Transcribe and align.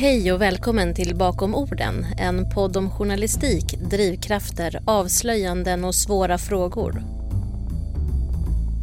Hej 0.00 0.32
och 0.32 0.40
välkommen 0.40 0.94
till 0.94 1.16
Bakom 1.16 1.54
orden, 1.54 2.06
en 2.18 2.50
podd 2.50 2.76
om 2.76 2.90
journalistik, 2.90 3.78
drivkrafter, 3.90 4.80
avslöjanden 4.84 5.84
och 5.84 5.94
svåra 5.94 6.38
frågor. 6.38 7.02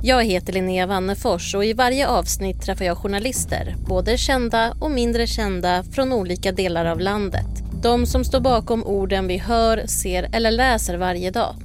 Jag 0.03 0.23
heter 0.23 0.53
Linnea 0.53 0.87
Wannefors 0.87 1.55
och 1.55 1.65
i 1.65 1.73
varje 1.73 2.07
avsnitt 2.07 2.61
träffar 2.61 2.85
jag 2.85 2.97
journalister, 2.97 3.75
både 3.87 4.17
kända 4.17 4.73
och 4.79 4.91
mindre 4.91 5.27
kända 5.27 5.83
från 5.83 6.13
olika 6.13 6.51
delar 6.51 6.85
av 6.85 6.99
landet. 6.99 7.63
De 7.81 8.05
som 8.05 8.23
står 8.23 8.39
bakom 8.39 8.83
orden 8.83 9.27
vi 9.27 9.37
hör, 9.37 9.83
ser 9.87 10.29
eller 10.33 10.51
läser 10.51 10.97
varje 10.97 11.31
dag. 11.31 11.55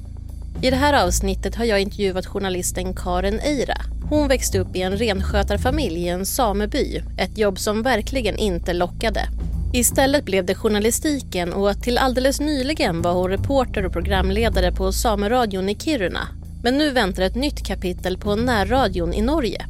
I 0.62 0.70
det 0.70 0.76
här 0.76 1.06
avsnittet 1.06 1.54
har 1.54 1.64
jag 1.64 1.80
intervjuat 1.80 2.26
journalisten 2.26 2.94
Karin 2.94 3.40
Eira. 3.40 3.76
Hon 4.10 4.28
växte 4.28 4.58
upp 4.58 4.76
i 4.76 4.82
en 4.82 4.96
renskötarfamilj 4.96 6.00
i 6.00 6.08
en 6.08 6.26
sameby, 6.26 7.02
ett 7.18 7.38
jobb 7.38 7.58
som 7.58 7.82
verkligen 7.82 8.36
inte 8.36 8.72
lockade. 8.72 9.20
Istället 9.74 10.24
blev 10.24 10.46
det 10.46 10.54
journalistiken 10.54 11.52
och 11.52 11.82
till 11.82 11.98
alldeles 11.98 12.40
nyligen 12.40 13.02
var 13.02 13.12
hon 13.12 13.30
reporter 13.30 13.86
och 13.86 13.92
programledare 13.92 14.72
på 14.72 14.92
Sameradion 14.92 15.68
i 15.68 15.74
Kiruna. 15.74 16.28
Men 16.62 16.78
nu 16.78 16.90
väntar 16.90 17.22
ett 17.22 17.34
nytt 17.34 17.66
kapitel 17.66 18.18
på 18.18 18.36
närradion 18.36 19.14
i 19.14 19.22
Norge. 19.22 19.66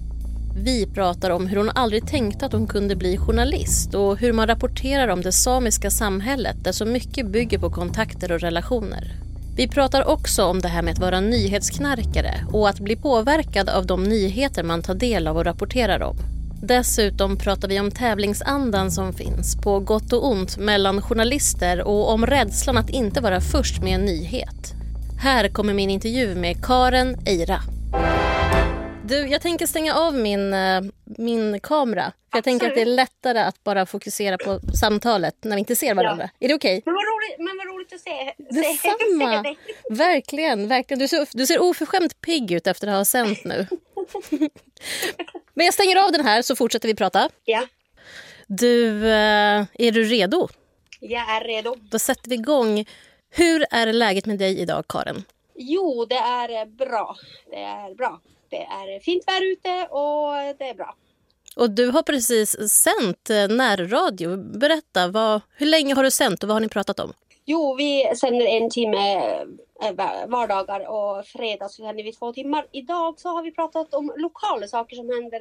Vi 0.56 0.86
pratar 0.86 1.30
om 1.30 1.46
hur 1.46 1.56
hon 1.56 1.70
aldrig 1.74 2.06
tänkte 2.06 2.46
att 2.46 2.52
hon 2.52 2.66
kunde 2.66 2.96
bli 2.96 3.16
journalist 3.16 3.94
och 3.94 4.18
hur 4.18 4.32
man 4.32 4.46
rapporterar 4.46 5.08
om 5.08 5.20
det 5.20 5.32
samiska 5.32 5.90
samhället 5.90 6.56
där 6.64 6.72
så 6.72 6.84
mycket 6.84 7.26
bygger 7.26 7.58
på 7.58 7.70
kontakter 7.70 8.32
och 8.32 8.40
relationer. 8.40 9.12
Vi 9.56 9.68
pratar 9.68 10.08
också 10.08 10.44
om 10.44 10.60
det 10.60 10.68
här 10.68 10.82
med 10.82 10.92
att 10.92 10.98
vara 10.98 11.20
nyhetsknarkare 11.20 12.34
och 12.52 12.68
att 12.68 12.80
bli 12.80 12.96
påverkad 12.96 13.68
av 13.68 13.86
de 13.86 14.04
nyheter 14.04 14.62
man 14.62 14.82
tar 14.82 14.94
del 14.94 15.26
av 15.26 15.36
och 15.36 15.44
rapporterar 15.44 16.02
om. 16.02 16.16
Dessutom 16.64 17.36
pratar 17.36 17.68
vi 17.68 17.80
om 17.80 17.90
tävlingsandan 17.90 18.90
som 18.90 19.12
finns, 19.12 19.56
på 19.56 19.80
gott 19.80 20.12
och 20.12 20.26
ont, 20.26 20.56
mellan 20.56 21.02
journalister 21.02 21.82
och 21.82 22.10
om 22.10 22.26
rädslan 22.26 22.76
att 22.76 22.90
inte 22.90 23.20
vara 23.20 23.40
först 23.40 23.82
med 23.82 23.94
en 23.94 24.04
nyhet. 24.04 24.72
Här 25.22 25.48
kommer 25.48 25.74
min 25.74 25.90
intervju 25.90 26.34
med 26.34 26.64
Karen 26.64 27.16
Eira. 27.26 27.60
Du, 29.04 29.28
jag 29.28 29.42
tänker 29.42 29.66
stänga 29.66 29.94
av 29.94 30.14
min, 30.14 30.52
eh, 30.52 30.80
min 31.04 31.60
kamera. 31.60 32.12
För 32.30 32.38
jag 32.38 32.44
tänker 32.44 32.66
att 32.66 32.74
det 32.74 32.82
är 32.82 32.86
lättare 32.86 33.38
att 33.38 33.64
bara 33.64 33.86
fokusera 33.86 34.38
på 34.38 34.60
samtalet 34.80 35.36
när 35.44 35.56
vi 35.56 35.58
inte 35.58 35.76
ser 35.76 35.94
varandra. 35.94 36.30
Ja. 36.38 36.44
Är 36.44 36.48
det 36.48 36.54
okej? 36.54 36.78
Okay? 36.78 36.82
Men, 36.84 36.94
vad 36.94 37.04
roligt, 37.04 37.38
men 37.38 37.56
vad 37.58 37.74
roligt 37.74 37.92
att 37.92 38.00
se, 38.00 38.34
Detsamma. 38.60 39.42
se 39.42 39.94
Verkligen, 39.94 40.68
verkligen. 40.68 40.98
Du 40.98 41.08
ser, 41.08 41.28
du 41.32 41.46
ser 41.46 41.62
oförskämt 41.62 42.20
pigg 42.20 42.52
ut 42.52 42.66
efter 42.66 42.88
att 42.88 42.94
ha 42.94 43.04
sänt 43.04 43.44
nu. 43.44 43.66
men 45.54 45.64
jag 45.64 45.74
stänger 45.74 45.96
av 46.04 46.12
den 46.12 46.24
här 46.24 46.42
så 46.42 46.56
fortsätter 46.56 46.88
vi 46.88 46.94
prata. 46.94 47.28
Ja. 47.44 47.66
Du, 48.46 49.06
eh, 49.06 49.64
är 49.74 49.92
du 49.92 50.04
redo? 50.04 50.48
Jag 51.00 51.30
är 51.30 51.44
redo. 51.44 51.76
Då 51.80 51.98
sätter 51.98 52.30
vi 52.30 52.34
igång. 52.34 52.84
Hur 53.30 53.66
är 53.70 53.92
läget 53.92 54.26
med 54.26 54.38
dig 54.38 54.60
idag, 54.60 54.84
Karin? 54.88 55.24
Jo, 55.54 56.04
det 56.04 56.16
är 56.16 56.66
bra. 56.66 57.16
Det 57.50 57.56
är 57.62 57.94
bra. 57.94 58.20
Det 58.50 58.56
är 58.62 59.00
fint 59.00 59.24
väder 59.28 59.52
ute 59.52 59.86
och 59.90 60.56
det 60.58 60.68
är 60.68 60.74
bra. 60.74 60.94
Och 61.56 61.70
du 61.70 61.86
har 61.86 62.02
precis 62.02 62.70
sänt 62.70 63.30
eh, 63.30 63.48
närradio. 63.48 64.36
Berätta, 64.36 65.08
vad, 65.08 65.40
hur 65.56 65.66
länge 65.66 65.94
har 65.94 66.02
du 66.02 66.10
sänt 66.10 66.42
och 66.42 66.48
vad 66.48 66.54
har 66.54 66.60
ni 66.60 66.68
pratat 66.68 67.00
om? 67.00 67.12
Jo, 67.44 67.74
vi 67.74 68.12
sänder 68.16 68.46
en 68.46 68.70
timme 68.70 69.20
Eh, 69.82 70.28
vardagar 70.28 70.90
och 70.90 71.26
fredag 71.26 71.68
så 71.68 71.82
sänder 71.82 72.04
vi 72.04 72.12
två 72.12 72.32
timmar. 72.32 72.66
Idag 72.72 73.20
så 73.20 73.28
har 73.28 73.42
vi 73.42 73.50
pratat 73.50 73.94
om 73.94 74.12
lokala 74.16 74.66
saker 74.66 74.96
som 74.96 75.08
händer 75.10 75.40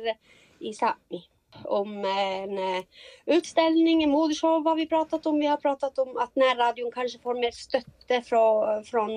i 0.59 0.71
Sápmi. 0.73 1.21
Om 1.63 2.05
eh, 2.05 2.43
en 2.43 2.57
eh, 2.57 2.83
utställning, 3.25 4.03
en 4.03 4.09
modeshow 4.09 4.65
har 4.65 4.75
vi 4.75 4.87
pratat 4.87 5.25
om. 5.25 5.39
Vi 5.39 5.45
har 5.45 5.57
pratat 5.57 5.97
om 5.97 6.17
att 6.17 6.35
närradion 6.35 6.91
kanske 6.91 7.19
får 7.19 7.33
mer 7.33 7.51
stötte 7.51 8.21
från, 8.21 8.83
från 8.83 9.09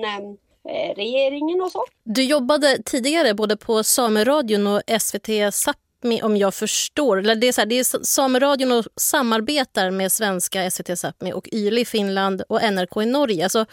regeringen 0.95 1.61
och 1.61 1.71
så. 1.71 1.83
Du 2.03 2.23
jobbade 2.23 2.77
tidigare 2.85 3.33
både 3.33 3.57
på 3.57 3.83
Sameradion 3.83 4.67
och 4.67 4.81
SVT 4.99 5.27
Sápmi 5.51 6.21
om 6.23 6.37
jag 6.37 6.53
förstår. 6.53 7.17
Det 7.35 7.47
är, 7.47 7.51
så 7.51 7.61
här, 7.61 7.65
det 7.65 7.79
är 7.79 8.03
Sameradion 8.03 8.71
och 8.71 8.85
samarbetar 8.95 9.91
med 9.91 10.11
svenska 10.11 10.71
SVT 10.71 10.89
Sápmi 10.89 11.31
och 11.33 11.49
YLE 11.53 11.81
i 11.81 11.85
Finland 11.85 12.41
och 12.49 12.61
NRK 12.61 13.01
i 13.01 13.05
Norge. 13.05 13.43
Alltså, 13.43 13.65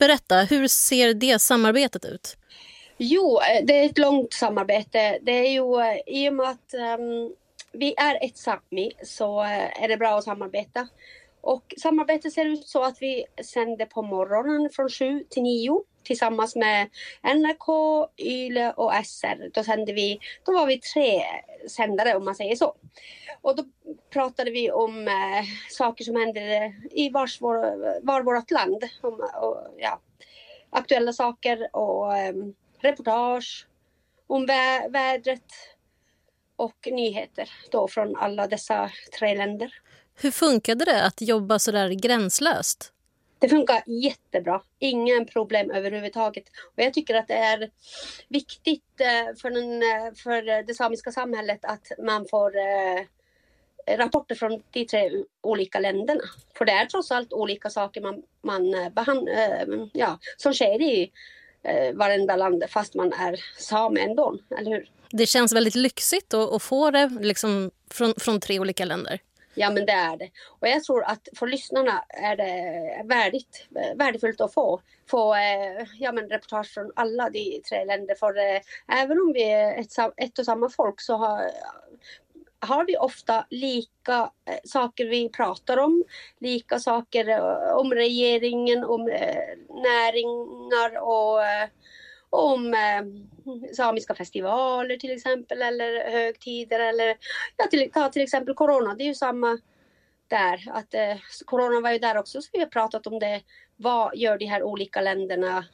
berätta, 0.00 0.36
hur 0.36 0.68
ser 0.68 1.14
det 1.14 1.38
samarbetet 1.38 2.04
ut? 2.04 2.36
Jo, 3.02 3.40
eh, 3.40 3.64
det 3.64 3.72
är 3.72 3.86
ett 3.86 3.98
långt 3.98 4.32
samarbete. 4.32 5.18
Det 5.22 5.32
är 5.32 5.50
ju 5.50 5.80
eh, 5.80 5.98
i 6.06 6.28
och 6.28 6.34
med 6.34 6.46
att 6.46 6.74
um, 6.98 7.34
vi 7.72 7.94
är 7.96 8.24
ett 8.24 8.36
Sápmi 8.36 8.90
så 9.02 9.42
eh, 9.42 9.82
är 9.84 9.88
det 9.88 9.96
bra 9.96 10.18
att 10.18 10.24
samarbeta. 10.24 10.88
Och 11.40 11.74
samarbetet 11.78 12.32
ser 12.32 12.44
ut 12.44 12.66
så 12.68 12.82
att 12.82 13.02
vi 13.02 13.24
sänder 13.44 13.86
på 13.86 14.02
morgonen 14.02 14.70
från 14.70 14.88
7 14.88 15.24
till 15.30 15.42
9 15.42 15.82
tillsammans 16.02 16.56
med 16.56 16.88
NRK, 17.22 17.68
YLE 18.16 18.72
och 18.72 18.92
SR. 19.04 19.50
Då, 19.54 19.64
sände 19.64 19.92
vi, 19.92 20.20
då 20.46 20.52
var 20.52 20.66
vi 20.66 20.78
tre 20.78 21.22
sändare 21.68 22.14
om 22.14 22.24
man 22.24 22.34
säger 22.34 22.56
så. 22.56 22.74
Och 23.42 23.56
då 23.56 23.64
pratade 24.10 24.50
vi 24.50 24.70
om 24.70 25.08
eh, 25.08 25.44
saker 25.70 26.04
som 26.04 26.16
händer 26.16 26.72
i 26.90 27.10
vars 27.10 27.40
vår, 27.40 27.56
var 28.06 28.22
vårt 28.22 28.50
land. 28.50 28.84
Om, 29.00 29.14
och, 29.42 29.66
ja, 29.78 30.00
aktuella 30.70 31.12
saker 31.12 31.76
och 31.76 32.16
eh, 32.16 32.34
reportage 32.78 33.66
om 34.26 34.46
vä 34.46 34.88
vädret 34.88 35.52
och 36.56 36.88
nyheter 36.90 37.50
då 37.70 37.88
från 37.88 38.16
alla 38.16 38.46
dessa 38.46 38.90
tre 39.18 39.34
länder. 39.34 39.74
Hur 40.14 40.30
funkade 40.30 40.84
det 40.84 41.04
att 41.04 41.20
jobba 41.20 41.58
så 41.58 41.72
där 41.72 41.88
gränslöst? 41.88 42.92
Det 43.40 43.48
funkar 43.48 43.82
jättebra. 43.86 44.62
Inga 44.78 45.24
problem 45.24 45.70
överhuvudtaget. 45.70 46.44
Och 46.76 46.82
jag 46.82 46.94
tycker 46.94 47.14
att 47.14 47.28
det 47.28 47.34
är 47.34 47.70
viktigt 48.28 49.00
eh, 49.00 49.36
för, 49.36 49.50
den, 49.50 49.82
eh, 49.82 50.14
för 50.14 50.62
det 50.66 50.74
samiska 50.74 51.12
samhället 51.12 51.60
att 51.62 51.86
man 52.04 52.26
får 52.30 52.56
eh, 52.56 53.96
rapporter 53.96 54.34
från 54.34 54.62
de 54.70 54.84
tre 54.84 55.10
olika 55.40 55.78
länderna. 55.78 56.20
För 56.58 56.64
det 56.64 56.72
är 56.72 56.86
trots 56.86 57.10
allt 57.10 57.32
olika 57.32 57.70
saker 57.70 58.00
man, 58.00 58.22
man 58.42 58.92
behand, 58.94 59.28
ja, 59.92 60.18
som 60.36 60.54
sker 60.54 60.82
i 60.82 61.12
varenda 61.94 62.36
land 62.36 62.64
fast 62.68 62.94
man 62.94 63.12
är 63.12 63.40
same 63.58 64.00
ändå, 64.00 64.38
eller 64.58 64.70
hur? 64.70 64.90
Det 65.10 65.26
känns 65.26 65.52
väldigt 65.52 65.74
lyxigt 65.74 66.34
att, 66.34 66.52
att 66.52 66.62
få 66.62 66.90
det 66.90 67.10
liksom 67.20 67.70
från, 67.90 68.14
från 68.16 68.40
tre 68.40 68.60
olika 68.60 68.84
länder. 68.84 69.20
Ja 69.60 69.70
men 69.70 69.86
det 69.86 69.92
är 69.92 70.16
det. 70.16 70.30
Och 70.60 70.68
jag 70.68 70.84
tror 70.84 71.04
att 71.04 71.28
för 71.36 71.46
lyssnarna 71.46 72.04
är 72.08 72.36
det 72.36 73.02
värdigt, 73.04 73.68
värdefullt 73.96 74.40
att 74.40 74.54
få, 74.54 74.80
få 75.10 75.34
eh, 75.34 75.86
ja, 75.98 76.12
men 76.12 76.28
reportage 76.28 76.74
från 76.74 76.92
alla 76.96 77.30
de 77.30 77.62
tre 77.68 77.84
länder. 77.84 78.14
För 78.14 78.38
eh, 78.38 78.60
även 79.02 79.18
om 79.18 79.32
vi 79.32 79.42
är 79.42 79.80
ett, 79.80 79.92
ett 80.16 80.38
och 80.38 80.44
samma 80.44 80.68
folk 80.68 81.00
så 81.00 81.16
har, 81.16 81.50
har 82.58 82.84
vi 82.86 82.96
ofta 82.96 83.46
lika 83.50 84.30
eh, 84.44 84.60
saker 84.64 85.06
vi 85.06 85.28
pratar 85.28 85.76
om. 85.76 86.04
Lika 86.38 86.78
saker 86.78 87.28
eh, 87.28 87.76
om 87.76 87.94
regeringen, 87.94 88.84
om 88.84 89.08
eh, 89.08 89.56
näringar 89.68 91.00
och 91.00 91.40
om 92.30 92.74
eh, 92.74 93.72
samiska 93.76 94.14
festivaler 94.14 94.96
till 94.96 95.10
exempel 95.10 95.62
eller 95.62 96.10
högtider 96.10 96.80
eller 96.80 97.16
ja, 97.56 97.66
till, 97.70 97.90
ta 97.92 98.08
till 98.08 98.22
exempel 98.22 98.54
corona. 98.54 98.94
Det 98.94 99.04
är 99.04 99.08
ju 99.08 99.14
samma 99.14 99.58
där. 100.28 100.64
Att, 100.72 100.94
eh, 100.94 101.16
corona 101.44 101.80
var 101.80 101.90
ju 101.90 101.98
där 101.98 102.16
också 102.18 102.42
så 102.42 102.48
vi 102.52 102.58
har 102.58 102.66
pratat 102.66 103.06
om 103.06 103.18
det. 103.18 103.40
Vad 103.76 104.16
gör 104.16 104.38
de 104.38 104.46
här 104.46 104.62
olika 104.62 105.00
länderna 105.00 105.64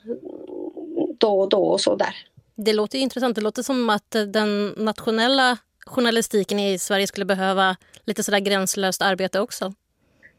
då 1.19 1.41
och 1.41 1.49
då 1.49 1.63
och 1.63 1.81
så 1.81 1.97
där. 1.97 2.15
Det 2.55 2.73
låter 2.73 2.99
intressant. 2.99 3.35
Det 3.35 3.41
låter 3.41 3.63
som 3.63 3.91
att 3.91 4.11
den 4.11 4.69
nationella 4.69 5.59
journalistiken 5.87 6.59
i 6.59 6.79
Sverige 6.79 7.07
skulle 7.07 7.27
behöva 7.27 7.77
lite 8.05 8.23
sådär 8.23 8.39
gränslöst 8.39 9.03
arbete 9.03 9.41
också. 9.41 9.75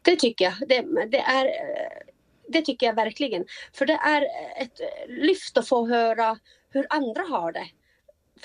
Det 0.02 0.16
tycker 0.16 0.44
jag. 0.44 0.54
Det, 0.68 1.06
det 1.06 1.18
är 1.18 1.44
eh, 1.44 2.07
det 2.48 2.62
tycker 2.62 2.86
jag 2.86 2.94
verkligen. 2.94 3.44
För 3.72 3.86
det 3.86 3.92
är 4.04 4.22
ett 4.62 4.80
lyft 5.08 5.58
att 5.58 5.68
få 5.68 5.88
höra 5.88 6.38
hur 6.70 6.86
andra 6.90 7.22
har 7.22 7.52
det. 7.52 7.66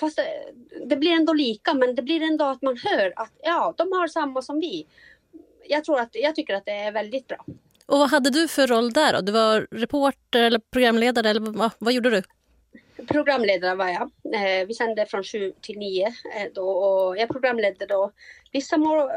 Fast 0.00 0.16
det, 0.16 0.26
det 0.86 0.96
blir 0.96 1.12
ändå 1.12 1.32
lika, 1.32 1.74
men 1.74 1.94
det 1.94 2.02
blir 2.02 2.22
ändå 2.22 2.44
att 2.44 2.62
man 2.62 2.76
hör 2.76 3.12
att 3.16 3.32
ja, 3.42 3.74
de 3.76 3.92
har 3.92 4.08
samma 4.08 4.42
som 4.42 4.60
vi. 4.60 4.86
Jag, 5.68 5.84
tror 5.84 6.00
att, 6.00 6.10
jag 6.12 6.34
tycker 6.34 6.54
att 6.54 6.64
det 6.64 6.72
är 6.72 6.92
väldigt 6.92 7.28
bra. 7.28 7.44
Och 7.86 7.98
vad 7.98 8.10
hade 8.10 8.30
du 8.30 8.48
för 8.48 8.66
roll 8.66 8.92
där? 8.92 9.12
Då? 9.12 9.20
Du 9.20 9.32
var 9.32 9.66
reporter 9.70 10.42
eller 10.42 10.58
programledare? 10.58 11.30
Eller 11.30 11.40
vad, 11.40 11.70
vad 11.78 11.92
gjorde 11.92 12.10
du? 12.10 12.22
Programledare 13.06 13.74
var 13.74 13.88
jag. 13.88 14.10
Eh, 14.34 14.66
vi 14.66 14.74
sände 14.74 15.06
från 15.06 15.24
sju 15.24 15.52
till 15.60 15.78
nio. 15.78 16.06
Eh, 16.06 16.52
då, 16.54 16.68
och 16.68 17.18
jag 17.18 17.28
programledde 17.28 17.86
då 17.86 18.12
vissa, 18.52 18.76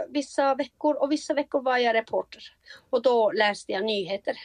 vissa 0.10 0.56
veckor 0.56 0.96
och 0.96 1.12
vissa 1.12 1.34
veckor 1.34 1.62
var 1.62 1.78
jag 1.78 1.96
reporter. 1.96 2.44
Och 2.90 3.02
då 3.02 3.32
läste 3.32 3.72
jag 3.72 3.86
nyheter. 3.86 4.36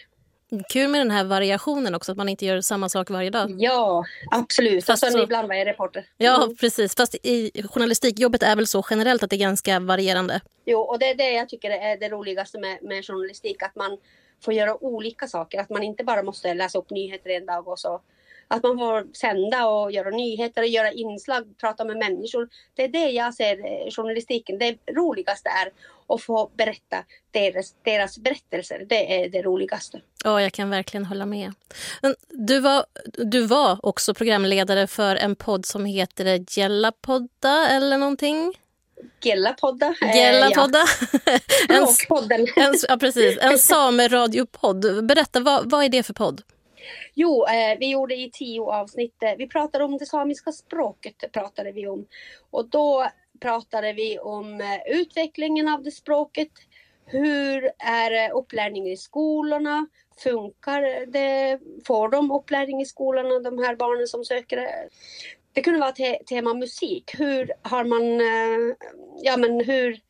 Kul 0.68 0.88
med 0.88 1.00
den 1.00 1.10
här 1.10 1.24
variationen 1.24 1.94
också, 1.94 2.12
att 2.12 2.18
man 2.18 2.28
inte 2.28 2.46
gör 2.46 2.60
samma 2.60 2.88
sak 2.88 3.10
varje 3.10 3.30
dag. 3.30 3.54
Ja, 3.58 4.04
absolut. 4.30 4.84
Fast 4.84 5.00
sen 5.00 5.12
så... 5.12 5.22
ibland 5.22 5.48
var 5.48 5.54
jag 5.54 5.66
reporter. 5.66 6.06
Ja, 6.16 6.42
mm. 6.44 6.56
precis. 6.56 6.96
Fast 6.96 7.14
i 7.22 7.62
journalistikjobbet 7.72 8.42
är 8.42 8.56
väl 8.56 8.66
så 8.66 8.84
generellt 8.90 9.22
att 9.22 9.30
det 9.30 9.36
är 9.36 9.40
ganska 9.40 9.80
varierande. 9.80 10.40
Jo, 10.64 10.78
och 10.78 10.98
det 10.98 11.10
är 11.10 11.14
det 11.14 11.30
jag 11.30 11.48
tycker 11.48 11.70
är 11.70 11.96
det 11.96 12.08
roligaste 12.08 12.58
med, 12.58 12.78
med 12.82 13.06
journalistik. 13.06 13.62
Att 13.62 13.76
man 13.76 13.98
får 14.44 14.54
göra 14.54 14.84
olika 14.84 15.26
saker. 15.26 15.60
Att 15.60 15.70
man 15.70 15.82
inte 15.82 16.04
bara 16.04 16.22
måste 16.22 16.54
läsa 16.54 16.78
upp 16.78 16.90
nyheter 16.90 17.30
en 17.30 17.46
dag 17.46 17.68
och 17.68 17.78
så 17.78 18.00
att 18.54 18.62
man 18.62 18.78
får 18.78 19.14
sända 19.14 19.66
och 19.66 19.92
göra 19.92 20.10
nyheter 20.10 20.62
och 20.62 20.68
göra 20.68 20.92
inslag, 20.92 21.58
prata 21.60 21.84
med 21.84 21.96
människor. 21.96 22.48
Det 22.74 22.84
är 22.84 22.88
det 22.88 23.10
jag 23.10 23.34
ser 23.34 23.58
eh, 23.58 23.90
journalistiken. 23.90 24.58
Det 24.58 24.76
roligaste 24.92 25.48
är 25.48 25.72
att 26.14 26.22
få 26.22 26.50
berätta 26.56 27.04
deras, 27.30 27.74
deras 27.84 28.18
berättelser. 28.18 28.86
Det 28.88 29.24
är 29.24 29.28
det 29.28 29.42
roligaste. 29.42 30.00
Ja, 30.24 30.42
jag 30.42 30.52
kan 30.52 30.70
verkligen 30.70 31.06
hålla 31.06 31.26
med. 31.26 31.52
Du, 32.28 32.60
var, 32.60 32.84
du 33.04 33.46
var 33.46 33.78
också 33.82 34.14
programledare 34.14 34.86
för 34.86 35.16
en 35.16 35.36
podd 35.36 35.66
som 35.66 35.84
heter 35.84 36.44
Gällapodda 36.58 37.68
eller 37.68 37.98
någonting? 37.98 38.54
Gellapodda. 39.20 39.94
Gellapodda. 40.14 40.78
Eh, 40.78 41.40
ja. 41.68 41.74
en, 42.30 42.46
en, 42.64 42.74
ja, 42.88 42.96
precis. 42.96 43.38
En 43.40 43.58
sameradiopodd. 43.58 45.06
Berätta, 45.06 45.40
vad, 45.40 45.70
vad 45.70 45.84
är 45.84 45.88
det 45.88 46.02
för 46.02 46.14
podd? 46.14 46.42
Jo, 47.14 47.46
eh, 47.46 47.78
vi 47.78 47.90
gjorde 47.90 48.14
i 48.14 48.30
tio 48.32 48.60
avsnitt. 48.60 49.22
Eh, 49.22 49.30
vi 49.38 49.48
pratade 49.48 49.84
om 49.84 49.98
det 49.98 50.06
samiska 50.06 50.52
språket. 50.52 51.32
pratade 51.32 51.72
vi 51.72 51.86
om. 51.86 52.06
Och 52.50 52.68
då 52.68 53.08
pratade 53.42 53.92
vi 53.92 54.18
om 54.18 54.60
eh, 54.60 55.00
utvecklingen 55.00 55.68
av 55.68 55.82
det 55.82 55.90
språket. 55.90 56.50
Hur 57.04 57.70
är 57.78 58.32
upplärningen 58.32 58.92
i 58.92 58.96
skolorna? 58.96 59.86
Funkar 60.22 61.06
det? 61.06 61.58
Får 61.86 62.08
de 62.08 62.30
upplärning 62.30 62.80
i 62.80 62.86
skolorna, 62.86 63.50
de 63.50 63.58
här 63.58 63.76
barnen 63.76 64.06
som 64.06 64.24
söker? 64.24 64.56
det? 65.52 65.62
Kunde 65.62 65.80
vara 65.80 65.92
te 65.92 66.18
tema 66.26 66.54
musik. 66.54 67.14
Hur 67.18 67.52
har 67.62 67.84
man, 67.84 68.20
eh, 68.20 68.76
ja 69.22 69.36
men 69.36 69.60
hur 69.64 70.00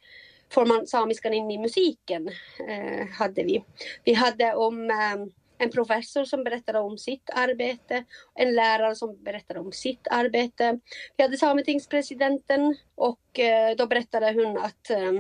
får 0.50 0.66
man 0.66 0.86
samiskan 0.86 1.34
in 1.34 1.50
i 1.50 1.58
musiken? 1.58 2.28
Eh, 2.68 3.06
hade 3.18 3.42
vi. 3.42 3.64
Vi 4.04 4.12
hade 4.12 4.54
om 4.54 4.90
eh, 4.90 5.26
en 5.62 5.70
professor 5.70 6.24
som 6.24 6.44
berättade 6.44 6.78
om 6.78 6.98
sitt 6.98 7.30
arbete, 7.32 8.04
en 8.34 8.54
lärare 8.54 8.94
som 8.94 9.24
berättade 9.24 9.60
om 9.60 9.72
sitt 9.72 10.08
arbete. 10.10 10.78
Vi 11.16 11.22
hade 11.22 11.36
Sametingspresidenten 11.36 12.76
och 12.94 13.38
eh, 13.38 13.76
då 13.76 13.86
berättade 13.86 14.32
hon 14.32 14.58
att 14.58 14.90
eh, 14.90 15.12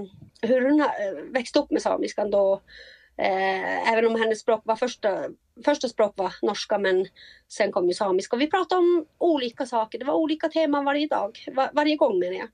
hur 0.42 0.60
hon 0.60 0.80
eh, 0.80 0.86
växte 1.32 1.58
upp 1.58 1.70
med 1.70 1.82
samiskan 1.82 2.30
då 2.30 2.62
eh, 3.16 3.92
även 3.92 4.06
om 4.06 4.20
hennes 4.20 4.40
språk 4.40 4.62
var 4.64 4.76
första, 4.76 5.24
första 5.64 5.88
språk 5.88 6.12
var 6.16 6.34
norska 6.42 6.78
men 6.78 7.06
sen 7.48 7.72
kom 7.72 7.88
ju 7.88 7.94
samiska. 7.94 8.36
Vi 8.36 8.50
pratade 8.50 8.78
om 8.78 9.06
olika 9.18 9.66
saker, 9.66 9.98
det 9.98 10.04
var 10.04 10.14
olika 10.14 10.48
teman 10.48 10.84
varje 10.84 11.06
dag, 11.06 11.38
var, 11.52 11.70
varje 11.72 11.96
gång 11.96 12.18
menar 12.18 12.36
jag. 12.36 12.48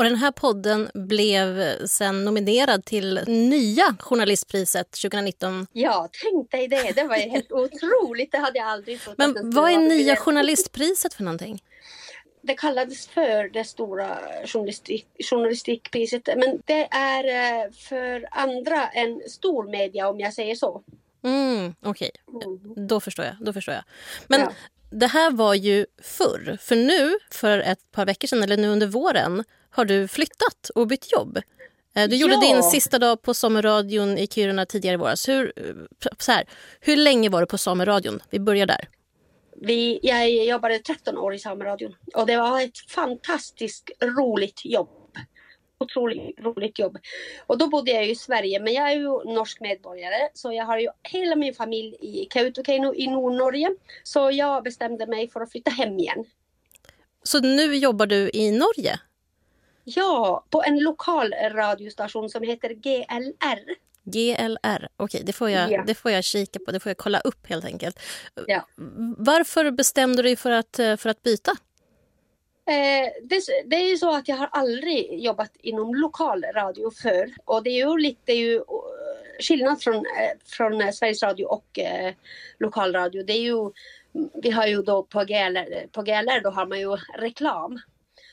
Och 0.00 0.04
den 0.04 0.16
här 0.16 0.30
podden 0.30 0.90
blev 0.94 1.76
sen 1.86 2.24
nominerad 2.24 2.84
till 2.84 3.20
nya 3.26 3.96
journalistpriset 3.98 4.90
2019. 4.90 5.66
Ja, 5.72 6.08
tänk 6.22 6.50
dig 6.50 6.68
det. 6.68 6.92
Det 6.92 7.04
var 7.04 7.16
helt 7.16 7.52
otroligt. 7.52 8.32
Det 8.32 8.38
hade 8.38 8.58
jag 8.58 8.68
aldrig 8.68 9.00
trott. 9.00 9.18
Men 9.18 9.50
vad 9.50 9.70
är 9.70 9.78
nya 9.78 10.16
journalistpriset 10.16 11.14
för 11.14 11.24
någonting? 11.24 11.62
Det 12.42 12.54
kallades 12.54 13.06
för 13.06 13.48
det 13.52 13.64
stora 13.64 14.18
journalistik, 14.46 15.06
journalistikpriset. 15.30 16.28
Men 16.36 16.62
det 16.64 16.88
är 16.90 17.24
eh, 17.64 17.70
för 17.72 18.28
andra 18.30 18.88
än 18.88 19.20
stormedia 19.28 20.08
om 20.08 20.20
jag 20.20 20.34
säger 20.34 20.54
så. 20.54 20.82
Mm, 21.24 21.74
Okej, 21.82 22.10
okay. 22.26 22.46
mm. 22.46 22.86
då 22.88 23.00
förstår 23.00 23.24
jag. 23.24 23.34
Då 23.40 23.52
förstår 23.52 23.74
jag. 23.74 23.84
Men 24.28 24.40
ja. 24.40 24.52
det 24.90 25.06
här 25.06 25.30
var 25.30 25.54
ju 25.54 25.86
förr. 26.02 26.58
För 26.60 26.76
nu, 26.76 27.18
för 27.30 27.58
ett 27.58 27.92
par 27.92 28.06
veckor 28.06 28.28
sedan, 28.28 28.42
eller 28.42 28.56
nu 28.56 28.68
under 28.68 28.86
våren 28.86 29.44
har 29.70 29.84
du 29.84 30.08
flyttat 30.08 30.70
och 30.74 30.86
bytt 30.86 31.12
jobb. 31.12 31.38
Eh, 31.94 32.08
du 32.08 32.16
gjorde 32.16 32.34
ja. 32.34 32.40
din 32.40 32.62
sista 32.62 32.98
dag 32.98 33.22
på 33.22 33.34
Sommarradion 33.34 34.18
i 34.18 34.26
Kiruna 34.26 34.66
tidigare 34.66 34.94
i 34.94 34.98
våras. 34.98 35.28
Hur, 35.28 35.52
så 36.18 36.32
här, 36.32 36.44
hur 36.80 36.96
länge 36.96 37.28
var 37.28 37.40
du 37.40 37.46
på 37.46 37.58
Sommarradion? 37.58 38.20
Vi 38.30 38.40
börjar 38.40 38.66
där. 38.66 38.88
Vi, 39.62 40.00
jag 40.02 40.30
jobbade 40.30 40.78
13 40.78 41.18
år 41.18 41.34
i 41.34 41.38
Sameradion 41.38 41.94
och 42.14 42.26
det 42.26 42.36
var 42.36 42.60
ett 42.60 42.78
fantastiskt 42.90 43.90
roligt 44.02 44.64
jobb. 44.64 44.88
Otroligt 45.78 46.40
roligt 46.40 46.78
jobb. 46.78 46.98
Och 47.46 47.58
då 47.58 47.66
bodde 47.66 47.90
jag 47.90 48.08
i 48.08 48.14
Sverige 48.14 48.60
men 48.60 48.72
jag 48.72 48.92
är 48.92 48.96
ju 48.96 49.34
norsk 49.34 49.60
medborgare 49.60 50.28
så 50.34 50.52
jag 50.52 50.64
har 50.64 50.78
ju 50.78 50.88
hela 51.02 51.36
min 51.36 51.54
familj 51.54 51.96
i 52.00 52.26
Kautokeino 52.30 52.94
i 52.94 53.06
Nordnorge. 53.06 53.70
Så 54.02 54.30
jag 54.32 54.64
bestämde 54.64 55.06
mig 55.06 55.28
för 55.30 55.40
att 55.40 55.50
flytta 55.50 55.70
hem 55.70 55.98
igen. 55.98 56.24
Så 57.22 57.40
nu 57.40 57.76
jobbar 57.76 58.06
du 58.06 58.30
i 58.32 58.50
Norge? 58.50 59.00
Ja, 59.96 60.44
på 60.50 60.62
en 60.62 60.78
lokal 60.78 61.34
radiostation 61.52 62.28
som 62.28 62.42
heter 62.42 62.68
GLR. 62.68 63.74
GLR, 64.04 64.88
okej 64.96 65.04
okay, 65.04 65.22
det, 65.22 65.32
får 65.32 65.50
jag, 65.50 65.72
ja. 65.72 65.84
det 65.86 65.94
får 65.94 66.10
jag 66.10 66.24
kika 66.24 66.58
på, 66.58 66.72
det 66.72 66.80
får 66.80 66.90
jag 66.90 66.96
kolla 66.96 67.20
upp 67.20 67.46
helt 67.46 67.64
enkelt. 67.64 68.00
Ja. 68.46 68.66
Varför 69.16 69.70
bestämde 69.70 70.22
du 70.22 70.22
dig 70.22 70.36
för 70.36 70.50
att, 70.50 70.76
för 70.76 71.06
att 71.06 71.22
byta? 71.22 71.52
Eh, 72.70 73.08
det, 73.22 73.42
det, 73.66 73.76
är 73.76 73.88
ju 73.88 73.96
så 73.96 74.14
att 74.14 74.28
jag 74.28 74.36
har 74.36 74.48
aldrig 74.52 75.24
jobbat 75.24 75.50
inom 75.60 75.94
lokal 75.94 76.44
radio 76.54 76.90
förr 76.90 77.30
och 77.44 77.62
det 77.62 77.70
är 77.70 77.86
ju 77.86 77.98
lite 77.98 78.32
ju, 78.32 78.62
skillnad 79.40 79.82
från, 79.82 79.94
eh, 79.94 80.38
från 80.44 80.92
Sveriges 80.92 81.22
Radio 81.22 81.44
och 81.44 81.78
eh, 81.78 82.14
lokalradio. 82.58 83.22
Det 83.22 83.32
är 83.32 83.40
ju, 83.40 83.70
vi 84.42 84.50
har 84.50 84.66
ju 84.66 84.82
då 84.82 85.02
på 85.02 85.24
GLR, 85.24 85.86
på 85.92 86.02
GLR 86.02 86.42
då 86.42 86.50
har 86.50 86.66
man 86.66 86.80
ju 86.80 86.96
reklam 87.18 87.80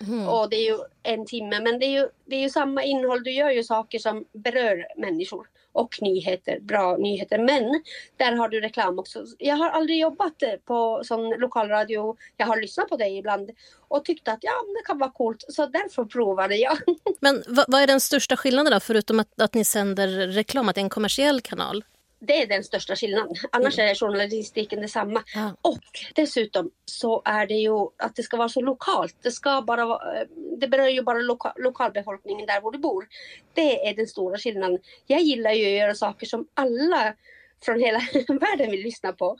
Mm. 0.08 0.28
Och 0.28 0.50
det 0.50 0.56
är 0.56 0.72
ju 0.72 0.78
en 1.04 1.26
timme 1.26 1.60
men 1.60 1.80
det 1.80 1.86
är, 1.86 2.02
ju, 2.02 2.08
det 2.26 2.36
är 2.36 2.40
ju 2.40 2.50
samma 2.50 2.84
innehåll. 2.84 3.24
Du 3.24 3.32
gör 3.32 3.52
ju 3.52 3.64
saker 3.64 4.00
som 4.00 4.26
berör 4.34 4.88
människor 4.98 5.48
och 5.72 6.02
nyheter, 6.02 6.60
bra 6.60 6.98
nyheter. 6.98 7.40
Men 7.40 7.84
där 8.18 8.32
har 8.32 8.50
du 8.50 8.62
reklam 8.62 9.00
också. 9.00 9.26
Jag 9.38 9.56
har 9.56 9.70
aldrig 9.70 10.00
jobbat 10.00 10.44
på 10.66 11.02
som 11.04 11.36
lokalradio. 11.38 12.18
Jag 12.38 12.48
har 12.48 12.62
lyssnat 12.62 12.90
på 12.90 12.98
dig 12.98 13.18
ibland 13.18 13.52
och 13.88 14.06
tyckte 14.06 14.32
att 14.32 14.40
ja, 14.42 14.52
det 14.52 14.86
kan 14.86 15.00
vara 15.00 15.12
coolt. 15.12 15.46
Så 15.48 15.66
därför 15.66 16.06
provade 16.06 16.56
jag. 16.56 16.78
Men 17.20 17.44
vad, 17.48 17.66
vad 17.68 17.82
är 17.82 17.88
den 17.88 18.02
största 18.02 18.38
skillnaden 18.38 18.72
då, 18.72 18.80
förutom 18.80 19.20
att, 19.20 19.42
att 19.42 19.54
ni 19.54 19.64
sänder 19.64 20.08
reklam, 20.08 20.70
att 20.70 20.76
det 20.76 20.82
är 20.82 20.84
en 20.84 20.90
kommersiell 20.90 21.42
kanal? 21.42 21.84
Det 22.20 22.42
är 22.42 22.48
den 22.48 22.64
störka 22.64 22.96
skillnaden. 22.96 23.36
Annars 23.52 23.80
mm. 23.80 23.92
är 23.92 23.96
journalistiken 23.96 24.82
detsamma. 24.82 25.24
Ja. 25.36 25.56
Och 25.62 25.84
dessutom 26.16 26.72
så 26.86 27.22
är 27.26 27.48
det 27.48 27.54
ju 27.54 27.88
att 27.98 28.16
det 28.16 28.24
ska 28.24 28.38
vara 28.38 28.50
så 28.50 28.62
lokalt. 28.62 29.16
Det, 29.22 29.32
ska 29.32 29.62
bara 29.62 29.86
vara, 29.86 30.26
det 30.60 30.68
berör 30.68 30.88
ju 30.88 31.02
bara 31.02 31.20
loka, 31.20 31.54
lokalbefolkningen 31.56 32.46
där 32.46 32.62
var 32.62 32.72
du 32.72 32.78
bor. 32.78 33.08
Det 33.54 33.88
är 33.90 33.96
den 33.96 34.08
stora 34.08 34.38
skillnaden. 34.38 34.80
Jag 35.06 35.22
gillar 35.22 35.52
ju 35.52 35.66
att 35.66 35.80
göra 35.80 35.96
saker 35.96 36.26
som 36.26 36.48
alla 36.54 37.14
från 37.66 37.80
hela 37.80 38.00
världen 38.28 38.72
vill 38.72 38.84
lyssna 38.84 39.14
på. 39.14 39.38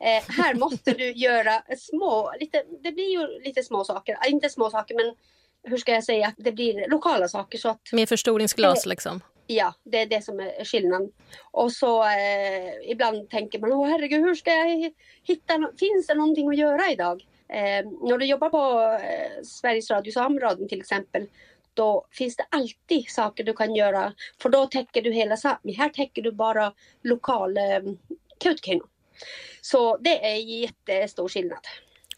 Eh, 0.00 0.34
här 0.42 0.54
måste 0.54 0.92
du 0.92 1.12
göra 1.16 1.62
små, 1.78 2.32
lite, 2.40 2.64
det 2.82 2.92
blir 2.92 3.10
ju 3.10 3.40
lite 3.44 3.62
små 3.62 3.84
saker, 3.84 4.16
inte 4.28 4.48
små 4.48 4.70
saker 4.70 4.94
men 4.94 5.14
hur 5.62 5.76
ska 5.76 5.92
jag 5.92 6.04
säga, 6.04 6.34
det 6.36 6.52
blir 6.52 6.88
lokala 6.88 7.28
saker. 7.28 7.58
Så 7.58 7.68
att, 7.68 7.92
Med 7.92 8.08
förstoringsglas 8.08 8.86
liksom? 8.86 9.20
Ja, 9.50 9.74
det 9.84 9.98
är 9.98 10.06
det 10.06 10.24
som 10.24 10.40
är 10.40 10.64
skillnaden. 10.64 11.12
Och 11.50 11.72
så 11.72 12.02
eh, 12.02 12.90
ibland 12.90 13.30
tänker 13.30 13.58
man, 13.58 13.72
åh 13.72 13.88
herregud, 13.88 14.20
hur 14.20 14.34
ska 14.34 14.50
jag 14.50 14.92
hitta, 15.22 15.54
finns 15.78 16.06
det 16.06 16.14
någonting 16.14 16.48
att 16.48 16.56
göra 16.56 16.90
idag? 16.90 17.26
Eh, 17.48 17.86
när 18.02 18.18
du 18.18 18.26
jobbar 18.26 18.50
på 18.50 18.92
eh, 19.04 19.42
Sveriges 19.42 19.90
Radio 19.90 20.12
Samradion 20.12 20.68
till 20.68 20.80
exempel, 20.80 21.26
då 21.74 22.06
finns 22.10 22.36
det 22.36 22.46
alltid 22.50 23.08
saker 23.08 23.44
du 23.44 23.52
kan 23.52 23.74
göra. 23.74 24.12
För 24.42 24.48
då 24.48 24.66
täcker 24.66 25.02
du 25.02 25.12
hela 25.12 25.34
Sápmi. 25.34 25.76
Här 25.76 25.88
täcker 25.88 26.22
du 26.22 26.32
bara 26.32 26.72
lokal 27.02 27.56
eh, 27.56 27.80
Kautokeino. 28.38 28.84
Så 29.60 29.96
det 29.96 30.26
är 30.26 30.36
jättestor 30.36 31.28
skillnad. 31.28 31.60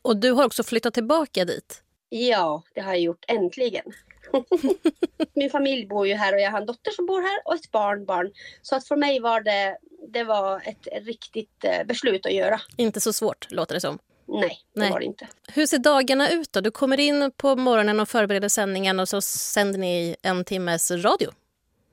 Och 0.03 0.17
du 0.17 0.33
har 0.33 0.45
också 0.45 0.63
flyttat 0.63 0.95
tillbaka 0.95 1.45
dit? 1.45 1.83
Ja, 2.09 2.63
det 2.75 2.81
har 2.81 2.93
jag 2.93 3.01
gjort 3.01 3.25
äntligen. 3.29 3.93
Min 5.35 5.51
familj 5.51 5.87
bor 5.87 6.07
ju 6.07 6.15
här 6.15 6.35
och 6.35 6.41
jag 6.41 6.51
har 6.51 6.61
en 6.61 6.67
dotter 6.67 6.91
som 6.91 7.07
bor 7.07 7.23
här 7.23 7.41
och 7.45 7.55
ett 7.55 7.71
barnbarn. 7.71 8.33
Så 8.63 8.77
att 8.77 8.89
för 8.89 8.97
mig 8.97 9.21
var 9.21 9.41
det, 9.41 9.77
det 10.09 10.25
var 10.25 10.63
ett 10.65 11.07
riktigt 11.07 11.65
eh, 11.65 11.87
beslut 11.87 12.27
att 12.27 12.33
göra. 12.33 12.61
Inte 12.77 13.01
så 13.01 13.13
svårt 13.13 13.51
låter 13.51 13.75
det 13.75 13.81
som. 13.81 13.99
Nej, 14.27 14.59
det 14.75 14.81
Nej. 14.81 14.91
var 14.91 14.99
det 14.99 15.05
inte. 15.05 15.29
Hur 15.55 15.67
ser 15.67 15.79
dagarna 15.79 16.31
ut 16.31 16.53
då? 16.53 16.61
Du 16.61 16.71
kommer 16.71 17.01
in 17.01 17.33
på 17.37 17.57
morgonen 17.57 18.01
och 18.01 18.09
förbereder 18.09 18.49
sändningen 18.49 19.01
och 19.01 19.09
så 19.09 19.21
sänder 19.21 19.79
ni 19.79 20.17
en 20.23 20.45
timmes 20.45 20.91
radio. 20.91 21.31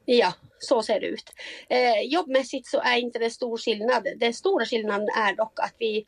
Ja, 0.05 0.33
så 0.59 0.81
ser 0.81 0.99
det 0.99 1.05
ut. 1.05 1.31
Eh, 1.69 2.01
jobbmässigt 2.01 2.67
så 2.67 2.79
är 2.79 2.97
inte 2.97 3.19
det 3.19 3.29
stor 3.29 3.57
skillnad. 3.57 4.07
Den 4.17 4.33
stora 4.33 4.65
skillnaden 4.65 5.07
är 5.17 5.35
dock 5.35 5.59
att 5.59 5.75
vi 5.79 6.05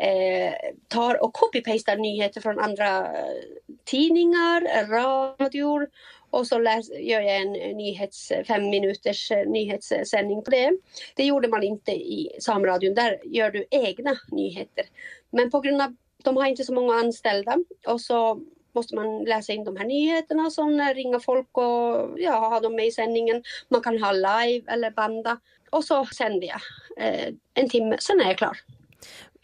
eh, 0.00 0.54
tar 0.88 1.24
och 1.24 1.34
copy-pastar 1.34 1.96
nyheter 1.96 2.40
från 2.40 2.58
andra 2.58 2.98
eh, 2.98 3.42
tidningar, 3.84 4.86
radior 4.88 5.88
och 6.30 6.46
så 6.46 6.58
läs, 6.58 6.90
gör 6.90 7.20
jag 7.20 7.36
en 7.36 7.56
eh, 7.56 7.76
nyhets, 7.76 8.30
eh, 8.30 8.44
fem 8.44 8.70
minuters 8.70 9.32
nyhetssändning 9.46 10.42
på 10.42 10.50
det. 10.50 10.78
Det 11.14 11.24
gjorde 11.24 11.48
man 11.48 11.62
inte 11.62 11.92
i 11.92 12.36
Samradion, 12.40 12.94
där 12.94 13.20
gör 13.24 13.50
du 13.50 13.64
egna 13.70 14.16
nyheter. 14.32 14.84
Men 15.30 15.50
på 15.50 15.60
grund 15.60 15.82
av 15.82 15.96
de 16.24 16.36
har 16.36 16.46
inte 16.46 16.64
så 16.64 16.74
många 16.74 16.94
anställda 16.94 17.56
och 17.86 18.00
så 18.00 18.40
måste 18.72 18.94
man 18.94 19.24
läsa 19.24 19.52
in 19.52 19.64
de 19.64 19.76
här 19.76 19.84
nyheterna, 19.84 20.50
så 20.50 20.62
ringa 20.94 21.20
folk 21.20 21.58
och 21.58 22.14
ja, 22.16 22.32
ha 22.32 22.60
dem 22.60 22.76
med 22.76 22.86
i 22.86 22.90
sändningen. 22.90 23.42
Man 23.68 23.80
kan 23.80 24.02
ha 24.02 24.12
live 24.12 24.72
eller 24.72 24.90
banda 24.90 25.40
och 25.70 25.84
så 25.84 26.04
sänder 26.04 26.48
jag 26.48 26.60
eh, 27.06 27.34
en 27.54 27.68
timme, 27.68 27.96
sen 28.00 28.20
är 28.20 28.24
jag 28.24 28.38
klar. 28.38 28.58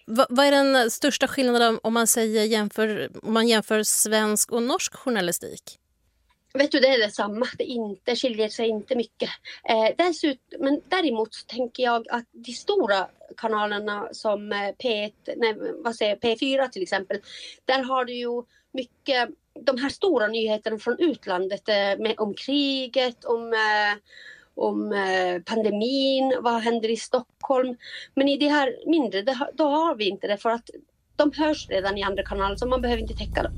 Va, 0.06 0.26
vad 0.28 0.46
är 0.46 0.50
den 0.50 0.90
största 0.90 1.28
skillnaden 1.28 1.78
om 1.82 1.94
man, 1.94 2.06
säger 2.06 2.44
jämför, 2.44 3.10
om 3.22 3.32
man 3.32 3.48
jämför 3.48 3.82
svensk 3.82 4.52
och 4.52 4.62
norsk 4.62 4.94
journalistik? 4.94 5.78
Vet 6.54 6.70
du, 6.72 6.80
det 6.80 6.88
är 6.88 6.98
detsamma. 6.98 7.46
Det 7.58 7.64
inte, 7.64 8.16
skiljer 8.16 8.48
sig 8.48 8.68
inte 8.68 8.96
mycket. 8.96 9.30
Eh, 9.68 9.94
dessutom, 9.98 10.60
men 10.60 10.80
däremot 10.88 11.46
tänker 11.46 11.82
jag 11.82 12.08
att 12.08 12.24
de 12.32 12.52
stora 12.52 13.08
kanalerna 13.36 14.08
som 14.12 14.52
eh, 14.52 14.56
P1, 14.56 15.12
nej, 15.36 15.54
vad 15.84 15.96
säger, 15.96 16.16
P4 16.16 16.68
till 16.68 16.82
exempel, 16.82 17.20
där 17.64 17.82
har 17.82 18.04
du 18.04 18.14
ju 18.14 18.42
mycket 18.72 19.28
de 19.60 19.78
här 19.78 19.88
stora 19.88 20.28
nyheterna 20.28 20.78
från 20.78 20.98
utlandet 20.98 21.68
eh, 21.68 21.98
med, 21.98 22.14
om 22.18 22.34
kriget, 22.34 23.24
om 23.24 23.52
eh, 23.52 23.98
om 24.54 24.92
eh, 24.92 25.42
pandemin, 25.42 26.34
vad 26.40 26.60
händer 26.62 26.90
i 26.90 26.96
Stockholm. 26.96 27.76
Men 28.14 28.28
i 28.28 28.36
det 28.36 28.48
här 28.48 28.76
mindre, 28.86 29.22
då 29.54 29.64
har 29.64 29.94
vi 29.94 30.08
inte 30.08 30.26
det 30.26 30.36
för 30.36 30.50
att 30.50 30.70
de 31.16 31.32
hörs 31.32 31.68
redan 31.68 31.98
i 31.98 32.02
andra 32.02 32.22
kanaler 32.22 32.56
så 32.56 32.66
man 32.66 32.82
behöver 32.82 33.02
inte 33.02 33.14
täcka 33.14 33.42
dem. 33.42 33.52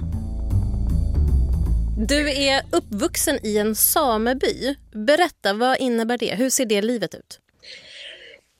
Du 2.08 2.30
är 2.30 2.62
uppvuxen 2.72 3.46
i 3.46 3.58
en 3.58 3.74
sameby. 3.74 4.76
Berätta, 4.92 5.54
vad 5.54 5.78
innebär 5.80 6.18
det? 6.18 6.34
Hur 6.34 6.50
ser 6.50 6.64
det 6.64 6.82
livet 6.82 7.14
ut? 7.14 7.40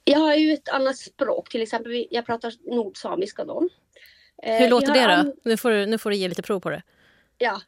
Jag 0.05 0.19
har 0.19 0.35
ju 0.35 0.53
ett 0.53 0.69
annat 0.69 0.97
språk, 0.97 1.49
till 1.49 1.63
exempel 1.63 2.07
jag 2.11 2.27
pratar 2.27 2.53
nordsamiska 2.77 3.45
då. 3.45 3.69
Eh, 4.43 4.57
Hur 4.57 4.71
låter 4.71 4.93
det 4.95 5.17
då? 5.23 5.35
Nu 5.45 5.57
får, 5.57 5.71
du, 5.71 5.87
nu 5.87 5.99
får 5.99 6.11
du 6.11 6.17
ge 6.17 6.29
lite 6.29 6.43
prov 6.43 6.61
på 6.61 6.71
det. 6.71 6.83
Ja, 7.39 7.61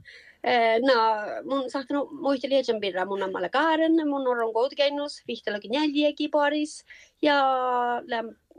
na 0.82 1.26
mun 1.44 1.70
saattanut 1.70 2.10
muistelijan 2.22 2.80
birra 2.80 3.04
mun 3.04 3.22
ammalla 3.22 3.48
kaaren, 3.48 3.96
mun 3.96 4.28
on 4.28 4.52
koulutukennus, 4.52 5.22
vihtelokin 5.26 5.74
jäljiäkin 5.74 6.30
paris 6.30 6.84
ja, 7.20 8.02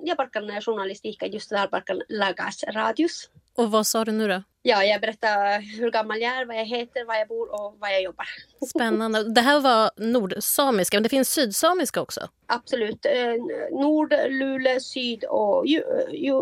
ja 0.04 0.16
parkkan 0.16 0.62
journalistiikka 0.62 1.26
just 1.26 1.50
där 1.50 1.68
parkkan 1.68 2.02
lagas 2.10 2.64
radius. 2.64 3.30
Och 3.58 3.72
vad 3.72 3.88
sa 3.88 4.06
du 4.06 4.12
nu 4.12 4.28
då? 4.28 4.44
Ja, 4.62 4.84
jag 4.84 5.02
berättar 5.02 5.62
hur 5.80 5.92
gammal 5.92 6.22
jag 6.22 6.38
är, 6.38 6.46
vad 6.46 6.56
jag 6.56 6.66
heter, 6.66 7.06
var 7.06 7.16
jag 7.16 7.28
bor 7.28 7.52
och 7.54 7.80
var 7.80 7.90
jag 7.90 8.02
jobbar. 8.02 8.26
Spännande. 8.70 9.34
Det 9.34 9.42
här 9.42 9.60
var 9.60 9.92
nordsamiska, 9.98 10.98
men 10.98 11.04
det 11.04 11.10
finns 11.10 11.30
sydsamiska 11.30 12.02
också? 12.02 12.30
Absolut. 12.46 13.06
Eh, 13.06 13.34
nord, 13.72 14.14
Luleå, 14.30 14.80
syd 14.80 15.24
och 15.24 15.68
ju, 15.68 15.84
ju, 16.12 16.34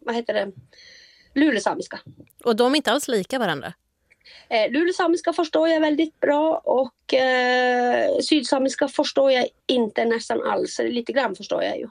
vad 0.00 0.14
heter 0.14 0.34
det? 0.34 0.52
Lulesamiska. 1.34 2.00
Och 2.44 2.56
de 2.56 2.72
är 2.72 2.76
inte 2.76 2.92
alls 2.92 3.08
lika 3.08 3.38
varandra? 3.38 3.72
Eh, 4.48 4.70
Lulesamiska 4.72 5.32
förstår 5.32 5.68
jag 5.68 5.80
väldigt 5.80 6.20
bra 6.20 6.62
och 6.64 7.14
eh, 7.14 8.18
sydsamiska 8.18 8.88
förstår 8.88 9.32
jag 9.32 9.46
inte 9.66 10.04
nästan 10.04 10.42
alls. 10.42 10.80
Lite 10.84 11.12
grann 11.12 11.36
förstår 11.36 11.62
jag 11.62 11.78
ju. 11.78 11.88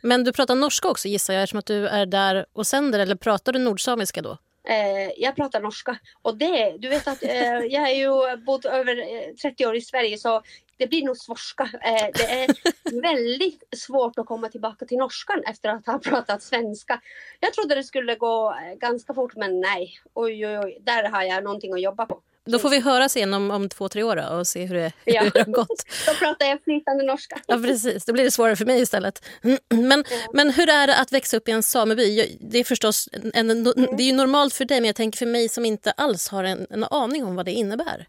Men 0.00 0.24
du 0.24 0.32
pratar 0.32 0.54
norska 0.54 0.88
också 0.88 1.08
gissar 1.08 1.34
jag 1.34 1.42
eftersom 1.42 1.58
att 1.58 1.66
du 1.66 1.88
är 1.88 2.06
där 2.06 2.46
och 2.52 2.66
sänder 2.66 2.98
eller 2.98 3.16
pratar 3.16 3.52
du 3.52 3.58
nordsamiska 3.58 4.22
då? 4.22 4.38
Eh, 4.66 5.10
jag 5.16 5.36
pratar 5.36 5.60
norska 5.60 5.98
och 6.22 6.36
det, 6.36 6.76
du 6.78 6.88
vet 6.88 7.08
att 7.08 7.22
eh, 7.22 7.58
jag 7.58 7.80
har 7.80 7.88
ju 7.88 8.36
bott 8.36 8.64
över 8.64 8.96
30 9.42 9.62
eh, 9.62 9.68
år 9.68 9.76
i 9.76 9.80
Sverige 9.80 10.18
så 10.18 10.42
det 10.76 10.86
blir 10.86 11.04
nog 11.04 11.16
svorska. 11.16 11.62
Eh, 11.62 12.08
det 12.14 12.24
är 12.24 13.02
väldigt 13.02 13.62
svårt 13.76 14.18
att 14.18 14.26
komma 14.26 14.48
tillbaka 14.48 14.86
till 14.86 14.98
norskan 14.98 15.42
efter 15.46 15.68
att 15.68 15.86
ha 15.86 15.98
pratat 15.98 16.42
svenska. 16.42 17.00
Jag 17.40 17.52
trodde 17.52 17.74
det 17.74 17.84
skulle 17.84 18.14
gå 18.14 18.50
eh, 18.50 18.74
ganska 18.78 19.14
fort 19.14 19.36
men 19.36 19.60
nej. 19.60 19.94
Oj, 20.14 20.46
oj, 20.46 20.58
oj. 20.58 20.78
Där 20.80 21.08
har 21.08 21.22
jag 21.22 21.44
någonting 21.44 21.72
att 21.72 21.82
jobba 21.82 22.06
på. 22.06 22.22
Då 22.46 22.58
får 22.58 22.70
vi 22.70 22.80
höras 22.80 23.16
igen 23.16 23.34
om, 23.34 23.50
om 23.50 23.68
två, 23.68 23.88
tre 23.88 24.02
år 24.02 24.38
och 24.38 24.46
se 24.46 24.64
hur 24.64 24.74
det, 24.74 24.92
ja. 25.04 25.22
hur 25.22 25.30
det 25.30 25.38
har 25.38 25.52
gått. 25.52 25.84
då 26.06 26.14
pratar 26.14 26.46
jag 26.46 26.62
flytande 26.64 27.04
norska. 27.04 27.40
ja, 27.46 27.56
precis. 27.56 28.04
Då 28.04 28.12
blir 28.12 28.24
det 28.24 28.30
svårare 28.30 28.56
för 28.56 28.64
mig 28.66 28.80
istället. 28.80 29.24
Men, 29.68 30.04
ja. 30.10 30.16
men 30.32 30.50
hur 30.50 30.70
är 30.70 30.86
det 30.86 30.96
att 30.96 31.12
växa 31.12 31.36
upp 31.36 31.48
i 31.48 31.52
en 31.52 31.62
sameby? 31.62 32.36
Det 32.40 32.58
är 32.58 32.64
förstås 32.64 33.08
en, 33.12 33.50
en, 33.50 33.50
mm. 33.50 33.96
det 33.96 34.02
är 34.02 34.06
ju 34.06 34.12
normalt 34.12 34.54
för 34.54 34.64
dig, 34.64 34.80
men 34.80 34.86
jag 34.86 34.96
tänker 34.96 35.18
för 35.18 35.26
mig 35.26 35.48
som 35.48 35.64
inte 35.64 35.90
alls 35.90 36.28
har 36.28 36.44
en, 36.44 36.66
en 36.70 36.84
aning 36.84 37.24
om 37.24 37.36
vad 37.36 37.44
det 37.44 37.52
innebär 37.52 38.06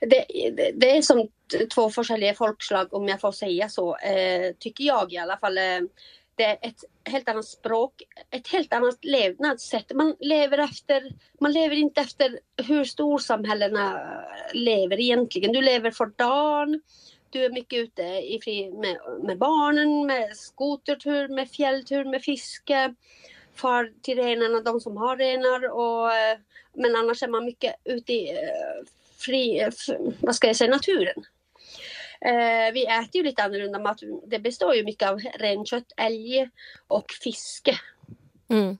det, 0.00 0.24
det, 0.74 0.96
är 0.96 1.02
som 1.02 1.28
två 1.74 1.90
olika 2.10 2.34
folkslag 2.34 2.94
om 2.94 3.08
jag 3.08 3.20
får 3.20 3.32
säga 3.32 3.68
så, 3.68 3.96
eh, 3.96 4.52
tycker 4.58 4.84
jag 4.84 5.12
i 5.12 5.18
alla 5.18 5.36
fall. 5.36 5.58
Eh, 5.58 5.80
det 6.34 6.44
är 6.44 6.58
ett 6.60 6.84
helt 7.04 7.28
annat 7.28 7.44
språk, 7.44 8.02
ett 8.30 8.48
helt 8.48 8.72
annat 8.72 9.04
levnadssätt. 9.04 9.92
Man 9.94 10.16
lever, 10.20 10.58
efter, 10.58 11.12
man 11.40 11.52
lever 11.52 11.76
inte 11.76 12.00
efter 12.00 12.38
hur 12.56 12.84
storsamhällena 12.84 14.00
lever 14.52 15.00
egentligen. 15.00 15.52
Du 15.52 15.62
lever 15.62 15.90
för 15.90 16.06
dagen, 16.06 16.80
du 17.30 17.44
är 17.44 17.50
mycket 17.50 17.78
ute 17.78 18.02
i 18.02 18.40
fri 18.44 18.70
med, 18.70 18.98
med 19.22 19.38
barnen, 19.38 20.06
med 20.06 20.36
skotertur, 20.36 21.28
med 21.28 21.50
fjälltur, 21.50 22.04
med 22.04 22.22
fiske. 22.22 22.94
Far 23.54 23.92
till 24.02 24.18
renarna, 24.18 24.60
de 24.60 24.80
som 24.80 24.96
har 24.96 25.16
renar. 25.16 25.70
Och, 25.70 26.12
eh, 26.12 26.38
men 26.72 26.96
annars 26.96 27.22
är 27.22 27.28
man 27.28 27.44
mycket 27.44 27.74
ute 27.84 28.12
i 28.12 28.30
eh, 28.30 28.86
fri, 29.18 29.60
eh, 29.60 29.70
vad 30.20 30.34
ska 30.34 30.46
jag 30.46 30.56
säga, 30.56 30.70
naturen. 30.70 31.24
Eh, 32.24 32.72
vi 32.72 32.86
äter 32.86 33.16
ju 33.16 33.22
lite 33.22 33.42
annorlunda 33.42 33.78
mat. 33.78 34.00
Det 34.26 34.38
består 34.38 34.74
ju 34.74 34.84
mycket 34.84 35.08
av 35.08 35.20
renkött, 35.38 35.92
älg 35.96 36.48
och 36.88 37.12
fiske. 37.22 37.78
Mm. 38.50 38.78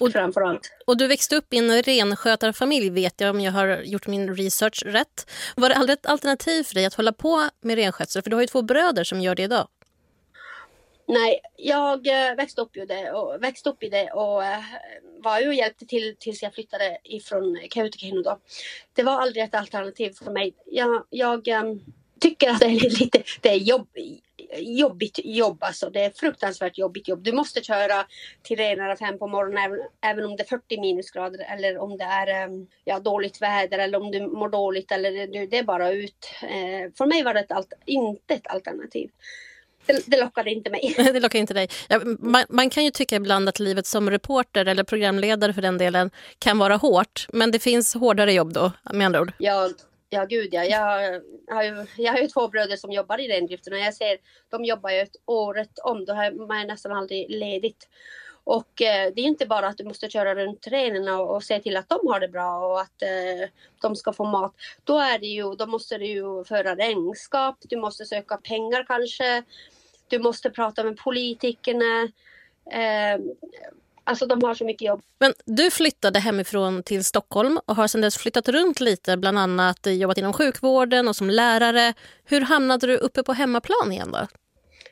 Och, 0.00 0.12
Framförallt. 0.12 0.70
och 0.86 0.96
du 0.96 1.06
växte 1.06 1.36
upp 1.36 1.54
i 1.54 1.58
en 1.58 1.82
renskötarfamilj 1.82 2.90
vet 2.90 3.20
jag 3.20 3.30
om 3.30 3.40
jag 3.40 3.52
har 3.52 3.82
gjort 3.82 4.06
min 4.06 4.36
research 4.36 4.82
rätt. 4.86 5.30
Var 5.56 5.68
det 5.68 5.74
aldrig 5.74 5.98
ett 5.98 6.06
alternativ 6.06 6.62
för 6.62 6.74
dig 6.74 6.84
att 6.84 6.94
hålla 6.94 7.12
på 7.12 7.48
med 7.60 7.76
renskötsel? 7.76 8.22
För 8.22 8.30
du 8.30 8.36
har 8.36 8.40
ju 8.40 8.46
två 8.46 8.62
bröder 8.62 9.04
som 9.04 9.20
gör 9.20 9.34
det 9.34 9.42
idag. 9.42 9.68
Nej, 11.06 11.40
jag 11.56 12.06
eh, 12.06 12.34
växte 12.36 12.60
upp, 12.60 12.76
i 12.76 12.86
det 12.86 13.12
och, 13.12 13.42
växte 13.42 13.70
upp 13.70 13.82
i 13.82 13.88
det 13.88 14.10
och 14.10 14.44
äh, 14.44 14.60
var 15.18 15.40
ju 15.40 15.48
och 15.48 15.54
hjälpte 15.54 15.86
till 15.86 16.16
tills 16.18 16.42
jag 16.42 16.54
flyttade 16.54 16.98
ifrån 17.04 17.58
Kautokeino. 17.70 18.38
Det 18.92 19.02
var 19.02 19.12
aldrig 19.12 19.44
ett 19.44 19.54
alternativ 19.54 20.12
för 20.24 20.30
mig. 20.30 20.54
Jag, 20.66 21.04
jag 21.10 21.48
ähm, 21.48 21.80
tycker 22.28 22.50
att 22.50 22.60
det 22.60 22.66
är 22.66 22.98
lite, 23.00 23.22
det 23.40 23.48
är 23.48 23.56
jobb, 23.56 23.88
jobbigt 24.58 25.20
jobb 25.24 25.58
alltså. 25.60 25.90
Det 25.90 26.04
är 26.04 26.10
fruktansvärt 26.10 26.78
jobbigt 26.78 27.08
jobb. 27.08 27.22
Du 27.22 27.32
måste 27.32 27.62
köra 27.62 28.06
till 28.42 28.56
renarna 28.56 28.96
fem 28.96 29.18
på 29.18 29.26
morgonen 29.26 29.58
även, 29.64 29.78
även, 30.00 30.24
om 30.24 30.36
det 30.36 30.42
är 30.42 30.46
40 30.46 30.80
minusgrader 30.80 31.46
eller 31.52 31.78
om 31.78 31.96
det 31.96 32.04
är 32.04 32.44
ähm, 32.44 32.66
ja, 32.84 32.98
dåligt 32.98 33.42
väder 33.42 33.78
eller 33.78 33.98
om 33.98 34.10
du 34.10 34.26
mår 34.26 34.48
dåligt 34.48 34.92
eller 34.92 35.26
det, 35.26 35.46
det 35.46 35.58
är 35.58 35.64
bara 35.64 35.90
ut. 35.90 36.30
Äh, 36.42 36.92
för 36.98 37.06
mig 37.06 37.22
var 37.22 37.34
det 37.34 37.40
ett, 37.40 37.52
inte 37.86 38.34
ett 38.34 38.46
alternativ 38.46 39.10
det, 39.86 40.02
det 40.06 40.20
lockade 40.20 40.50
inte 40.50 40.70
mig. 40.70 40.94
det 41.12 41.20
lockade 41.20 41.38
inte 41.38 41.54
dig. 41.54 41.68
Ja, 41.88 42.00
man, 42.18 42.44
man, 42.48 42.70
kan 42.70 42.84
ju 42.84 42.90
tycka 42.90 43.16
ibland 43.16 43.48
att 43.48 43.58
livet 43.58 43.86
som 43.86 44.10
reporter 44.10 44.66
eller 44.66 44.84
programledare 44.84 45.52
för 45.52 45.62
den 45.62 45.78
delen 45.78 46.10
kan 46.38 46.58
vara 46.58 46.76
hårt. 46.76 47.26
Men 47.32 47.50
det 47.50 47.58
finns 47.58 47.94
hårdare 47.94 48.32
jobb 48.32 48.52
då 48.52 48.72
med 48.92 49.06
andra 49.06 49.20
ord. 49.20 49.32
Ja, 49.38 49.70
ja 50.10 50.24
gud 50.24 50.54
ja. 50.54 50.64
Jag 50.64 51.20
har, 51.54 51.62
ju, 51.62 51.86
jag 51.96 52.12
har 52.12 52.18
ju 52.18 52.28
två 52.28 52.48
bröder 52.48 52.76
som 52.76 52.92
jobbar 52.92 53.20
i 53.20 53.28
rendriften 53.28 53.72
och 53.72 53.78
jag 53.78 53.94
ser 53.94 54.18
de 54.48 54.64
jobbar 54.64 54.90
ju 54.90 54.98
ett 54.98 55.16
året 55.26 55.78
om. 55.78 56.04
Då 56.04 56.12
har 56.12 56.46
man 56.46 56.66
nästan 56.66 56.92
aldrig 56.92 57.30
ledigt. 57.30 57.88
Och 58.44 58.82
eh, 58.82 59.12
det 59.14 59.20
är 59.20 59.26
inte 59.26 59.46
bara 59.46 59.66
att 59.66 59.78
du 59.78 59.84
måste 59.84 60.08
köra 60.08 60.34
runt 60.34 60.66
renen 60.66 61.08
och, 61.08 61.34
och, 61.34 61.42
se 61.42 61.60
till 61.60 61.76
att 61.76 61.88
de 61.88 62.06
har 62.06 62.20
det 62.20 62.28
bra 62.28 62.58
och 62.58 62.80
att 62.80 63.02
eh, 63.02 63.48
de 63.80 63.96
ska 63.96 64.12
få 64.12 64.24
mat. 64.24 64.54
Då 64.84 64.98
är 64.98 65.18
det 65.18 65.26
ju, 65.26 65.54
då 65.54 65.66
måste 65.66 65.98
du 65.98 66.06
ju 66.06 66.44
föra 66.44 66.76
regnskap, 66.76 67.56
du 67.60 67.76
måste 67.76 68.04
söka 68.04 68.36
pengar 68.36 68.84
kanske. 68.86 69.42
Du 70.08 70.18
måste 70.18 70.50
prata 70.50 70.84
med 70.84 70.96
politikerna. 70.96 72.02
Eh, 72.70 73.20
alltså 74.04 74.26
de 74.26 74.42
har 74.42 74.54
så 74.54 74.64
mycket 74.64 74.86
jobb. 74.86 75.02
Men 75.18 75.34
du 75.44 75.70
flyttade 75.70 76.18
hemifrån 76.18 76.82
till 76.82 77.04
Stockholm 77.04 77.60
och 77.66 77.76
har 77.76 77.88
sedan 77.88 78.00
dess 78.00 78.16
flyttat 78.16 78.48
runt 78.48 78.80
lite, 78.80 79.16
bland 79.16 79.38
annat 79.38 79.86
jobbat 79.86 80.18
inom 80.18 80.32
sjukvården 80.32 81.08
och 81.08 81.16
som 81.16 81.30
lärare. 81.30 81.94
Hur 82.24 82.40
hamnade 82.40 82.86
du 82.86 82.96
uppe 82.96 83.22
på 83.22 83.32
hemmaplan 83.32 83.92
igen 83.92 84.10
då? 84.12 84.26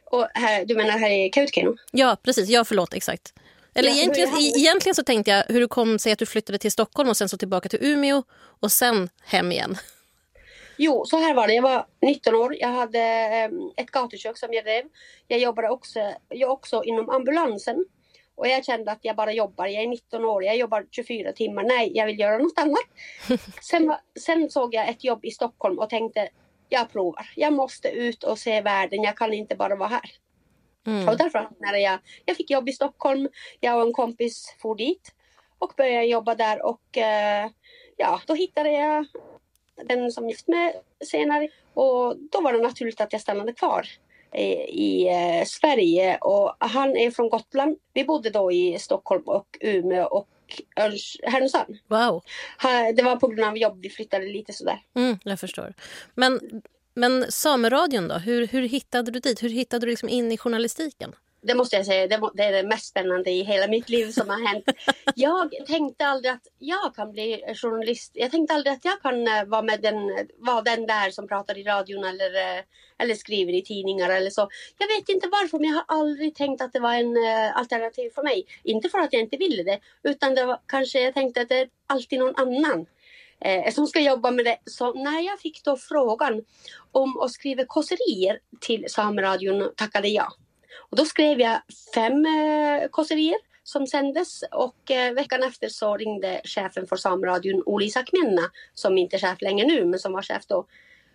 Och 0.04 0.28
här, 0.34 0.64
du 0.64 0.76
menar 0.76 0.98
här 0.98 1.10
i 1.10 1.30
Kautokeino? 1.30 1.76
Ja, 1.90 2.16
precis. 2.22 2.48
Ja, 2.48 2.64
förlåt. 2.64 2.94
Exakt. 2.94 3.32
Eller 3.74 3.88
ja, 3.88 3.96
egentligen, 3.96 4.28
egentligen 4.38 4.94
så 4.94 5.02
tänkte 5.02 5.30
jag 5.30 5.44
hur 5.48 5.60
det 5.60 5.68
kom 5.68 5.98
sig 5.98 6.12
att 6.12 6.18
du 6.18 6.26
flyttade 6.26 6.58
till 6.58 6.72
Stockholm 6.72 7.08
och 7.08 7.16
sen 7.16 7.28
så 7.28 7.36
tillbaka 7.36 7.68
till 7.68 7.78
Umeå 7.82 8.22
och 8.60 8.72
sen 8.72 9.08
hem 9.24 9.52
igen. 9.52 9.76
Jo, 10.76 11.04
så 11.06 11.18
här 11.18 11.34
var 11.34 11.46
det. 11.46 11.54
Jag 11.54 11.62
var 11.62 11.86
19 12.02 12.34
år. 12.34 12.56
Jag 12.58 12.68
hade 12.68 12.98
ehm, 12.98 13.70
ett 13.76 13.90
gatukök 13.90 14.38
som 14.38 14.52
jag 14.52 14.64
drev. 14.64 14.84
Jag 15.28 15.38
jobbade 15.38 15.68
också, 15.68 16.00
jag 16.28 16.50
också 16.50 16.82
inom 16.84 17.10
ambulansen. 17.10 17.84
Och 18.34 18.48
jag 18.48 18.64
kände 18.64 18.92
att 18.92 18.98
jag 19.02 19.16
bara 19.16 19.32
jobbar, 19.32 19.66
jag 19.66 19.82
är 19.82 19.88
19 19.88 20.24
år, 20.24 20.44
jag 20.44 20.56
jobbar 20.56 20.86
24 20.90 21.32
timmar, 21.32 21.62
nej 21.62 21.90
jag 21.94 22.06
vill 22.06 22.18
göra 22.18 22.38
något 22.38 22.58
annat. 22.58 22.84
Sen, 23.62 23.94
sen 24.20 24.50
såg 24.50 24.74
jag 24.74 24.88
ett 24.88 25.04
jobb 25.04 25.24
i 25.24 25.30
Stockholm 25.30 25.78
och 25.78 25.90
tänkte 25.90 26.28
jag 26.68 26.92
provar, 26.92 27.30
jag 27.36 27.52
måste 27.52 27.88
ut 27.88 28.24
och 28.24 28.38
se 28.38 28.60
världen, 28.60 29.02
jag 29.02 29.16
kan 29.16 29.32
inte 29.32 29.56
bara 29.56 29.76
vara 29.76 29.88
här. 29.88 30.10
Mm. 30.86 31.08
Och 31.08 31.16
därför 31.16 31.48
när 31.58 31.74
jag, 31.74 31.98
jag 32.24 32.36
fick 32.36 32.50
jobb 32.50 32.68
i 32.68 32.72
Stockholm, 32.72 33.28
jag 33.60 33.76
och 33.76 33.86
en 33.86 33.92
kompis 33.92 34.56
for 34.58 34.74
dit 34.74 35.12
och 35.58 35.72
började 35.76 36.06
jobba 36.06 36.34
där 36.34 36.66
och 36.66 36.98
eh, 36.98 37.50
ja, 37.96 38.20
då 38.26 38.34
hittade 38.34 38.70
jag 38.70 39.06
den 39.84 40.12
som 40.12 40.28
gift 40.28 40.48
med 40.48 40.74
senare. 41.04 41.48
Och 41.74 42.16
då 42.16 42.40
var 42.40 42.52
det 42.52 42.62
naturligt 42.62 43.00
att 43.00 43.12
jag 43.12 43.22
stannade 43.22 43.52
kvar 43.52 43.86
i 44.68 45.08
eh, 45.08 45.44
Sverige 45.44 46.18
och 46.20 46.56
han 46.58 46.96
är 46.96 47.10
från 47.10 47.28
Gotland. 47.28 47.76
Vi 47.92 48.04
bodde 48.04 48.30
då 48.30 48.52
i 48.52 48.78
Stockholm 48.78 49.22
och 49.26 49.58
Umeå 49.60 50.04
och 50.04 50.28
Härnösand. 51.22 51.78
Wow. 51.88 52.22
Det 52.96 53.02
var 53.02 53.16
på 53.16 53.26
grund 53.28 53.48
av 53.48 53.58
jobb 53.58 53.78
vi 53.82 53.90
flyttade 53.90 54.26
lite 54.26 54.52
sådär. 54.52 54.78
Mm, 54.94 55.18
jag 55.24 55.40
förstår. 55.40 55.74
Men, 56.14 56.62
men 56.94 57.32
Sameradion 57.32 58.08
då, 58.08 58.14
hur, 58.14 58.46
hur 58.46 58.62
hittade 58.62 59.10
du 59.10 59.20
dit? 59.20 59.42
Hur 59.42 59.48
hittade 59.48 59.86
du 59.86 59.90
liksom 59.90 60.08
in 60.08 60.32
i 60.32 60.38
journalistiken? 60.38 61.14
Det 61.42 61.54
måste 61.54 61.76
jag 61.76 61.86
säga, 61.86 62.06
det, 62.34 62.44
är 62.44 62.52
det 62.52 62.68
mest 62.68 62.86
spännande 62.86 63.30
i 63.30 63.42
hela 63.42 63.66
mitt 63.66 63.88
liv 63.88 64.10
som 64.10 64.28
har 64.28 64.48
hänt. 64.48 64.64
Jag 65.14 65.66
tänkte 65.66 66.06
aldrig 66.06 66.32
att 66.32 66.46
jag 66.58 66.94
kan 66.94 67.12
bli 67.12 67.44
journalist. 67.62 68.12
Jag 68.14 68.30
tänkte 68.30 68.54
aldrig 68.54 68.72
att 68.72 68.84
jag 68.84 69.02
kan 69.02 69.28
eh, 69.28 69.44
vara, 69.44 69.62
med 69.62 69.82
den, 69.82 70.26
vara 70.38 70.62
den 70.62 70.86
där 70.86 71.10
som 71.10 71.28
pratar 71.28 71.58
i 71.58 71.62
radion 71.62 72.04
eller, 72.04 72.34
eh, 72.34 72.62
eller 72.98 73.14
skriver 73.14 73.52
i 73.52 73.62
tidningar 73.62 74.10
eller 74.10 74.30
så. 74.30 74.48
Jag 74.78 74.86
vet 74.86 75.08
inte 75.08 75.28
varför, 75.28 75.58
men 75.58 75.70
jag 75.70 75.76
har 75.76 75.98
aldrig 75.98 76.34
tänkt 76.34 76.62
att 76.62 76.72
det 76.72 76.80
var 76.80 76.94
en 76.94 77.16
uh, 77.16 77.56
alternativ 77.56 78.10
för 78.14 78.22
mig. 78.22 78.46
Inte 78.64 78.88
för 78.88 78.98
att 78.98 79.12
jag 79.12 79.22
inte 79.22 79.36
ville 79.36 79.62
det, 79.62 79.80
utan 80.02 80.34
det 80.34 80.44
var 80.44 80.60
kanske 80.66 81.00
jag 81.00 81.14
tänkte 81.14 81.40
att 81.40 81.48
det 81.48 81.58
är 81.58 81.68
alltid 81.86 82.18
någon 82.18 82.36
annan 82.36 82.86
eh, 83.40 83.72
som 83.72 83.86
ska 83.86 84.00
jobba 84.00 84.30
med 84.30 84.44
det. 84.44 84.58
Så 84.64 84.92
när 84.92 85.20
jag 85.20 85.40
fick 85.40 85.64
då 85.64 85.76
frågan 85.76 86.44
om 86.92 87.20
att 87.20 87.32
skriva 87.32 87.64
kåserier 87.64 88.38
till 88.60 88.84
Sameradion 88.88 89.72
tackade 89.76 90.08
jag. 90.08 90.32
Och 90.78 90.96
då 90.96 91.04
skrev 91.04 91.40
jag 91.40 91.60
fem 91.94 92.26
eh, 92.26 92.88
kåserier 92.90 93.36
som 93.64 93.86
sändes 93.86 94.44
och 94.50 94.90
eh, 94.90 95.14
veckan 95.14 95.42
efter 95.42 95.68
så 95.68 95.96
ringde 95.96 96.40
chefen 96.44 96.86
för 96.86 96.96
Sameradion 96.96 97.62
Oli 97.66 97.90
Sakmenna 97.90 98.50
som 98.74 98.98
inte 98.98 99.16
är 99.16 99.18
chef 99.18 99.42
längre 99.42 99.66
nu 99.66 99.84
men 99.84 99.98
som 99.98 100.12
var 100.12 100.22
chef 100.22 100.46
då 100.46 100.66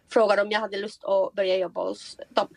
frågade 0.09 0.41
om 0.41 0.51
jag 0.51 0.59
hade 0.59 0.77
lust 0.77 1.03
att 1.03 1.33
börja 1.33 1.57
jobba 1.57 1.83
hos 1.83 2.17
dem. 2.29 2.47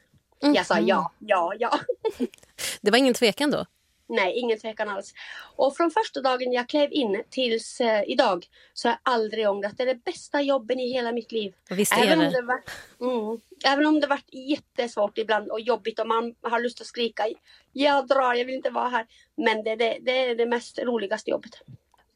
Mm. 0.42 0.54
Jag 0.54 0.66
sa 0.66 0.78
ja, 0.78 1.12
ja, 1.18 1.52
ja. 1.58 1.78
Det 2.80 2.90
var 2.90 2.98
ingen 2.98 3.14
tvekan 3.14 3.50
då? 3.50 3.66
Nej, 4.10 4.32
ingen 4.38 4.58
tvekan 4.58 4.88
alls. 4.88 5.14
Och 5.56 5.76
från 5.76 5.90
första 5.90 6.20
dagen 6.20 6.52
jag 6.52 6.68
klev 6.68 6.92
in 6.92 7.22
tills 7.30 7.80
eh, 7.80 8.02
idag 8.06 8.46
så 8.72 8.88
har 8.88 8.92
jag 8.92 9.14
aldrig 9.14 9.48
ångrat. 9.48 9.76
Det 9.76 9.82
är 9.82 9.86
det 9.86 10.04
bästa 10.04 10.42
jobben 10.42 10.80
i 10.80 10.92
hela 10.92 11.12
mitt 11.12 11.32
liv. 11.32 11.54
Visst 11.70 11.92
är 11.92 12.04
även 12.04 12.18
det. 12.18 12.26
Om 12.26 12.32
det 12.32 12.42
var, 12.42 12.62
mm, 13.00 13.40
även 13.64 13.86
om 13.86 14.00
det 14.00 14.06
varit 14.06 14.34
jättesvårt 14.34 15.18
ibland 15.18 15.50
och 15.50 15.60
jobbigt 15.60 15.98
och 15.98 16.06
man 16.06 16.34
har 16.42 16.60
lust 16.60 16.80
att 16.80 16.86
skrika. 16.86 17.28
Jag 17.72 18.08
drar, 18.08 18.34
jag 18.34 18.44
vill 18.44 18.54
inte 18.54 18.70
vara 18.70 18.88
här. 18.88 19.06
Men 19.36 19.64
det, 19.64 19.76
det, 19.76 19.98
det 20.00 20.30
är 20.30 20.34
det 20.34 20.46
mest 20.46 20.78
roligaste 20.78 21.30
jobbet. 21.30 21.60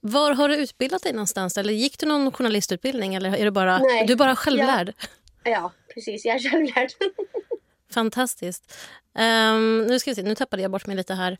Var 0.00 0.34
har 0.34 0.48
du 0.48 0.56
utbildat 0.56 1.02
dig 1.02 1.12
någonstans? 1.12 1.58
Eller 1.58 1.72
gick 1.72 1.98
du 1.98 2.06
någon 2.06 2.32
journalistutbildning? 2.32 3.14
Eller 3.14 3.36
är 3.36 3.44
du 3.44 3.50
bara, 3.50 3.78
Nej, 3.78 4.06
du 4.06 4.12
är 4.12 4.16
bara 4.16 4.36
självlärd? 4.36 4.94
Ja, 5.44 5.50
ja 5.50 5.72
precis. 5.94 6.24
Jag 6.24 6.36
är 6.36 6.50
självlärd. 6.50 6.90
Fantastiskt. 7.94 8.74
Um, 9.18 9.86
nu 9.86 9.98
ska 9.98 10.10
vi 10.10 10.14
se, 10.14 10.22
nu 10.22 10.34
tappade 10.34 10.62
jag 10.62 10.70
bort 10.70 10.86
mig 10.86 10.96
lite 10.96 11.14
här. 11.14 11.38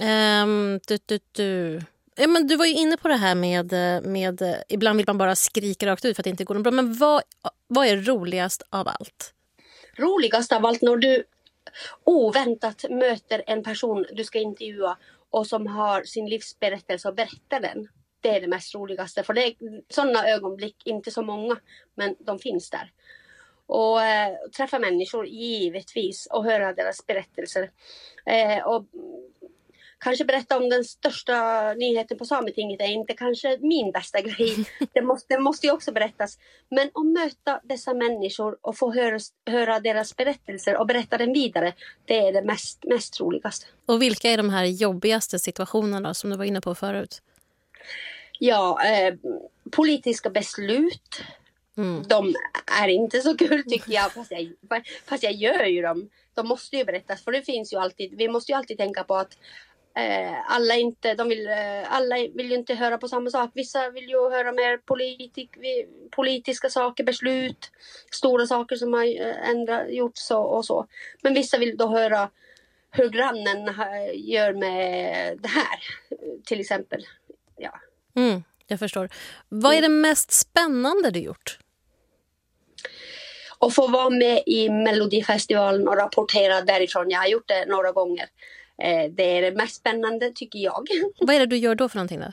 Um, 0.00 0.80
du, 0.86 0.98
du, 1.06 1.18
du. 1.32 1.80
Ja, 2.16 2.26
men 2.26 2.46
du 2.46 2.56
var 2.56 2.66
ju 2.66 2.72
inne 2.72 2.96
på 2.96 3.08
det 3.08 3.16
här 3.16 3.34
med, 3.34 3.72
med... 4.06 4.62
Ibland 4.68 4.96
vill 4.96 5.06
man 5.06 5.18
bara 5.18 5.36
skrika 5.36 5.86
rakt 5.86 6.04
ut 6.04 6.16
för 6.16 6.22
att 6.22 6.24
det 6.24 6.30
inte 6.30 6.44
går 6.44 6.58
bra. 6.58 6.72
Men 6.72 6.94
vad, 6.94 7.22
vad 7.66 7.86
är 7.86 7.96
roligast 7.96 8.62
av 8.70 8.88
allt? 8.88 9.34
Roligast 9.96 10.52
av 10.52 10.66
allt 10.66 10.82
när 10.82 10.96
du 10.96 11.24
oväntat 12.04 12.84
möter 12.90 13.42
en 13.46 13.62
person 13.62 14.06
du 14.12 14.24
ska 14.24 14.38
intervjua 14.38 14.98
och 15.30 15.46
som 15.46 15.66
har 15.66 16.02
sin 16.04 16.28
livsberättelse 16.28 17.08
och 17.08 17.14
berättar 17.14 17.60
den. 17.60 17.88
Det 18.20 18.28
är 18.36 18.40
det 18.40 18.48
mest 18.48 18.74
roligaste. 18.74 19.22
För 19.22 19.34
det 19.34 19.46
är 19.46 19.54
sådana 19.88 20.28
ögonblick, 20.28 20.76
inte 20.84 21.10
så 21.10 21.22
många, 21.22 21.56
men 21.94 22.14
de 22.18 22.38
finns 22.38 22.70
där 22.70 22.92
och 23.72 24.02
eh, 24.02 24.36
träffa 24.56 24.78
människor 24.78 25.26
givetvis 25.26 26.26
och 26.26 26.44
höra 26.44 26.72
deras 26.72 27.06
berättelser. 27.06 27.70
Eh, 28.26 28.66
och 28.66 28.86
kanske 30.02 30.24
berätta 30.24 30.56
om 30.56 30.68
den 30.68 30.84
största 30.84 31.34
nyheten 31.74 32.18
på 32.18 32.24
Sametinget 32.24 32.80
är 32.80 32.86
inte 32.86 33.12
kanske 33.12 33.58
min 33.60 33.92
bästa 33.92 34.20
grej. 34.20 34.64
Det 34.92 35.02
måste, 35.02 35.34
det 35.34 35.40
måste 35.40 35.66
ju 35.66 35.72
också 35.72 35.92
berättas. 35.92 36.38
Men 36.68 36.90
att 36.94 37.06
möta 37.06 37.60
dessa 37.64 37.94
människor 37.94 38.58
och 38.60 38.78
få 38.78 38.92
höra, 38.92 39.18
höra 39.46 39.80
deras 39.80 40.16
berättelser 40.16 40.76
och 40.76 40.86
berätta 40.86 41.18
den 41.18 41.32
vidare, 41.32 41.72
det 42.04 42.18
är 42.18 42.32
det 42.32 42.42
mest, 42.42 42.84
mest 42.84 43.20
roligaste. 43.20 43.66
Och 43.86 44.02
vilka 44.02 44.30
är 44.30 44.36
de 44.36 44.50
här 44.50 44.64
jobbigaste 44.64 45.38
situationerna 45.38 46.14
som 46.14 46.30
du 46.30 46.36
var 46.36 46.44
inne 46.44 46.60
på 46.60 46.74
förut? 46.74 47.22
Ja, 48.38 48.84
eh, 48.84 49.14
politiska 49.70 50.30
beslut 50.30 51.24
Mm. 51.76 52.02
De 52.08 52.34
är 52.80 52.88
inte 52.88 53.20
så 53.20 53.36
kul 53.36 53.62
tycker 53.64 53.92
jag 53.92 54.12
fast, 54.12 54.30
jag, 54.30 54.86
fast 55.04 55.22
jag 55.22 55.32
gör 55.32 55.64
ju 55.64 55.82
dem. 55.82 56.10
De 56.34 56.48
måste 56.48 56.76
ju 56.76 56.84
berättas 56.84 57.24
för 57.24 57.32
det 57.32 57.42
finns 57.42 57.72
ju 57.72 57.76
alltid, 57.76 58.14
vi 58.16 58.28
måste 58.28 58.52
ju 58.52 58.58
alltid 58.58 58.78
tänka 58.78 59.04
på 59.04 59.16
att 59.16 59.38
alla, 60.46 60.74
inte, 60.74 61.14
de 61.14 61.28
vill, 61.28 61.46
eh, 61.46 61.92
alla 61.92 62.16
vill 62.16 62.50
ju 62.50 62.54
inte 62.54 62.74
höra 62.74 62.98
på 62.98 63.08
samma 63.08 63.30
sak. 63.30 63.50
Vissa 63.54 63.90
vill 63.90 64.08
ju 64.08 64.30
höra 64.30 64.52
mer 64.52 64.78
politik, 64.78 65.50
politiska 66.10 66.70
saker, 66.70 67.04
beslut, 67.04 67.70
stora 68.10 68.46
saker 68.46 68.76
som 68.76 68.92
har 68.92 69.04
eh, 69.04 69.48
ändrat, 69.48 69.92
gjorts 69.92 70.30
och, 70.30 70.56
och 70.56 70.64
så. 70.64 70.86
Men 71.22 71.34
vissa 71.34 71.58
vill 71.58 71.76
då 71.76 71.86
höra 71.86 72.30
hur 72.90 73.08
grannen 73.08 73.74
gör 74.14 74.52
med 74.52 75.38
det 75.38 75.48
här 75.48 75.78
till 76.44 76.60
exempel. 76.60 77.06
Ja. 77.56 77.80
Mm, 78.16 78.42
jag 78.66 78.78
förstår. 78.78 79.08
Vad 79.48 79.74
är 79.74 79.82
det 79.82 79.88
mest 79.88 80.32
spännande 80.32 81.10
du 81.10 81.20
gjort? 81.20 81.58
och 83.62 83.74
få 83.74 83.86
vara 83.86 84.10
med 84.10 84.42
i 84.46 84.70
Melodifestivalen 84.70 85.88
och 85.88 85.96
rapportera 85.96 86.60
därifrån. 86.60 87.10
Jag 87.10 87.18
har 87.18 87.26
gjort 87.26 87.48
det 87.48 87.66
några 87.66 87.92
gånger. 87.92 88.28
Eh, 88.82 89.10
det 89.10 89.38
är 89.38 89.42
det 89.42 89.52
mest 89.52 89.74
spännande 89.74 90.32
tycker 90.34 90.58
jag. 90.58 90.86
Vad 91.20 91.36
är 91.36 91.40
det 91.40 91.46
du 91.46 91.56
gör 91.56 91.74
då 91.74 91.88
för 91.88 91.96
någonting? 91.96 92.20
Då? 92.20 92.32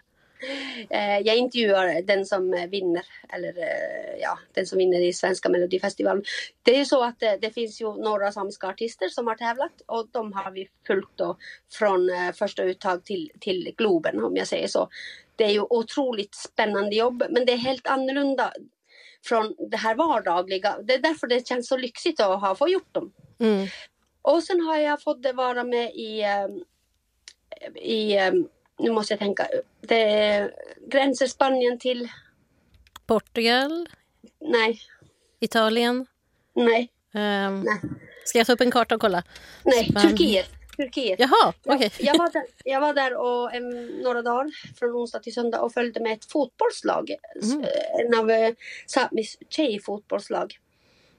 Eh, 0.90 1.20
jag 1.20 1.38
intervjuar 1.38 2.02
den 2.02 2.26
som 2.26 2.68
vinner, 2.72 3.06
eller 3.30 3.58
eh, 3.58 4.20
ja, 4.22 4.40
den 4.54 4.66
som 4.66 4.78
vinner 4.78 5.02
i 5.02 5.14
svenska 5.14 5.50
melodifestivalen. 5.50 6.24
Det 6.64 6.74
är 6.74 6.78
ju 6.78 6.86
så 6.86 7.04
att 7.04 7.20
det, 7.20 7.38
det 7.42 7.52
finns 7.52 7.82
ju 7.82 7.94
några 7.94 8.32
samiska 8.32 8.68
artister 8.68 9.10
som 9.10 9.28
har 9.28 9.36
tävlat 9.36 9.82
och 9.86 10.08
de 10.12 10.34
har 10.34 10.52
vi 10.52 10.70
följt 10.88 11.10
då 11.16 11.38
från 11.72 12.10
första 12.34 12.64
uttag 12.64 13.06
till, 13.06 13.32
till 13.40 13.74
Globen 13.78 14.24
om 14.24 14.36
jag 14.36 14.48
säger 14.48 14.68
så. 14.68 14.90
Det 15.36 15.44
är 15.44 15.52
ju 15.52 15.62
otroligt 15.62 16.36
spännande 16.36 16.96
jobb 16.96 17.24
men 17.30 17.46
det 17.46 17.52
är 17.52 17.58
helt 17.58 17.88
annorlunda 17.88 18.54
från 19.26 19.56
det 19.72 19.78
här 19.78 19.96
vardagliga. 19.96 20.78
Det 20.84 20.94
är 20.94 21.00
därför 21.00 21.28
det 21.28 21.48
känns 21.48 21.68
så 21.68 21.78
lyxigt 21.78 22.20
att 22.20 22.42
ha 22.42 22.56
fått 22.56 22.72
gjort 22.72 22.94
dem. 22.94 23.12
Mm. 23.40 23.68
Och 24.22 24.44
sen 24.44 24.62
har 24.62 24.78
jag 24.78 25.02
fått 25.02 25.26
vara 25.34 25.64
med 25.64 25.92
i, 25.96 26.22
ehm, 26.22 26.64
i 27.76 28.18
ehm, 28.18 28.48
nu 28.80 28.92
måste 28.92 29.14
jag 29.14 29.20
tänka, 29.20 29.48
det 29.82 30.02
är 30.02 30.54
gränser 30.88 31.28
Spanien 31.28 31.80
till 31.80 32.10
Portugal? 33.06 33.90
Nej. 34.40 34.80
Italien? 35.40 36.06
Nej. 36.54 36.92
Um, 37.14 37.62
Nej. 37.62 37.82
Ska 38.26 38.38
jag 38.38 38.48
ta 38.48 38.54
upp 38.54 38.62
en 38.62 38.72
karta 38.72 38.96
och 38.96 39.02
kolla? 39.02 39.24
Nej, 39.64 39.86
Span 39.90 40.02
Turkiet. 40.02 40.50
Turkiet. 40.78 41.20
Jaha, 41.20 41.54
okej. 41.66 41.76
Okay. 41.76 41.90
Jag, 41.98 42.16
jag, 42.16 42.18
var 42.18 42.32
där, 42.32 42.44
jag 42.64 42.82
var 42.82 42.94
där 42.94 43.16
och, 43.16 43.56
um, 43.56 43.88
några 44.04 44.22
dagar 44.22 44.52
från 44.80 44.90
onsdag 44.90 45.20
till 45.20 45.34
söndag 45.34 45.62
och 45.62 45.74
följde 45.74 46.00
med 46.00 46.14
ett 46.14 46.32
fotbollslag. 46.32 47.16
Mm. 47.44 47.66
En 48.00 48.20
av 48.20 48.30
uh, 48.30 48.56
Sápmis 48.88 49.38
tjejfotbollslag. 49.50 50.58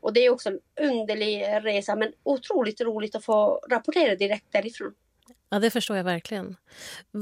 Och 0.00 0.12
det 0.12 0.20
är 0.20 0.30
också 0.30 0.48
en 0.48 0.60
underlig 0.90 1.44
resa 1.62 1.96
men 1.96 2.12
otroligt 2.22 2.80
roligt 2.80 3.14
att 3.14 3.24
få 3.24 3.60
rapportera 3.70 4.14
direkt 4.14 4.52
därifrån. 4.52 4.94
Ja, 5.50 5.58
det 5.58 5.70
förstår 5.70 5.96
jag 5.96 6.04
verkligen. 6.04 6.56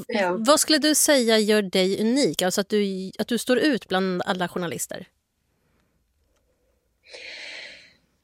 Ja. 0.07 0.37
Vad 0.39 0.61
skulle 0.61 0.79
du 0.79 0.95
säga 0.95 1.39
gör 1.39 1.63
dig 1.63 2.01
unik? 2.01 2.43
Alltså 2.43 2.61
att 2.61 2.69
du, 2.69 3.11
att 3.19 3.29
du 3.29 3.39
står 3.39 3.59
ut 3.59 3.89
bland 3.89 4.23
alla 4.27 4.49
journalister? 4.49 5.07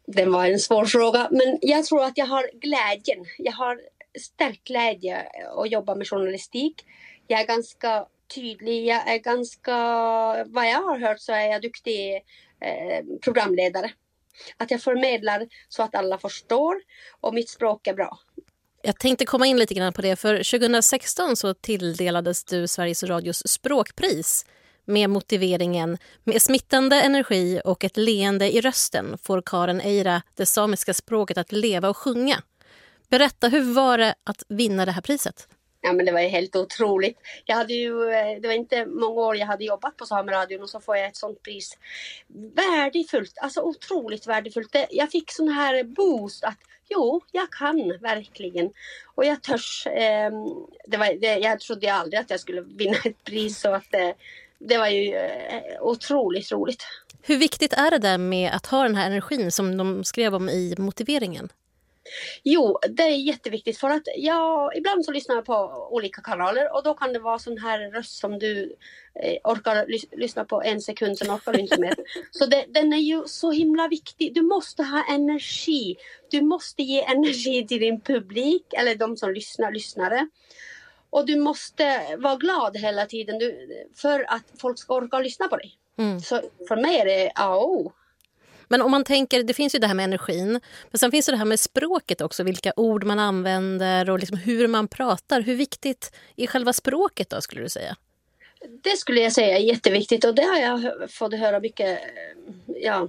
Det 0.06 0.24
var 0.24 0.46
en 0.46 0.58
svår 0.58 0.84
fråga, 0.84 1.28
men 1.30 1.58
jag 1.60 1.84
tror 1.84 2.04
att 2.04 2.18
jag 2.18 2.26
har 2.26 2.50
glädjen. 2.54 3.26
Jag 3.38 3.52
har 3.52 3.80
stark 4.20 4.64
glädje 4.64 5.26
att 5.56 5.70
jobba 5.70 5.94
med 5.94 6.08
journalistik. 6.08 6.84
Jag 7.26 7.40
är 7.40 7.46
ganska 7.46 8.06
tydlig, 8.34 8.86
jag 8.86 9.08
är 9.14 9.18
ganska, 9.18 9.72
vad 10.44 10.68
jag 10.68 10.82
har 10.82 10.98
hört 10.98 11.20
så 11.20 11.32
är 11.32 11.46
jag 11.46 11.62
duktig 11.62 12.14
eh, 12.60 13.04
programledare. 13.22 13.92
Att 14.56 14.70
jag 14.70 14.82
förmedlar 14.82 15.46
så 15.68 15.82
att 15.82 15.94
alla 15.94 16.18
förstår 16.18 16.74
och 17.20 17.34
mitt 17.34 17.48
språk 17.48 17.86
är 17.86 17.94
bra. 17.94 18.18
Jag 18.82 18.98
tänkte 18.98 19.24
komma 19.24 19.46
in 19.46 19.56
lite 19.56 19.74
grann 19.74 19.92
på 19.92 20.02
det, 20.02 20.16
för 20.16 20.36
2016 20.36 21.36
så 21.36 21.54
tilldelades 21.54 22.44
du 22.44 22.68
Sveriges 22.68 23.02
Radios 23.02 23.42
språkpris 23.48 24.46
med 24.84 25.10
motiveringen 25.10 25.98
med 26.24 26.42
smittande 26.42 27.00
energi 27.02 27.60
och 27.64 27.84
ett 27.84 27.96
leende 27.96 28.54
i 28.54 28.60
rösten 28.60 29.18
får 29.22 29.42
Karen 29.46 29.80
Eira 29.80 30.22
det 30.34 30.46
samiska 30.46 30.94
språket 30.94 31.38
att 31.38 31.52
leva 31.52 31.88
och 31.88 31.96
sjunga. 31.96 32.42
Berätta, 33.10 33.48
hur 33.48 33.74
var 33.74 33.98
det 33.98 34.14
att 34.24 34.42
vinna 34.48 34.84
det 34.84 34.92
här 34.92 35.02
priset? 35.02 35.48
Ja, 35.86 35.92
men 35.92 36.06
det 36.06 36.12
var 36.12 36.20
helt 36.20 36.56
otroligt. 36.56 37.18
Jag 37.44 37.56
hade 37.56 37.74
ju, 37.74 38.10
eh, 38.10 38.40
det 38.40 38.48
var 38.48 38.54
inte 38.54 38.86
många 38.86 39.20
år 39.20 39.36
jag 39.36 39.46
hade 39.46 39.64
jobbat 39.64 39.96
på 39.96 40.06
Sameradion 40.06 40.62
och 40.62 40.70
så 40.70 40.80
får 40.80 40.96
jag 40.96 41.06
ett 41.06 41.16
sånt 41.16 41.42
pris. 41.42 41.78
Värdefullt, 42.54 43.38
alltså 43.40 43.60
otroligt 43.60 44.26
värdefullt. 44.26 44.76
Jag 44.90 45.10
fick 45.10 45.30
sån 45.30 45.48
här 45.48 45.84
boost 45.84 46.44
att 46.44 46.58
jo, 46.88 47.20
jag 47.32 47.50
kan 47.50 47.98
verkligen. 48.00 48.70
Och 49.14 49.24
jag 49.24 49.42
törs. 49.42 49.86
Eh, 49.86 50.30
det 50.86 50.96
var, 50.96 51.20
det, 51.20 51.38
jag 51.38 51.60
trodde 51.60 51.94
aldrig 51.94 52.20
att 52.20 52.30
jag 52.30 52.40
skulle 52.40 52.60
vinna 52.60 52.96
ett 53.04 53.24
pris 53.24 53.60
så 53.60 53.74
att 53.74 53.94
eh, 53.94 54.10
det 54.58 54.78
var 54.78 54.88
ju 54.88 55.14
eh, 55.14 55.62
otroligt 55.80 56.52
roligt. 56.52 56.82
Hur 57.22 57.36
viktigt 57.36 57.72
är 57.72 57.90
det 57.90 57.98
där 57.98 58.18
med 58.18 58.52
att 58.52 58.66
ha 58.66 58.82
den 58.82 58.94
här 58.94 59.06
energin 59.06 59.52
som 59.52 59.76
de 59.76 60.04
skrev 60.04 60.34
om 60.34 60.48
i 60.48 60.74
motiveringen? 60.78 61.48
Jo, 62.42 62.78
det 62.88 63.02
är 63.02 63.16
jätteviktigt 63.16 63.78
för 63.78 63.90
att 63.90 64.02
jag 64.16 64.76
ibland 64.76 65.04
så 65.04 65.12
lyssnar 65.12 65.34
jag 65.34 65.44
på 65.44 65.88
olika 65.90 66.22
kanaler 66.22 66.74
och 66.74 66.82
då 66.82 66.94
kan 66.94 67.12
det 67.12 67.18
vara 67.18 67.38
sån 67.38 67.58
här 67.58 67.90
röst 67.90 68.18
som 68.18 68.38
du 68.38 68.76
eh, 69.22 69.36
orkar 69.44 69.86
lys 69.86 70.04
lyssna 70.12 70.44
på 70.44 70.62
en 70.62 70.80
sekund, 70.80 71.18
sen 71.18 71.30
orkar 71.30 71.52
du 71.52 71.58
inte 71.58 71.80
mer. 71.80 71.94
Så 72.30 72.46
det, 72.46 72.64
den 72.68 72.92
är 72.92 72.98
ju 72.98 73.22
så 73.26 73.50
himla 73.50 73.88
viktig. 73.88 74.34
Du 74.34 74.42
måste 74.42 74.82
ha 74.82 75.04
energi. 75.14 75.96
Du 76.30 76.42
måste 76.42 76.82
ge 76.82 77.02
energi 77.02 77.66
till 77.66 77.80
din 77.80 78.00
publik 78.00 78.64
eller 78.72 78.94
de 78.94 79.16
som 79.16 79.32
lyssnar, 79.32 79.72
lyssnare. 79.72 80.28
Och 81.10 81.26
du 81.26 81.36
måste 81.36 82.16
vara 82.18 82.36
glad 82.36 82.76
hela 82.76 83.06
tiden 83.06 83.38
du, 83.38 83.68
för 83.96 84.24
att 84.28 84.44
folk 84.58 84.78
ska 84.78 84.94
orka 84.94 85.18
lyssna 85.18 85.48
på 85.48 85.56
dig. 85.56 85.78
Mm. 85.98 86.20
Så 86.20 86.40
för 86.68 86.76
mig 86.76 86.96
är 86.96 87.04
det 87.04 87.32
A 87.34 87.56
och 87.56 87.70
O. 87.70 87.92
Men 88.68 88.82
om 88.82 88.90
man 88.90 89.04
tänker, 89.04 89.42
det 89.42 89.54
finns 89.54 89.74
ju 89.74 89.78
det 89.78 89.86
här 89.86 89.94
med 89.94 90.04
energin, 90.04 90.60
men 90.90 90.98
sen 90.98 91.10
finns 91.10 91.26
det 91.26 91.36
här 91.36 91.44
med 91.44 91.60
språket 91.60 92.20
också, 92.20 92.42
vilka 92.42 92.72
ord 92.76 93.04
man 93.04 93.18
använder 93.18 94.10
och 94.10 94.18
liksom 94.18 94.38
hur 94.38 94.68
man 94.68 94.88
pratar. 94.88 95.40
Hur 95.40 95.54
viktigt 95.54 96.12
är 96.36 96.46
själva 96.46 96.72
språket 96.72 97.30
då 97.30 97.40
skulle 97.40 97.62
du 97.62 97.68
säga? 97.68 97.96
Det 98.82 98.96
skulle 98.96 99.20
jag 99.20 99.32
säga 99.32 99.58
är 99.58 99.62
jätteviktigt 99.62 100.24
och 100.24 100.34
det 100.34 100.42
har 100.42 100.58
jag 100.58 101.10
fått 101.10 101.34
höra 101.34 101.60
mycket 101.60 101.98
eh, 101.98 102.74
ja, 102.82 103.08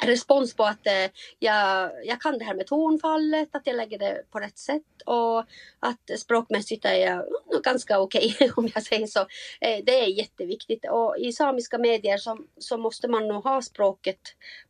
respons 0.00 0.54
på 0.54 0.64
att 0.64 0.86
eh, 0.86 1.10
jag, 1.38 1.90
jag 2.04 2.20
kan 2.20 2.38
det 2.38 2.44
här 2.44 2.54
med 2.54 2.66
tonfallet, 2.66 3.48
att 3.52 3.66
jag 3.66 3.76
lägger 3.76 3.98
det 3.98 4.22
på 4.30 4.38
rätt 4.38 4.58
sätt. 4.58 4.82
Och 5.06 5.38
att 5.80 6.18
språkmässigt 6.18 6.84
är 6.84 6.94
jag 6.94 7.24
ganska 7.64 8.00
okej 8.00 8.34
okay, 8.34 8.50
om 8.56 8.68
jag 8.74 8.82
säger 8.82 9.06
så. 9.06 9.20
Eh, 9.60 9.84
det 9.84 10.00
är 10.00 10.06
jätteviktigt. 10.06 10.84
Och 10.90 11.16
i 11.18 11.32
samiska 11.32 11.78
medier 11.78 12.18
så, 12.18 12.38
så 12.58 12.76
måste 12.76 13.08
man 13.08 13.28
nog 13.28 13.44
ha 13.44 13.62
språket 13.62 14.20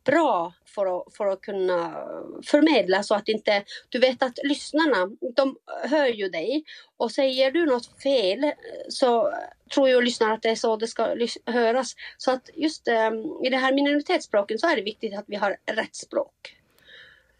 bra 0.03 0.53
för 0.65 0.97
att, 0.97 1.15
för 1.15 1.25
att 1.27 1.41
kunna 1.41 2.07
förmedla. 2.45 3.03
Så 3.03 3.15
att 3.15 3.27
inte, 3.27 3.63
du 3.89 3.99
vet 3.99 4.23
att 4.23 4.39
lyssnarna, 4.43 5.09
de 5.35 5.57
hör 5.83 6.07
ju 6.07 6.29
dig. 6.29 6.63
Och 6.97 7.11
säger 7.11 7.51
du 7.51 7.65
något 7.65 8.01
fel 8.03 8.51
så 8.89 9.33
tror 9.73 9.89
ju 9.89 10.01
lyssnarna 10.01 10.33
att 10.33 10.41
det 10.41 10.49
är 10.49 10.55
så 10.55 10.75
det 10.75 10.87
ska 10.87 11.15
höras. 11.45 11.95
Så 12.17 12.31
att 12.31 12.49
just 12.55 12.87
um, 12.87 13.45
i 13.45 13.49
det 13.49 13.57
här 13.57 13.73
minoritetsspråken 13.73 14.59
så 14.59 14.67
är 14.67 14.75
det 14.75 14.81
viktigt 14.81 15.17
att 15.17 15.25
vi 15.27 15.35
har 15.35 15.57
rätt 15.65 15.95
språk. 15.95 16.57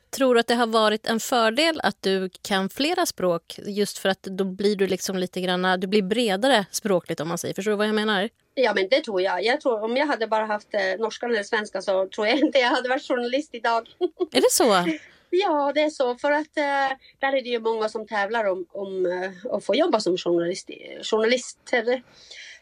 Tror 0.09 0.33
du 0.33 0.39
att 0.39 0.47
det 0.47 0.55
har 0.55 0.67
varit 0.67 1.07
en 1.07 1.19
fördel 1.19 1.79
att 1.83 2.01
du 2.01 2.29
kan 2.41 2.69
flera 2.69 3.05
språk 3.05 3.59
just 3.65 3.97
för 3.97 4.09
att 4.09 4.23
då 4.23 4.43
blir 4.43 4.75
du 4.75 4.87
liksom 4.87 5.17
lite 5.17 5.41
grann, 5.41 5.79
du 5.79 5.87
blir 5.87 6.01
bredare 6.01 6.65
språkligt 6.71 7.19
om 7.19 7.27
man 7.27 7.37
säger. 7.37 7.53
Förstår 7.53 7.71
du 7.71 7.77
vad 7.77 7.87
jag 7.87 7.95
menar? 7.95 8.29
Ja 8.55 8.73
men 8.73 8.87
det 8.89 9.01
tror 9.01 9.21
jag. 9.21 9.43
Jag 9.43 9.61
tror 9.61 9.83
om 9.83 9.97
jag 9.97 10.07
hade 10.07 10.27
bara 10.27 10.45
haft 10.45 10.73
eh, 10.73 10.99
norska 10.99 11.25
eller 11.25 11.43
svenska 11.43 11.81
så 11.81 12.07
tror 12.07 12.27
jag 12.27 12.39
inte 12.39 12.59
jag 12.59 12.69
hade 12.69 12.89
varit 12.89 13.07
journalist 13.07 13.49
idag. 13.53 13.89
Är 14.31 14.41
det 14.41 14.51
så? 14.51 14.97
ja 15.33 15.71
det 15.75 15.81
är 15.81 15.89
så 15.89 16.15
för 16.15 16.31
att 16.31 16.57
eh, 16.57 16.97
där 17.19 17.33
är 17.33 17.41
det 17.41 17.49
ju 17.49 17.59
många 17.59 17.89
som 17.89 18.07
tävlar 18.07 18.45
om, 18.45 18.65
om 18.71 19.05
eh, 19.05 19.53
att 19.55 19.65
få 19.65 19.75
jobba 19.75 19.99
som 19.99 20.17
journalist, 20.17 20.69
journalister. 21.03 22.03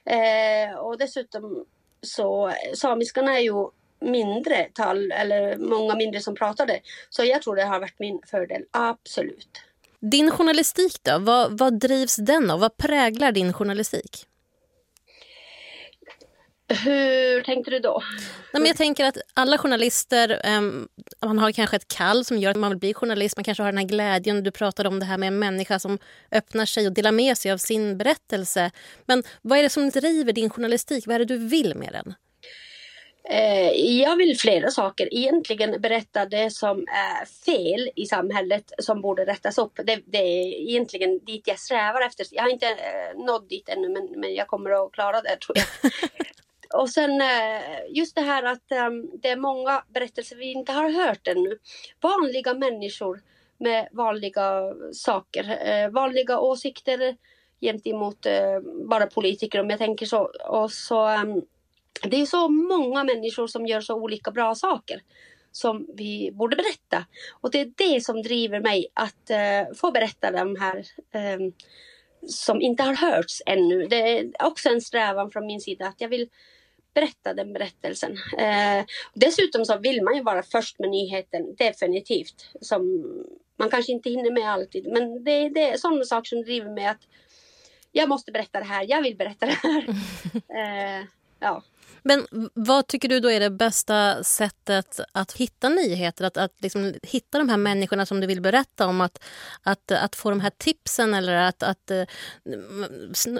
Eh, 0.05 0.75
och 0.77 0.97
dessutom 0.97 1.65
så 2.01 2.53
samiskarna 2.73 3.37
är 3.37 3.41
ju 3.41 3.69
mindre 3.99 4.69
tal 4.73 5.11
eller 5.11 5.57
många 5.57 5.95
mindre 5.95 6.21
som 6.21 6.35
pratade. 6.35 6.79
Så 7.09 7.23
jag 7.23 7.41
tror 7.41 7.55
det 7.55 7.63
har 7.63 7.79
varit 7.79 7.99
min 7.99 8.19
fördel, 8.25 8.63
absolut. 8.71 9.63
Din 9.99 10.31
journalistik 10.31 11.03
då, 11.03 11.19
vad, 11.19 11.57
vad 11.57 11.79
drivs 11.79 12.15
den 12.15 12.51
av? 12.51 12.59
Vad 12.59 12.77
präglar 12.77 13.31
din 13.31 13.53
journalistik? 13.53 14.27
Hur 16.73 17.41
tänkte 17.41 17.71
du 17.71 17.79
då? 17.79 18.03
Nej, 18.53 18.61
men 18.61 18.65
jag 18.65 18.77
tänker 18.77 19.05
att 19.05 19.17
alla 19.33 19.57
journalister, 19.57 20.41
um, 20.57 20.87
man 21.25 21.39
har 21.39 21.51
kanske 21.51 21.75
ett 21.75 21.87
kall 21.87 22.25
som 22.25 22.37
gör 22.37 22.51
att 22.51 22.57
man 22.57 22.69
vill 22.69 22.79
bli 22.79 22.93
journalist. 22.93 23.37
Man 23.37 23.43
kanske 23.43 23.63
har 23.63 23.71
den 23.71 23.77
här 23.77 23.85
glädjen. 23.85 24.43
Du 24.43 24.51
pratade 24.51 24.89
om 24.89 24.99
det 24.99 25.05
här 25.05 25.17
med 25.17 25.27
en 25.27 25.39
människa 25.39 25.79
som 25.79 25.97
öppnar 26.31 26.65
sig 26.65 26.87
och 26.87 26.93
delar 26.93 27.11
med 27.11 27.37
sig 27.37 27.51
av 27.51 27.57
sin 27.57 27.97
berättelse. 27.97 28.71
Men 29.05 29.23
vad 29.41 29.59
är 29.59 29.63
det 29.63 29.69
som 29.69 29.89
driver 29.89 30.33
din 30.33 30.49
journalistik? 30.49 31.07
Vad 31.07 31.15
är 31.15 31.19
det 31.19 31.25
du 31.25 31.37
vill 31.37 31.75
med 31.75 31.93
den? 31.93 32.13
Eh, 33.29 33.71
jag 34.01 34.15
vill 34.15 34.37
flera 34.39 34.71
saker. 34.71 35.13
Egentligen 35.13 35.81
berätta 35.81 36.25
det 36.25 36.51
som 36.51 36.79
är 36.87 37.25
fel 37.25 37.89
i 37.95 38.05
samhället 38.05 38.71
som 38.77 39.01
borde 39.01 39.25
rättas 39.25 39.57
upp. 39.57 39.79
Det, 39.85 39.99
det 40.05 40.17
är 40.17 40.61
egentligen 40.69 41.19
dit 41.25 41.47
jag 41.47 41.59
strävar 41.59 42.01
efter. 42.01 42.25
Jag 42.31 42.43
har 42.43 42.49
inte 42.49 42.67
eh, 42.67 43.25
nått 43.25 43.49
dit 43.49 43.69
ännu 43.69 43.89
men, 43.89 44.19
men 44.21 44.33
jag 44.33 44.47
kommer 44.47 44.85
att 44.85 44.91
klara 44.91 45.21
det 45.21 45.37
tror 45.37 45.57
jag. 45.57 45.91
Och 46.73 46.89
sen 46.89 47.21
eh, 47.21 47.61
just 47.89 48.15
det 48.15 48.21
här 48.21 48.43
att 48.43 48.71
ehm, 48.71 49.09
det 49.21 49.29
är 49.29 49.35
många 49.35 49.83
berättelser 49.93 50.35
vi 50.35 50.51
inte 50.51 50.71
har 50.71 50.89
hört 50.89 51.27
ännu. 51.27 51.57
Vanliga 52.01 52.53
människor 52.53 53.21
med 53.57 53.89
vanliga 53.91 54.73
saker, 54.93 55.67
eh, 55.67 55.89
vanliga 55.89 56.39
åsikter 56.39 57.17
gentemot 57.61 58.25
eh, 58.25 58.59
bara 58.89 59.07
politiker 59.07 59.59
om 59.59 59.69
jag 59.69 59.79
tänker 59.79 60.05
så. 60.05 60.31
Och 60.47 60.71
så 60.71 61.05
ehm, 61.07 61.41
det 62.03 62.21
är 62.21 62.25
så 62.25 62.49
många 62.49 63.03
människor 63.03 63.47
som 63.47 63.65
gör 63.65 63.81
så 63.81 63.95
olika 63.95 64.31
bra 64.31 64.55
saker 64.55 65.01
som 65.51 65.87
vi 65.95 66.31
borde 66.33 66.55
berätta. 66.55 67.05
Och 67.41 67.51
det 67.51 67.61
är 67.61 67.73
det 67.75 68.01
som 68.01 68.21
driver 68.21 68.59
mig 68.59 68.87
att 68.93 69.31
få 69.77 69.91
berätta 69.91 70.31
de 70.31 70.55
här 70.55 70.85
ehm, 71.11 71.53
som 72.27 72.61
inte 72.61 72.83
har 72.83 72.93
hörts 72.93 73.41
ännu. 73.45 73.87
Det 73.87 74.19
är 74.19 74.31
också 74.39 74.69
en 74.69 74.81
strävan 74.81 75.31
från 75.31 75.45
min 75.45 75.61
sida 75.61 75.87
att 75.87 76.01
jag 76.01 76.09
vill 76.09 76.29
berätta 76.93 77.33
den 77.33 77.53
berättelsen. 77.53 78.11
Uh, 78.11 78.85
dessutom 79.13 79.65
så 79.65 79.77
vill 79.77 80.03
man 80.03 80.15
ju 80.15 80.23
vara 80.23 80.43
först 80.43 80.79
med 80.79 80.89
nyheten, 80.89 81.55
definitivt. 81.55 82.51
Som 82.61 83.03
man 83.57 83.69
kanske 83.69 83.91
inte 83.91 84.09
hinner 84.09 84.31
med 84.31 84.51
alltid, 84.51 84.87
men 84.87 85.23
det, 85.23 85.49
det 85.49 85.69
är 85.69 85.77
sådana 85.77 86.03
saker 86.03 86.29
som 86.29 86.41
driver 86.41 86.69
mig 86.69 86.85
att 86.85 87.07
jag 87.91 88.09
måste 88.09 88.31
berätta 88.31 88.59
det 88.59 88.65
här, 88.65 88.85
jag 88.89 89.01
vill 89.01 89.15
berätta 89.15 89.45
det 89.45 89.59
här. 89.63 89.89
uh, 90.99 91.05
ja. 91.39 91.63
Men 92.03 92.27
vad 92.53 92.87
tycker 92.87 93.09
du 93.09 93.19
då 93.19 93.31
är 93.31 93.39
det 93.39 93.49
bästa 93.49 94.23
sättet 94.23 94.99
att 95.11 95.31
hitta 95.31 95.69
nyheter? 95.69 96.25
Att, 96.25 96.37
att 96.37 96.53
liksom 96.61 96.93
hitta 97.03 97.37
de 97.37 97.49
här 97.49 97.57
människorna 97.57 98.05
som 98.05 98.19
du 98.19 98.27
vill 98.27 98.41
berätta 98.41 98.87
om? 98.87 99.01
Att, 99.01 99.23
att, 99.61 99.91
att 99.91 100.15
få 100.15 100.29
de 100.29 100.39
här 100.39 100.51
tipsen 100.57 101.13
eller 101.13 101.33
att, 101.33 101.63
att 101.63 101.91
eh, 101.91 102.03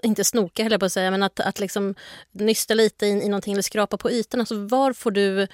inte 0.03 0.23
snoka 0.23 0.63
höll 0.63 0.71
jag 0.71 0.79
på 0.79 0.85
att 0.85 0.93
säga, 0.93 1.11
men 1.11 1.23
att, 1.23 1.39
att 1.39 1.59
liksom 1.59 1.95
nysta 2.31 2.73
lite 2.73 3.05
i, 3.05 3.09
i 3.09 3.29
någonting 3.29 3.53
eller 3.53 3.61
skrapa 3.61 3.97
på 3.97 4.11
ytan. 4.11 4.39
Alltså 4.39 4.55
var, 4.55 4.93
får 4.93 5.11
du, 5.11 5.47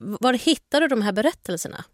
var 0.00 0.32
hittar 0.32 0.80
du 0.80 0.88
de 0.88 1.02
här 1.02 1.12
berättelserna? 1.12 1.84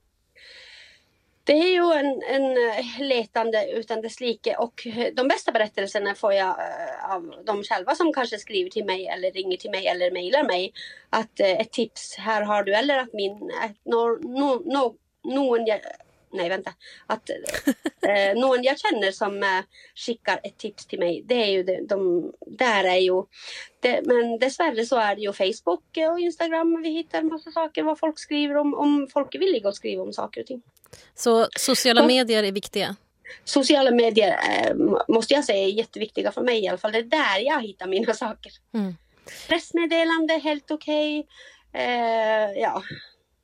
Det 1.46 1.52
är 1.52 1.72
ju 1.72 1.92
en, 1.92 2.22
en 2.22 2.50
eh, 2.50 3.00
letande 3.00 3.70
utan 3.72 4.00
dess 4.00 4.20
like 4.20 4.56
och 4.56 4.86
de 5.12 5.28
bästa 5.28 5.52
berättelserna 5.52 6.14
får 6.14 6.32
jag 6.32 6.48
eh, 6.48 7.14
av 7.14 7.42
de 7.46 7.62
själva 7.62 7.94
som 7.94 8.12
kanske 8.12 8.38
skriver 8.38 8.70
till 8.70 8.84
mig 8.84 9.06
eller 9.06 9.32
ringer 9.32 9.56
till 9.56 9.70
mig 9.70 9.86
eller 9.86 10.10
mejlar 10.10 10.44
mig. 10.44 10.72
Att 11.10 11.40
eh, 11.40 11.60
ett 11.60 11.72
tips, 11.72 12.16
här 12.18 12.42
har 12.42 12.62
du, 12.62 12.74
eller 12.74 12.98
att 12.98 13.12
min, 13.12 13.38
no, 13.84 14.18
no, 14.22 14.72
no, 14.72 14.96
någon 15.24 15.66
jag, 15.66 15.80
nej 16.32 16.48
vänta, 16.48 16.70
att 17.06 17.30
eh, 17.30 18.34
någon 18.40 18.62
jag 18.62 18.78
känner 18.78 19.12
som 19.12 19.42
eh, 19.42 19.64
skickar 19.94 20.40
ett 20.42 20.58
tips 20.58 20.86
till 20.86 20.98
mig. 20.98 21.22
Det 21.26 21.34
är 21.34 21.50
ju 21.50 21.62
de, 21.62 21.86
de 21.86 22.32
där 22.46 22.84
är 22.84 22.98
ju, 22.98 23.22
det, 23.80 24.00
men 24.04 24.38
dessvärre 24.38 24.86
så 24.86 24.96
är 24.96 25.16
det 25.16 25.22
ju 25.22 25.32
Facebook 25.32 25.84
och 26.10 26.20
Instagram 26.20 26.82
vi 26.82 26.88
hittar 26.88 27.18
en 27.18 27.28
massa 27.28 27.50
saker 27.50 27.82
vad 27.82 27.98
folk 27.98 28.18
skriver 28.18 28.56
om, 28.56 28.74
om 28.74 29.08
folk 29.12 29.34
är 29.34 29.38
villiga 29.38 29.68
att 29.68 29.76
skriva 29.76 30.02
om 30.02 30.12
saker 30.12 30.40
och 30.40 30.46
ting. 30.46 30.62
Så 31.14 31.48
sociala 31.56 32.06
medier 32.06 32.42
är 32.42 32.52
viktiga? 32.52 32.96
Sociala 33.44 33.90
medier 33.90 34.38
eh, 34.50 34.74
måste 35.08 35.34
jag 35.34 35.44
säga 35.44 35.64
är 35.68 35.70
jätteviktiga 35.70 36.32
för 36.32 36.42
mig 36.42 36.64
i 36.64 36.68
alla 36.68 36.78
fall. 36.78 36.92
Det 36.92 36.98
är 36.98 37.02
där 37.02 37.38
jag 37.38 37.62
hittar 37.62 37.86
mina 37.86 38.14
saker. 38.14 38.52
Mm. 38.74 38.96
Pressmeddelande, 39.48 40.34
helt 40.34 40.70
okej. 40.70 41.20
Okay. 41.20 41.82
Eh, 41.82 42.50
ja. 42.52 42.82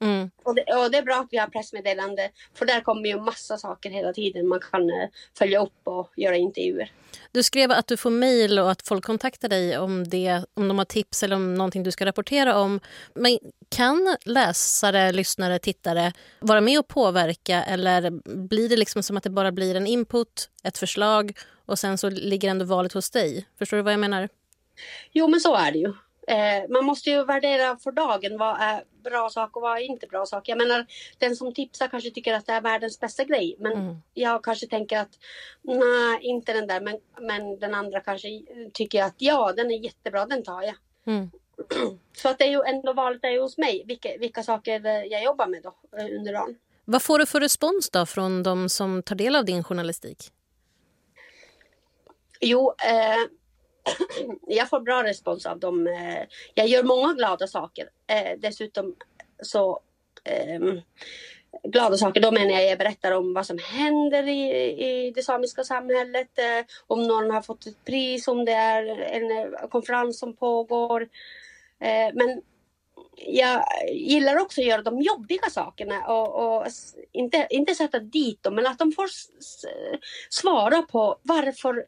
Mm. 0.03 0.31
Och, 0.43 0.55
det, 0.55 0.63
och, 0.63 0.91
det, 0.91 0.99
är 0.99 1.03
bra 1.03 1.21
att 1.21 1.29
vi 1.31 1.39
har 1.39 1.47
pressmeddelande 1.47 2.31
för 2.55 2.67
där 2.67 2.81
kommer 2.81 3.09
ju 3.09 3.21
massa 3.21 3.59
saker 3.59 3.91
hela 3.91 4.13
tiden 4.13 4.49
man 4.49 4.61
kan 4.71 4.91
uh, 4.91 5.09
följa 5.39 5.63
upp 5.63 5.81
och 5.85 6.13
göra 6.17 6.37
intervjuer. 6.37 6.93
Du 7.33 7.43
skrev 7.43 7.71
att 7.71 7.87
du 7.87 7.97
får 7.97 8.11
mejl 8.11 8.59
och 8.59 8.71
att 8.71 8.89
folk 8.89 9.05
kontaktar 9.05 9.49
dig 9.49 9.79
om, 9.79 10.09
det, 10.09 10.45
om 10.55 10.69
de 10.69 10.79
har 10.79 10.85
tips 10.85 11.23
eller 11.23 11.37
om 11.37 11.55
någonting 11.55 11.83
du 11.83 11.91
ska 11.91 12.07
rapportera 12.07 12.59
om. 12.59 12.81
Men 13.15 13.39
kan 13.69 14.17
läsare, 14.25 15.13
lyssnare, 15.13 15.59
tittare 15.59 16.13
vara 16.41 16.61
med 16.61 16.79
och 16.79 16.89
påverka 16.89 17.63
eller 17.63 18.11
blir 18.49 18.69
det 18.69 18.77
liksom 18.77 19.03
som 19.03 19.17
att 19.17 19.23
det 19.23 19.31
bara 19.31 19.53
blir 19.53 19.75
en 19.75 19.87
input, 19.87 20.51
ett 20.63 20.79
förslag 20.79 21.33
och 21.67 21.79
sen 21.79 21.99
så 21.99 22.11
ligger 22.11 22.51
ändå 22.51 22.65
valet 22.65 22.93
hos 22.93 23.11
dig? 23.11 23.47
Förstår 23.59 23.77
du 23.77 23.83
vad 23.83 23.93
jag 23.93 24.01
menar? 24.01 24.29
Jo, 25.13 25.29
men 25.29 25.41
så 25.41 25.57
är 25.57 25.73
det 25.73 25.79
ju. 25.79 25.93
Eh, 26.29 26.69
man 26.69 26.85
måste 26.85 27.11
ju 27.11 27.25
värdera 27.25 27.77
för 27.77 27.93
dagen 27.93 28.39
vad 28.39 28.61
är 28.61 28.85
bra 29.05 29.31
sak 29.31 29.57
och 29.57 29.63
vad 29.63 29.79
är 29.79 29.83
inte 29.83 30.07
bra 30.07 30.27
sak. 30.27 30.49
Jag 30.49 30.59
menar, 30.59 30.87
den 31.19 31.37
som 31.37 31.55
tipsar 31.55 31.89
kanske 31.89 32.11
tycker 32.11 32.35
att 32.35 32.47
det 32.47 32.53
är 32.53 32.61
världens 32.61 33.01
bästa 33.01 33.25
grej. 33.25 33.57
Men 33.59 33.73
mm. 33.73 33.97
jag 34.15 34.45
kanske 34.45 34.67
tänker 34.67 34.99
att 34.99 35.19
nej, 35.63 36.19
inte 36.21 36.53
den 36.53 36.67
där. 36.67 36.81
Men, 36.81 36.99
men 37.21 37.59
den 37.59 37.75
andra 37.75 38.01
kanske 38.01 38.29
tycker 38.73 39.03
att 39.03 39.15
ja, 39.19 39.53
den 39.53 39.71
är 39.71 39.79
jättebra, 39.79 40.27
den 40.27 40.43
tar 40.43 40.63
jag. 40.63 40.75
Mm. 41.07 41.31
Så 42.17 42.29
att 42.29 42.39
det 42.39 42.45
är 42.45 42.51
ju 42.51 42.63
ändå 42.63 42.93
valet 42.93 43.25
är 43.25 43.31
ju 43.31 43.41
hos 43.41 43.59
mig 43.59 43.83
vilka, 43.87 44.09
vilka 44.19 44.43
saker 44.43 44.87
jag 45.13 45.25
jobbar 45.25 45.47
med 45.47 45.63
då 45.63 45.75
eh, 45.99 46.19
under 46.19 46.33
dagen. 46.33 46.59
Vad 46.85 47.03
får 47.03 47.19
du 47.19 47.27
för 47.27 47.41
respons 47.41 47.91
då 47.91 48.07
från 48.07 48.43
de 48.43 48.69
som 48.69 49.03
tar 49.03 49.17
del 49.17 49.37
av 49.37 49.45
din 49.45 49.65
journalistik? 49.65 50.33
Jo, 52.41 52.75
eh, 52.79 53.42
jag 54.47 54.69
får 54.69 54.81
bra 54.81 55.03
respons 55.03 55.47
av 55.47 55.59
dem. 55.59 55.87
Eh, 55.87 56.23
jag 56.55 56.67
gör 56.67 56.83
många 56.83 57.13
glada 57.13 57.47
saker. 57.47 57.89
Eh, 58.07 58.39
dessutom 58.39 58.97
så 59.43 59.81
um, 60.61 60.81
glada 61.63 61.97
saker, 61.97 62.21
då 62.21 62.31
menar 62.31 62.51
jag 62.51 62.65
jag 62.65 62.79
berättar 62.79 63.13
om 63.13 63.35
vad 63.35 63.47
som 63.47 63.59
händer 63.59 64.29
i, 64.29 64.51
i 65.07 65.11
det 65.11 65.23
samiska 65.23 65.65
samhället, 65.65 66.39
eh, 66.39 66.65
om 66.87 67.07
någon 67.07 67.31
har 67.31 67.43
fått 67.43 67.67
ett 67.67 67.85
pris, 67.85 68.29
om 68.29 68.45
det 68.45 68.53
är 68.53 68.87
en 69.01 69.55
konferens 69.69 70.19
som 70.19 70.37
pågår. 70.37 71.09
Men 72.15 72.43
jag 73.17 73.65
gillar 73.93 74.39
också 74.39 74.61
att 74.61 74.67
göra 74.67 74.83
de 74.83 75.01
jobbiga 75.01 75.51
sakerna 75.51 76.07
och, 76.07 76.57
och, 76.57 76.67
inte, 77.13 77.47
inte 77.51 77.75
sätta 77.75 77.99
dit 77.99 78.43
dem, 78.43 78.55
men 78.55 78.67
att 78.67 78.79
de 78.79 78.93
får 78.93 79.09
svara 80.31 80.83
på 80.83 81.19
varför 81.23 81.87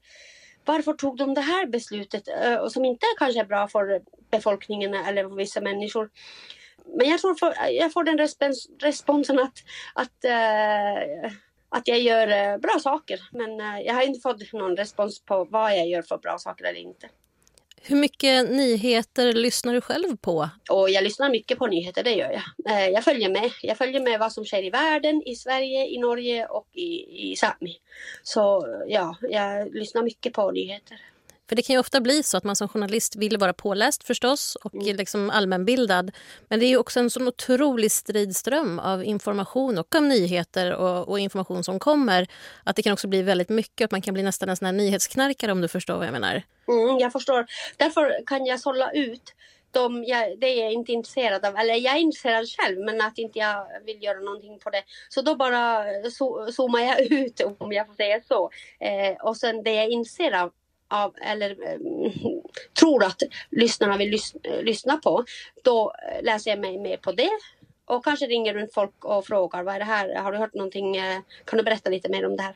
varför 0.64 0.92
tog 0.92 1.16
de 1.16 1.35
det 1.35 1.40
här 1.40 1.66
beslutet 1.66 2.29
eh, 2.29 2.55
och 2.55 2.72
som 2.72 2.85
inte 2.85 3.07
kanske 3.18 3.40
är 3.40 3.44
bra 3.44 3.68
för 3.68 4.03
befolkningen 4.31 4.94
eller 4.94 5.29
för 5.29 5.37
vissa 5.37 5.61
människor. 5.61 6.11
Men 6.87 7.09
jag 7.09 7.20
tror 7.20 7.35
för, 7.35 7.55
jag 7.70 7.92
får 7.92 8.05
den 8.05 8.18
respons, 8.18 8.68
responsen 8.83 9.38
att, 9.38 9.59
att, 9.94 10.24
uh, 10.24 11.33
att 11.68 11.88
jag 11.88 12.00
gör 12.00 12.53
uh, 12.55 12.61
bra 12.61 12.79
saker. 12.81 13.20
Men 13.33 13.61
uh, 13.61 13.81
jag 13.81 13.94
har 13.94 14.03
inte 14.03 14.20
fått 14.20 14.53
någon 14.53 14.77
respons 14.77 15.24
på 15.24 15.44
vad 15.44 15.72
jag 15.72 15.88
gör 15.88 16.03
för 16.03 16.18
bra 16.18 16.38
saker 16.38 16.64
eller 16.64 16.81
inte. 16.81 17.09
Hur 17.87 17.97
mycket 17.97 18.51
nyheter 18.51 19.33
lyssnar 19.33 19.75
du 19.75 19.81
själv 19.81 20.16
på? 20.16 20.49
Och 20.70 20.90
jag 20.90 21.05
lyssnar 21.05 21.31
mycket 21.31 21.59
på 21.59 21.66
nyheter, 21.66 22.03
det 22.03 22.14
gör 22.14 22.31
jag. 22.31 22.73
Eh, 22.73 22.88
jag 22.88 23.05
följer 23.05 23.29
med. 23.29 23.51
Jag 23.62 23.79
följer 23.79 24.01
med 24.01 24.20
vad 24.20 24.33
som 24.33 24.44
sker 24.44 24.62
i 24.64 24.70
världen, 24.70 25.23
i 25.27 25.35
Sverige, 25.35 25.87
i 25.87 25.99
Norge 25.99 26.47
och 26.47 26.68
i, 26.73 26.90
i 27.31 27.35
Sápmi. 27.35 27.77
Så 28.23 28.66
ja, 28.88 29.16
jag 29.31 29.75
lyssnar 29.75 30.03
mycket 30.03 30.33
på 30.33 30.51
nyheter. 30.51 31.01
För 31.48 31.57
det 31.57 31.62
kan 31.62 31.74
ju 31.74 31.80
ofta 31.80 32.00
bli 32.00 32.22
så 32.22 32.37
att 32.37 32.44
man 32.44 32.57
som 32.57 32.68
journalist 32.68 33.16
vill 33.16 33.38
vara 33.38 33.52
påläst 33.52 34.04
förstås 34.04 34.57
och 34.57 34.74
mm. 34.74 34.96
liksom 34.96 35.30
allmänbildad. 35.30 36.12
Men 36.48 36.61
det 36.61 36.66
är 36.66 36.78
också 36.78 37.00
en 37.00 37.11
sån 37.11 37.28
otrolig 37.28 37.92
stridström 37.92 38.78
av 38.78 39.04
information 39.04 39.78
och 39.78 39.94
av 39.94 40.02
nyheter 40.02 40.72
och, 40.74 41.09
och, 41.09 41.18
information 41.18 41.64
som 41.64 41.78
kommer. 41.78 42.26
Att 42.64 42.76
det 42.76 42.83
kan 42.83 42.92
också 42.92 43.09
bli 43.09 43.22
väldigt 43.22 43.48
mycket, 43.48 43.85
att 43.85 43.90
man 43.90 44.02
kan 44.02 44.14
bli 44.14 44.22
nästan 44.22 44.48
en 44.48 44.57
sån 44.57 44.66
här 44.66 44.72
nyhetsknarkare 44.72 45.52
om 45.52 45.61
du 45.61 45.68
förstår 45.68 45.96
vad 45.96 46.07
jag 46.07 46.12
menar. 46.12 46.42
Mm, 46.68 46.98
jag 46.98 47.12
förstår. 47.12 47.46
Därför 47.76 48.26
kan 48.26 48.46
jag 48.46 48.61
sålla 48.61 48.92
ut 48.92 49.35
de, 49.70 50.04
jag, 50.04 50.38
det 50.38 50.46
är 50.46 50.64
jag 50.64 50.72
inte 50.72 50.92
intresserad 50.92 51.44
av. 51.44 51.57
Eller 51.57 51.74
jag 51.74 51.96
är 51.96 52.00
intresserad 52.00 52.46
själv 52.48 52.78
men 52.78 53.00
att 53.00 53.18
inte 53.18 53.38
jag 53.38 53.66
vill 53.85 54.02
göra 54.02 54.18
någonting 54.18 54.59
på 54.59 54.70
det. 54.70 54.83
Så 55.09 55.22
då 55.22 55.35
bara 55.35 55.85
so, 56.11 56.52
zoomar 56.52 56.80
jag 56.80 57.00
ut 57.00 57.40
om 57.59 57.72
jag 57.72 57.87
får 57.87 57.94
säga 57.94 58.20
så. 58.28 58.50
Eh, 58.80 59.26
och 59.26 59.37
sen 59.37 59.62
det 59.62 59.72
jag 59.72 59.85
är 59.85 59.90
intresserad 59.90 60.42
av 60.42 60.52
av, 60.94 61.14
eller 61.22 61.50
um, 61.50 62.12
tror 62.80 63.04
att 63.04 63.22
lyssnarna 63.50 63.96
vill 63.96 64.11
lys 64.11 64.35
lyssna 64.62 64.96
på, 64.96 65.24
då 65.62 65.92
läser 66.22 66.50
jag 66.50 66.61
mig 66.61 66.78
mer 66.78 66.96
på 66.96 67.12
det 67.12 67.30
och 67.87 68.04
kanske 68.04 68.26
ringer 68.26 68.54
runt 68.54 68.74
folk 68.74 69.04
och 69.04 69.26
frågar 69.26 69.62
vad 69.62 69.74
är 69.74 69.78
det 69.78 69.85
här? 69.85 70.14
Har 70.14 70.33
du 70.33 70.38
hört 70.38 70.54
någonting? 70.54 70.96
Eh, 70.96 71.20
kan 71.44 71.57
du 71.57 71.62
berätta 71.62 71.90
lite 71.90 72.09
mer 72.09 72.26
om 72.26 72.37
det 72.37 72.42
här? 72.42 72.54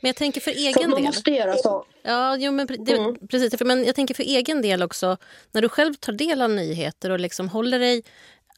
Men 0.00 0.08
jag 0.08 0.16
tänker 0.16 0.40
för 0.40 0.50
egen 0.50 0.72
så 0.72 0.88
man 0.88 0.90
del. 0.90 1.04
måste 1.04 1.30
göra 1.30 1.56
så. 1.56 1.84
Ja, 2.02 2.36
jo, 2.36 2.52
men 2.52 2.66
det, 2.66 2.92
mm. 2.92 3.16
precis. 3.28 3.60
Men 3.60 3.84
jag 3.84 3.94
tänker 3.94 4.14
för 4.14 4.22
egen 4.22 4.62
del 4.62 4.82
också. 4.82 5.16
När 5.52 5.62
du 5.62 5.68
själv 5.68 5.94
tar 5.94 6.12
del 6.12 6.42
av 6.42 6.50
nyheter 6.50 7.10
och 7.10 7.20
liksom 7.20 7.48
håller 7.48 7.78
dig 7.78 8.02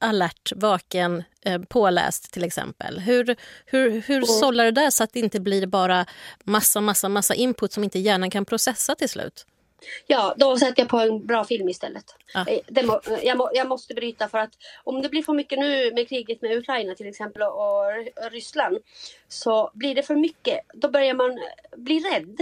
alert, 0.01 0.53
vaken, 0.57 1.25
eh, 1.45 1.61
påläst 1.63 2.33
till 2.33 2.45
exempel. 2.45 2.99
Hur, 2.99 3.37
hur, 3.67 3.91
hur 3.91 4.17
mm. 4.17 4.27
sållar 4.27 4.65
du 4.65 4.71
där 4.71 4.91
så 4.91 5.05
att 5.05 5.13
det 5.13 5.21
inte 5.21 5.41
blir 5.41 5.67
bara 5.67 6.07
massa, 6.45 6.81
massa, 6.81 7.09
massa 7.09 7.35
input 7.35 7.73
som 7.73 7.85
inte 7.85 7.99
hjärnan 7.99 8.31
kan 8.31 8.45
processa 8.45 8.95
till 8.95 9.09
slut? 9.09 9.47
Ja, 10.07 10.35
då 10.37 10.57
sätter 10.57 10.83
jag 10.83 10.89
på 10.89 10.99
en 10.99 11.27
bra 11.27 11.45
film 11.45 11.69
istället. 11.69 12.05
Ah. 12.35 12.45
Må, 12.85 13.01
jag, 13.23 13.39
må, 13.39 13.51
jag, 13.55 13.69
måste 13.69 13.95
bryta 13.95 14.29
för 14.29 14.39
att 14.39 14.53
om 14.85 15.03
det 15.03 15.09
blir 15.09 15.23
för 15.23 15.33
mycket 15.33 15.59
nu 15.59 15.93
med 15.93 16.09
kriget 16.09 16.43
med 16.43 16.59
Ukraina 16.59 16.95
till 16.95 17.09
exempel 17.09 17.43
och, 17.43 17.87
och 17.87 18.31
Ryssland 18.31 18.79
så 19.29 19.71
blir 19.75 19.95
det 19.95 20.03
för 20.03 20.17
mycket. 20.17 20.61
Då 20.75 20.91
börjar 20.91 21.15
man 21.15 21.39
bli 21.77 22.01
rädd. 22.01 22.37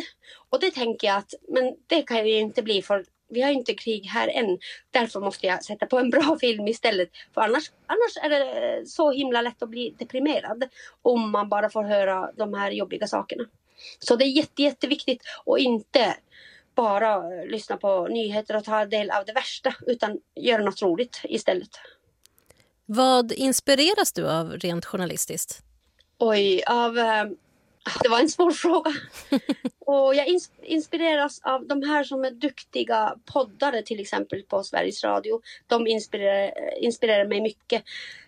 Och 0.51 0.61
det 0.61 0.71
tänker 0.71 1.07
jag 1.07 1.17
att 1.17 1.35
men 1.49 1.77
det 1.87 2.03
kan 2.03 2.27
ju 2.27 2.39
inte 2.39 2.63
bli 2.63 2.83
för 2.83 3.05
vi 3.29 3.43
har 3.43 3.51
inte 3.51 3.75
krig 3.75 4.07
här 4.07 4.29
än. 4.29 4.59
Därför 4.91 5.21
måste 5.21 5.47
jag 5.47 5.65
sätta 5.65 5.87
på 5.87 5.99
en 5.99 6.11
bra 6.11 6.37
film 6.41 6.69
istället. 6.69 7.09
För 7.35 7.41
annars, 7.41 7.71
annars 7.87 8.17
är 8.23 8.31
det 8.31 8.87
så 8.87 9.11
himla 9.11 9.43
lätt 9.43 9.63
att 9.63 9.69
bli 9.69 9.95
deprimerad 9.99 10.65
om 11.03 11.31
man 11.31 11.49
bara 11.49 11.71
får 11.71 11.83
höra 11.83 12.33
de 12.37 12.55
här 12.55 12.71
jobbiga 12.71 13.07
sakerna. 13.07 13.45
Så 13.99 14.17
det 14.17 14.25
är 14.25 14.29
jätte, 14.29 14.63
jätteviktigt 14.63 15.23
att 15.47 15.59
inte 15.59 16.17
bara 16.75 17.45
lyssna 17.45 17.77
på 17.77 18.07
nyheter 18.07 18.57
och 18.57 18.65
ta 18.65 18.85
del 18.85 19.11
av 19.11 19.25
det 19.25 19.33
värsta 19.33 19.75
utan 19.87 20.19
göra 20.35 20.63
något 20.63 20.83
roligt 20.83 21.21
istället. 21.25 21.71
Vad 22.87 23.33
inspireras 23.33 24.13
du 24.13 24.31
av 24.31 24.51
rent 24.51 24.85
journalistiskt? 24.85 25.63
Oj, 26.19 26.63
av 26.67 26.99
eh, 26.99 27.25
det 28.03 28.09
var 28.09 28.21
en 28.21 28.29
svår 28.29 28.51
fråga 28.63 28.93
och 29.87 30.15
jag 30.15 30.27
inspireras 30.63 31.41
av 31.43 31.67
de 31.67 31.83
här 31.83 32.05
som 32.05 32.25
är 32.25 32.31
duktiga 32.31 33.15
poddare 33.33 33.83
till 33.83 34.01
exempel 34.01 34.43
på 34.43 34.63
Sveriges 34.63 35.05
Radio. 35.05 35.41
De 35.67 35.87
inspirerar, 35.87 36.53
inspirerar 36.81 37.27
mig 37.27 37.41
mycket. 37.41 37.83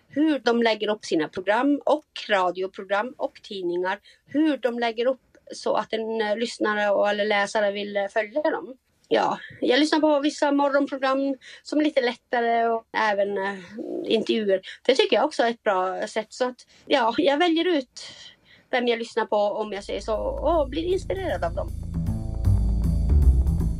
Hur 0.09 0.39
de 0.39 0.63
lägger 0.63 0.89
upp 0.89 1.05
sina 1.05 1.27
program 1.27 1.81
och 1.85 2.05
radioprogram 2.29 3.13
och 3.17 3.41
tidningar. 3.43 3.99
Hur 4.25 4.57
de 4.57 4.79
lägger 4.79 5.05
upp 5.05 5.21
så 5.51 5.73
att 5.73 5.93
en 5.93 6.17
lyssnare 6.39 6.91
lyssnare 6.91 7.09
eller 7.09 7.25
läsare 7.25 7.71
vill 7.71 8.07
följa 8.13 8.41
dem. 8.41 8.77
Ja, 9.07 9.39
jag 9.61 9.79
lyssnar 9.79 9.99
på 9.99 10.19
vissa 10.19 10.51
morgonprogram 10.51 11.35
som 11.63 11.79
är 11.79 11.83
lite 11.83 12.01
lättare 12.01 12.67
och 12.67 12.85
även 12.97 13.37
eh, 13.37 13.59
intervjuer. 14.03 14.61
Det 14.85 14.95
tycker 14.95 15.15
jag 15.15 15.25
också 15.25 15.43
är 15.43 15.49
ett 15.49 15.63
bra 15.63 16.07
sätt. 16.07 16.33
Så 16.33 16.45
att 16.45 16.67
ja, 16.85 17.13
jag 17.17 17.37
väljer 17.37 17.67
ut 17.67 18.01
vem 18.71 18.87
jag 18.87 18.99
lyssnar 18.99 19.25
på 19.25 19.35
om 19.35 19.73
jag 19.73 19.83
säger 19.83 20.01
så 20.01 20.15
och 20.15 20.69
blir 20.69 20.83
inspirerad 20.83 21.43
av 21.43 21.53
dem. 21.53 21.69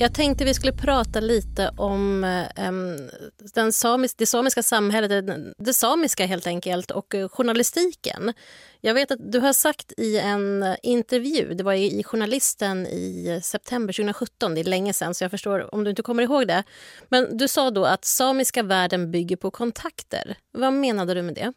Jag 0.02 0.13
tänkte 0.13 0.45
vi 0.45 0.54
skulle 0.54 0.73
prata 0.73 1.19
lite 1.19 1.71
om 1.78 2.23
um, 2.58 3.10
den 3.54 3.73
samis 3.73 4.15
det 4.15 4.25
samiska 4.25 4.63
samhället, 4.63 5.10
det, 5.10 5.54
det 5.58 5.73
samiska 5.73 6.25
helt 6.25 6.47
enkelt, 6.47 6.91
och 6.91 7.15
eh, 7.15 7.30
journalistiken. 7.30 8.34
Jag 8.82 8.93
vet 8.93 9.12
att 9.12 9.32
du 9.32 9.39
har 9.39 9.54
sagt 9.54 9.93
i 9.97 10.17
en 10.19 10.75
intervju, 10.84 11.54
det 11.54 11.63
var 11.63 11.73
i 11.73 12.04
Journalisten 12.04 12.88
i 12.88 13.39
september 13.43 13.93
2017, 13.93 14.56
det 14.56 14.62
är 14.62 14.63
länge 14.63 14.93
sedan 14.93 15.13
så 15.13 15.23
jag 15.23 15.32
förstår 15.32 15.75
om 15.75 15.84
du 15.84 15.89
inte 15.89 16.02
kommer 16.02 16.23
ihåg 16.23 16.47
det. 16.47 16.63
Men 17.10 17.38
du 17.38 17.47
sa 17.47 17.71
då 17.71 17.86
att 17.86 18.06
samiska 18.06 18.63
världen 18.63 19.12
bygger 19.12 19.36
på 19.36 19.52
kontakter. 19.52 20.38
Vad 20.52 20.73
menade 20.73 21.13
du 21.13 21.21
med 21.21 21.36
det? 21.36 21.54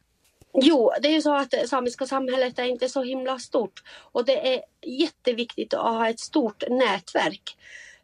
Jo, 0.55 0.93
det 1.03 1.09
är 1.09 1.13
ju 1.13 1.23
så 1.23 1.35
att 1.35 1.51
det 1.51 1.69
samiska 1.69 2.07
samhället 2.07 2.59
är 2.59 2.65
inte 2.65 2.89
så 2.89 3.03
himla 3.03 3.39
stort 3.39 3.83
och 4.13 4.25
det 4.25 4.55
är 4.55 4.63
jätteviktigt 4.87 5.75
att 5.75 5.81
ha 5.81 6.09
ett 6.09 6.21
stort 6.21 6.65
nätverk 6.69 7.57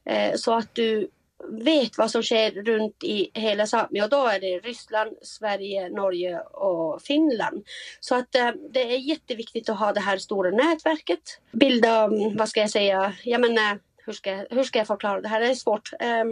eh, 0.05 0.35
så 0.35 0.55
att 0.55 0.75
du 0.75 1.11
vet 1.51 1.99
vad 1.99 2.11
som 2.11 2.23
sker 2.23 2.51
runt 2.51 3.05
i 3.05 3.31
hela 3.35 3.65
Sápmi 3.65 4.03
och 4.03 4.09
då 4.09 4.27
är 4.27 4.41
det 4.41 4.59
Ryssland, 4.59 5.17
Sverige, 5.23 5.89
Norge 5.89 6.41
och 6.41 7.03
Finland. 7.03 7.65
Så 8.01 8.15
att 8.15 8.35
eh, 8.35 8.51
det 8.71 8.95
är 8.95 8.99
jätteviktigt 8.99 9.69
att 9.69 9.79
ha 9.79 9.93
det 9.93 10.01
här 10.01 10.19
stora 10.19 10.51
nätverket. 10.51 11.41
Bilda, 11.53 12.09
vad 12.35 12.49
ska 12.49 12.61
jag 12.61 12.71
säga, 12.71 13.13
jag 13.25 13.41
menar, 13.41 13.73
eh, 13.73 13.79
hur 13.97 14.13
ska, 14.13 14.47
hur 14.51 14.65
ska 14.65 14.79
jag 14.79 14.87
förklara 14.87 15.21
det 15.21 15.29
här? 15.29 15.41
Det 15.41 15.47
är 15.47 15.55
svårt. 15.55 15.91
Eh, 16.01 16.25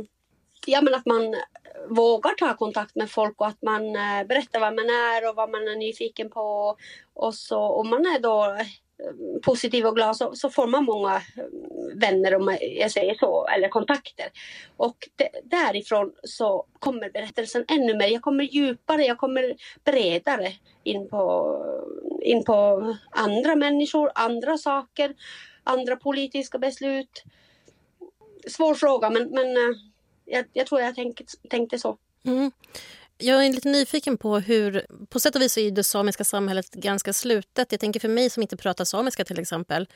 ja, 0.68 0.82
men 0.82 0.94
att 0.94 1.06
man 1.06 1.34
eh, 1.34 1.40
vågar 1.88 2.34
ta 2.34 2.56
kontakt 2.56 2.96
med 2.96 3.10
folk 3.10 3.40
och 3.40 3.46
att 3.46 3.62
man 3.62 3.96
eh, 3.96 4.26
berättar 4.28 4.60
vad 4.60 4.74
man 4.74 4.90
är 4.90 5.28
och 5.28 5.36
vad 5.36 5.50
man 5.50 5.68
är 5.68 5.76
nyfiken 5.76 6.30
på. 6.30 6.76
Och 7.14 7.34
så 7.34 7.60
om 7.60 7.88
man 7.90 8.06
är 8.06 8.18
då 8.18 8.44
eh, 8.44 8.66
positiv 9.42 9.86
och 9.86 9.96
glad 9.96 10.16
så, 10.16 10.34
så 10.34 10.50
får 10.50 10.66
man 10.66 10.84
många 10.84 11.20
vänner 11.94 12.34
om 12.34 12.56
jag 12.60 12.90
säger 12.90 13.14
så, 13.14 13.46
eller 13.46 13.68
kontakter. 13.68 14.26
Och 14.76 15.08
det, 15.16 15.28
därifrån 15.44 16.12
så 16.22 16.66
kommer 16.78 17.10
berättelsen 17.10 17.64
ännu 17.68 17.94
mer. 17.96 18.08
Jag 18.08 18.22
kommer 18.22 18.44
djupare, 18.44 19.04
jag 19.04 19.18
kommer 19.18 19.54
bredare 19.84 20.52
in 20.84 21.08
på, 21.08 21.56
in 22.22 22.44
på 22.44 22.82
andra 23.10 23.56
människor, 23.56 24.10
andra 24.14 24.58
saker, 24.58 25.14
andra 25.64 25.96
politiska 25.96 26.58
beslut. 26.58 27.24
Svår 28.48 28.74
fråga 28.74 29.10
men, 29.10 29.30
men 29.30 29.46
jag, 30.26 30.44
jag 30.52 30.66
tror 30.66 30.80
jag 30.80 30.94
tänkte, 30.94 31.24
tänkte 31.50 31.78
så. 31.78 31.98
Mm. 32.24 32.50
Jag 33.18 33.46
är 33.46 33.52
lite 33.52 33.68
nyfiken 33.68 34.18
på 34.18 34.38
hur... 34.38 34.86
På 35.08 35.20
sätt 35.20 35.36
och 35.36 35.42
vis 35.42 35.58
är 35.58 35.70
det 35.70 35.84
samiska 35.84 36.24
samhället 36.24 36.70
ganska 36.70 37.12
slutet. 37.12 37.72
Jag 37.72 37.80
tänker 37.80 38.00
för 38.00 38.08
mig 38.08 38.30
som 38.30 38.42
inte 38.42 38.56
pratar 38.56 38.84
samiska 38.84 39.24
till 39.24 39.38
exempel. 39.38 39.88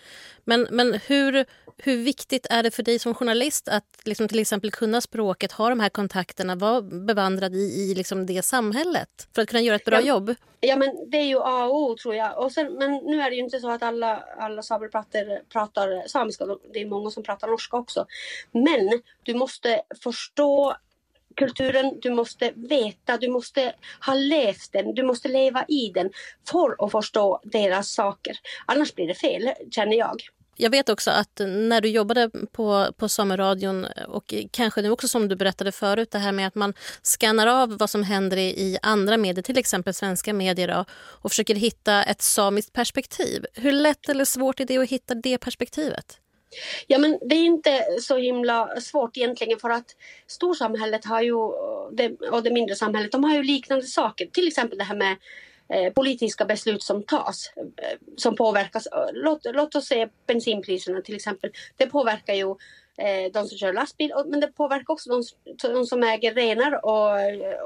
Men, 0.44 0.66
men 0.70 1.00
hur, 1.06 1.46
hur 1.76 1.96
viktigt 1.96 2.46
är 2.50 2.62
det 2.62 2.70
för 2.70 2.82
dig 2.82 2.98
som 2.98 3.14
journalist 3.14 3.68
att 3.68 3.84
liksom 4.04 4.28
till 4.28 4.38
exempel 4.38 4.70
kunna 4.70 5.00
språket, 5.00 5.52
ha 5.52 5.68
de 5.68 5.80
här 5.80 5.88
kontakterna, 5.88 6.54
vara 6.54 6.82
bevandrad 6.82 7.54
i, 7.54 7.58
i 7.58 7.94
liksom 7.94 8.26
det 8.26 8.42
samhället 8.44 9.28
för 9.34 9.42
att 9.42 9.48
kunna 9.48 9.60
göra 9.60 9.76
ett 9.76 9.84
bra 9.84 10.00
ja, 10.00 10.06
jobb? 10.06 10.34
Ja, 10.60 10.76
men 10.76 11.10
det 11.10 11.16
är 11.16 11.26
ju 11.26 11.38
A 11.38 11.64
och 11.64 11.82
O 11.82 11.96
tror 11.96 12.14
jag. 12.14 12.44
Och 12.44 12.52
sen, 12.52 12.72
men 12.72 12.90
nu 12.92 13.20
är 13.20 13.30
det 13.30 13.36
ju 13.36 13.42
inte 13.42 13.60
så 13.60 13.70
att 13.70 13.82
alla, 13.82 14.24
alla 14.38 14.62
samer 14.62 14.88
pratar, 14.88 15.48
pratar 15.48 16.08
samiska. 16.08 16.46
Det 16.72 16.80
är 16.80 16.86
många 16.86 17.10
som 17.10 17.22
pratar 17.22 17.48
norska 17.48 17.76
också. 17.76 18.06
Men 18.52 19.02
du 19.22 19.34
måste 19.34 19.82
förstå 20.02 20.76
kulturen, 21.36 21.98
du 22.02 22.10
måste 22.10 22.52
veta, 22.56 23.16
du 23.16 23.28
måste 23.28 23.74
ha 24.06 24.14
läst 24.14 24.72
den, 24.72 24.94
du 24.94 25.02
måste 25.02 25.28
leva 25.28 25.64
i 25.68 25.90
den 25.94 26.10
för 26.50 26.84
att 26.84 26.92
förstå 26.92 27.40
deras 27.44 27.90
saker. 27.90 28.36
Annars 28.66 28.94
blir 28.94 29.06
det 29.06 29.14
fel, 29.14 29.50
känner 29.70 29.96
jag. 29.96 30.20
Jag 30.56 30.70
vet 30.70 30.88
också 30.88 31.10
att 31.10 31.40
när 31.46 31.80
du 31.80 31.88
jobbade 31.88 32.30
på, 32.52 32.92
på 32.96 33.08
Sameradion 33.08 33.86
och 34.08 34.34
kanske 34.50 34.82
nu 34.82 34.90
också 34.90 35.08
som 35.08 35.28
du 35.28 35.36
berättade 35.36 35.72
förut 35.72 36.10
det 36.10 36.18
här 36.18 36.32
med 36.32 36.46
att 36.46 36.54
man 36.54 36.74
skannar 37.02 37.46
av 37.46 37.78
vad 37.78 37.90
som 37.90 38.02
händer 38.02 38.36
i, 38.36 38.48
i 38.48 38.78
andra 38.82 39.16
medier, 39.16 39.42
till 39.42 39.58
exempel 39.58 39.94
svenska 39.94 40.32
medier 40.32 40.68
då, 40.68 40.84
och 40.92 41.30
försöker 41.30 41.54
hitta 41.54 42.02
ett 42.02 42.22
samiskt 42.22 42.72
perspektiv. 42.72 43.46
Hur 43.54 43.72
lätt 43.72 44.08
eller 44.08 44.24
svårt 44.24 44.60
är 44.60 44.64
det 44.64 44.78
att 44.78 44.88
hitta 44.88 45.14
det 45.14 45.38
perspektivet? 45.38 46.18
Ja 46.86 46.98
men 46.98 47.18
det 47.22 47.34
är 47.34 47.44
inte 47.44 47.86
så 48.00 48.16
himla 48.16 48.80
svårt 48.80 49.16
egentligen 49.16 49.58
för 49.58 49.70
att 49.70 49.96
storsamhället 50.26 51.04
har 51.04 51.22
ju, 51.22 51.34
och 51.34 52.42
det 52.42 52.50
mindre 52.52 52.76
samhället, 52.76 53.12
de 53.12 53.24
har 53.24 53.34
ju 53.34 53.42
liknande 53.42 53.86
saker. 53.86 54.26
Till 54.26 54.48
exempel 54.48 54.78
det 54.78 54.84
här 54.84 54.96
med 54.96 55.16
eh, 55.68 55.92
politiska 55.92 56.44
beslut 56.44 56.82
som 56.82 57.02
tas 57.02 57.52
eh, 57.56 57.98
som 58.16 58.36
påverkas. 58.36 58.88
Låt, 59.12 59.40
låt 59.44 59.74
oss 59.74 59.86
se 59.86 60.08
bensinpriserna 60.26 61.00
till 61.00 61.16
exempel. 61.16 61.50
Det 61.76 61.86
påverkar 61.86 62.34
ju 62.34 62.50
eh, 62.98 63.32
de 63.32 63.46
som 63.46 63.58
kör 63.58 63.72
lastbil 63.72 64.12
men 64.26 64.40
det 64.40 64.46
påverkar 64.46 64.92
också 64.92 65.10
de, 65.10 65.22
de 65.72 65.86
som 65.86 66.02
äger 66.02 66.34
renar 66.34 66.84
och, 66.84 67.10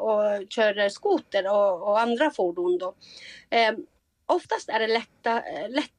och 0.08 0.50
kör 0.50 0.88
skoter 0.88 1.52
och, 1.52 1.82
och 1.82 2.00
andra 2.00 2.30
fordon. 2.30 2.78
Då. 2.78 2.94
oftast 4.26 4.68
är 4.68 4.78
det 4.78 4.86
lätta, 4.86 5.42
lätt, 5.68 5.90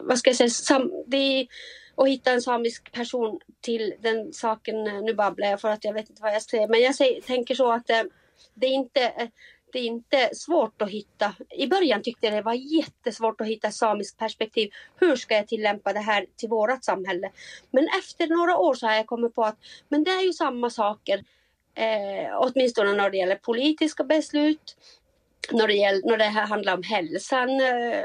vad 0.00 0.18
ska 0.18 0.30
jag 0.30 0.36
säga, 0.36 0.50
sam, 0.50 0.92
det 1.06 1.16
är, 1.16 1.46
och 1.94 2.08
hitta 2.08 2.30
en 2.30 2.42
samisk 2.42 2.92
person 2.92 3.40
till 3.60 3.94
den 4.00 4.32
saken. 4.32 4.84
Nu 4.84 5.14
babblar 5.14 5.48
jag 5.48 5.60
för 5.60 5.68
att 5.68 5.84
jag 5.84 5.92
vet 5.92 6.10
inte 6.10 6.22
vad 6.22 6.34
jag 6.34 6.42
säger. 6.42 6.68
Men 6.68 6.80
jag 6.80 6.94
säger, 6.94 7.20
tänker 7.20 7.54
så 7.54 7.72
att 7.72 7.90
eh, 7.90 8.02
det 8.54 8.66
är 8.66 8.72
inte 8.72 9.00
eh, 9.00 9.28
det 9.74 9.78
är 9.78 9.86
inte 9.86 10.30
svårt 10.34 10.82
att 10.82 10.90
hitta. 10.90 11.34
I 11.50 11.66
början 11.66 12.02
tyckte 12.02 12.26
jag 12.26 12.34
det 12.34 12.42
var 12.42 12.54
jättesvårt 12.54 13.40
att 13.40 13.46
hitta 13.46 13.70
samiskt 13.70 14.18
perspektiv. 14.18 14.70
Hur 15.00 15.16
ska 15.16 15.34
jag 15.34 15.48
tillämpa 15.48 15.92
det 15.92 16.00
här 16.00 16.26
till 16.36 16.48
vårt 16.48 16.84
samhälle? 16.84 17.30
Men 17.70 17.88
efter 17.98 18.26
några 18.26 18.56
år 18.56 18.74
så 18.74 18.86
har 18.86 18.94
jag 18.94 19.06
kommit 19.06 19.34
på 19.34 19.44
att 19.44 19.58
men 19.88 20.04
det 20.04 20.10
är 20.10 20.22
ju 20.22 20.32
samma 20.32 20.70
saker. 20.70 21.24
Eh, 21.74 22.36
åtminstone 22.38 22.92
när 22.92 23.10
det 23.10 23.16
gäller 23.16 23.36
politiska 23.36 24.04
beslut. 24.04 24.76
När 25.52 25.66
det, 25.66 25.74
gäller, 25.74 26.02
när 26.04 26.16
det 26.16 26.24
handlar 26.24 26.74
om 26.74 26.82
hälsan. 26.82 27.50
Eh, 27.60 28.04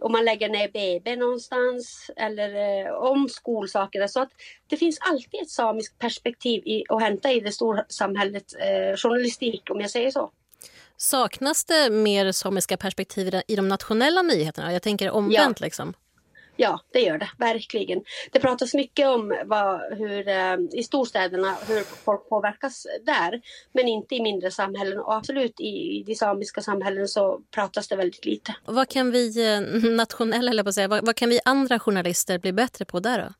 om 0.00 0.12
man 0.12 0.24
lägger 0.24 0.48
ner 0.48 0.68
BB 0.68 1.16
någonstans 1.16 2.10
eller 2.16 2.84
eh, 2.86 2.92
om 2.92 3.28
skolsaker. 3.28 4.06
Så 4.06 4.20
att 4.20 4.30
det 4.66 4.76
finns 4.76 4.98
alltid 5.00 5.42
ett 5.42 5.50
samiskt 5.50 5.98
perspektiv 5.98 6.62
i, 6.66 6.84
att 6.88 7.02
hämta 7.02 7.32
i 7.32 7.40
det 7.40 7.52
stora 7.52 7.84
samhället 7.88 8.44
eh, 8.58 8.96
journalistik 8.96 9.70
om 9.70 9.80
jag 9.80 9.90
säger 9.90 10.10
så. 10.10 10.30
Saknas 10.96 11.64
det 11.64 11.90
mer 11.90 12.32
samiska 12.32 12.76
perspektiv 12.76 13.40
i 13.46 13.56
de 13.56 13.68
nationella 13.68 14.22
nyheterna? 14.22 14.72
Jag 14.72 14.82
tänker 14.82 15.10
omvänt 15.10 15.60
ja. 15.60 15.64
liksom. 15.64 15.94
Ja, 16.56 16.80
det 16.92 17.00
gör 17.00 17.18
det 17.18 17.30
verkligen. 17.38 18.04
Det 18.30 18.40
pratas 18.40 18.74
mycket 18.74 19.08
om 19.08 19.38
vad, 19.44 19.98
hur, 19.98 20.28
eh, 20.28 20.56
i 20.72 20.82
storstäderna 20.82 21.56
hur 21.68 21.82
folk 21.82 22.28
påverkas 22.28 22.86
där, 23.02 23.40
men 23.72 23.88
inte 23.88 24.14
i 24.14 24.22
mindre 24.22 24.50
samhällen. 24.50 24.98
Och 24.98 25.14
absolut 25.14 25.60
i, 25.60 26.02
de 26.06 26.14
samiska 26.14 26.60
samhällen 26.60 27.08
så 27.08 27.40
pratas 27.50 27.88
det 27.88 27.96
väldigt 27.96 28.24
lite. 28.24 28.54
Vad 28.64 28.88
kan 28.88 29.10
vi 29.10 29.52
eh, 29.54 29.60
nationella, 29.90 30.50
eller 30.50 30.62
på 30.62 30.72
säga, 30.72 30.88
vad, 30.88 31.06
vad, 31.06 31.16
kan 31.16 31.28
vi 31.28 31.40
andra 31.44 31.78
journalister 31.78 32.38
bli 32.38 32.52
bättre 32.52 32.84
på 32.84 33.00
där 33.00 33.18
då? 33.18 33.34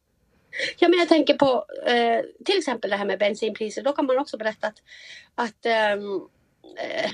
Ja, 0.79 0.89
men 0.89 0.99
jag 0.99 1.09
tänker 1.09 1.35
på 1.35 1.65
eh, 1.87 2.21
till 2.45 2.59
exempel 2.59 2.91
det 2.91 2.97
här 2.97 3.05
med 3.05 3.19
bensinpriser. 3.19 3.83
Då 3.83 3.93
kan 3.93 4.07
man 4.07 4.19
också 4.19 4.37
berätta 4.37 4.67
att, 4.67 4.83
att 5.35 5.67
eh, 5.67 5.97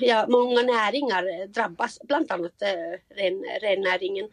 ja, 0.00 0.26
många 0.28 0.62
näringar 0.62 1.46
drabbas, 1.46 1.98
bland 2.02 2.32
annat 2.32 2.62
eh, 2.62 3.16
ren, 3.16 3.44
rennäringen 3.60 4.28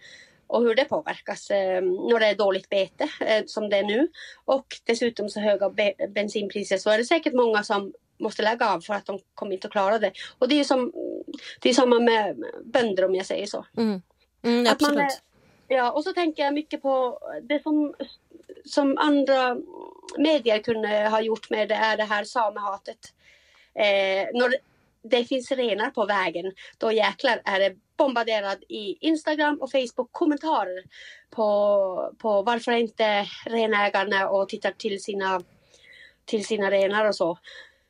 och 0.48 0.62
hur 0.62 0.76
det 0.76 0.86
påverkas 0.86 1.52
eh, 1.52 1.82
när 1.82 2.20
det 2.20 2.26
är 2.26 2.36
dåligt 2.36 2.70
bete 2.70 3.10
eh, 3.20 3.44
som 3.46 3.70
det 3.70 3.78
är 3.78 3.84
nu 3.84 4.08
och 4.46 4.66
dessutom 4.84 5.30
så 5.30 5.40
höga 5.40 5.70
be 5.70 5.94
bensinpriser 6.10 6.78
så 6.78 6.90
är 6.90 6.98
det 6.98 7.06
säkert 7.06 7.34
många 7.34 7.64
som 7.64 7.94
måste 8.18 8.42
lägga 8.44 8.74
av 8.74 8.82
för 8.82 8.94
att 8.94 9.06
de 9.06 9.20
kommer 9.36 9.54
inte 9.54 9.68
att 9.68 9.72
klara 9.72 10.00
det. 10.00 10.12
Och 10.40 10.48
det 10.48 10.56
är 10.56 10.58
ju 10.58 10.64
som, 10.64 10.92
det 11.60 11.70
är 11.70 11.74
samma 11.74 12.00
med 12.00 12.44
bönder 12.64 13.06
om 13.06 13.16
jag 13.16 13.26
säger 13.26 13.46
så. 13.46 13.66
Mm. 13.78 14.02
Mm, 14.44 14.72
att 14.72 14.82
man, 14.82 15.10
ja, 15.68 15.92
och 15.92 16.04
så 16.04 16.14
tänker 16.14 16.44
jag 16.44 16.54
mycket 16.54 16.82
på 16.82 17.20
det 17.42 17.64
som, 17.64 17.94
som 18.66 18.98
andra 18.98 19.58
medier 20.18 20.60
kunde 20.60 21.10
ha 21.10 21.22
gjort 21.22 21.50
med 21.50 21.70
det 21.70 21.76
är 21.76 21.98
det 21.98 22.04
här 22.04 22.24
samehatet. 22.24 23.14
Eh, 23.76 24.28
när 24.34 24.54
det 25.04 25.26
finns 25.26 25.52
renar 25.52 25.90
på 25.90 26.06
vägen, 26.06 26.54
då 26.78 26.92
jäklar 26.92 27.42
är 27.46 27.60
det 27.60 27.76
bombarderad 27.98 28.64
i 28.70 28.98
Instagram 29.08 29.62
och 29.62 29.72
Facebook 29.72 30.12
kommentarer 30.12 30.84
på, 31.30 32.14
på 32.18 32.42
varför 32.42 32.72
inte 32.72 33.26
renägarna 33.46 34.30
och 34.30 34.50
tittar 34.50 34.72
till 34.72 35.04
sina, 35.04 35.42
till 36.26 36.46
sina 36.46 36.72
renar 36.72 37.06
och 37.06 37.16
så. 37.16 37.38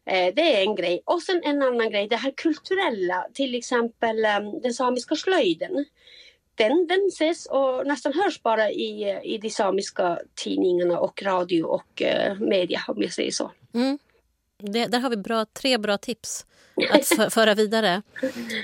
Eh, 0.05 0.33
det 0.35 0.55
är 0.55 0.61
en 0.61 0.75
grej. 0.75 1.01
Och 1.05 1.21
sen 1.21 1.41
en 1.43 1.61
annan 1.61 1.89
grej, 1.89 2.07
det 2.07 2.15
här 2.15 2.33
kulturella, 2.37 3.27
till 3.33 3.55
exempel 3.55 4.25
ehm, 4.25 4.61
den 4.61 4.73
samiska 4.73 5.15
slöjden. 5.15 5.85
Den, 6.55 6.87
den 6.87 7.07
ses 7.07 7.45
och 7.45 7.87
nästan 7.87 8.13
hörs 8.13 8.41
bara 8.41 8.71
i, 8.71 9.19
i 9.23 9.37
de 9.37 9.49
samiska 9.49 10.19
tidningarna 10.35 10.99
och 10.99 11.23
radio 11.23 11.63
och 11.63 12.01
eh, 12.01 12.39
media 12.39 12.81
om 12.87 13.01
jag 13.01 13.13
säger 13.13 13.31
så. 13.31 13.51
Mm. 13.73 13.99
Det, 14.57 14.85
där 14.85 14.99
har 14.99 15.09
vi 15.09 15.17
bra, 15.17 15.45
tre 15.45 15.77
bra 15.77 15.97
tips 15.97 16.45
att 16.89 17.33
föra 17.33 17.53
vidare. 17.55 18.01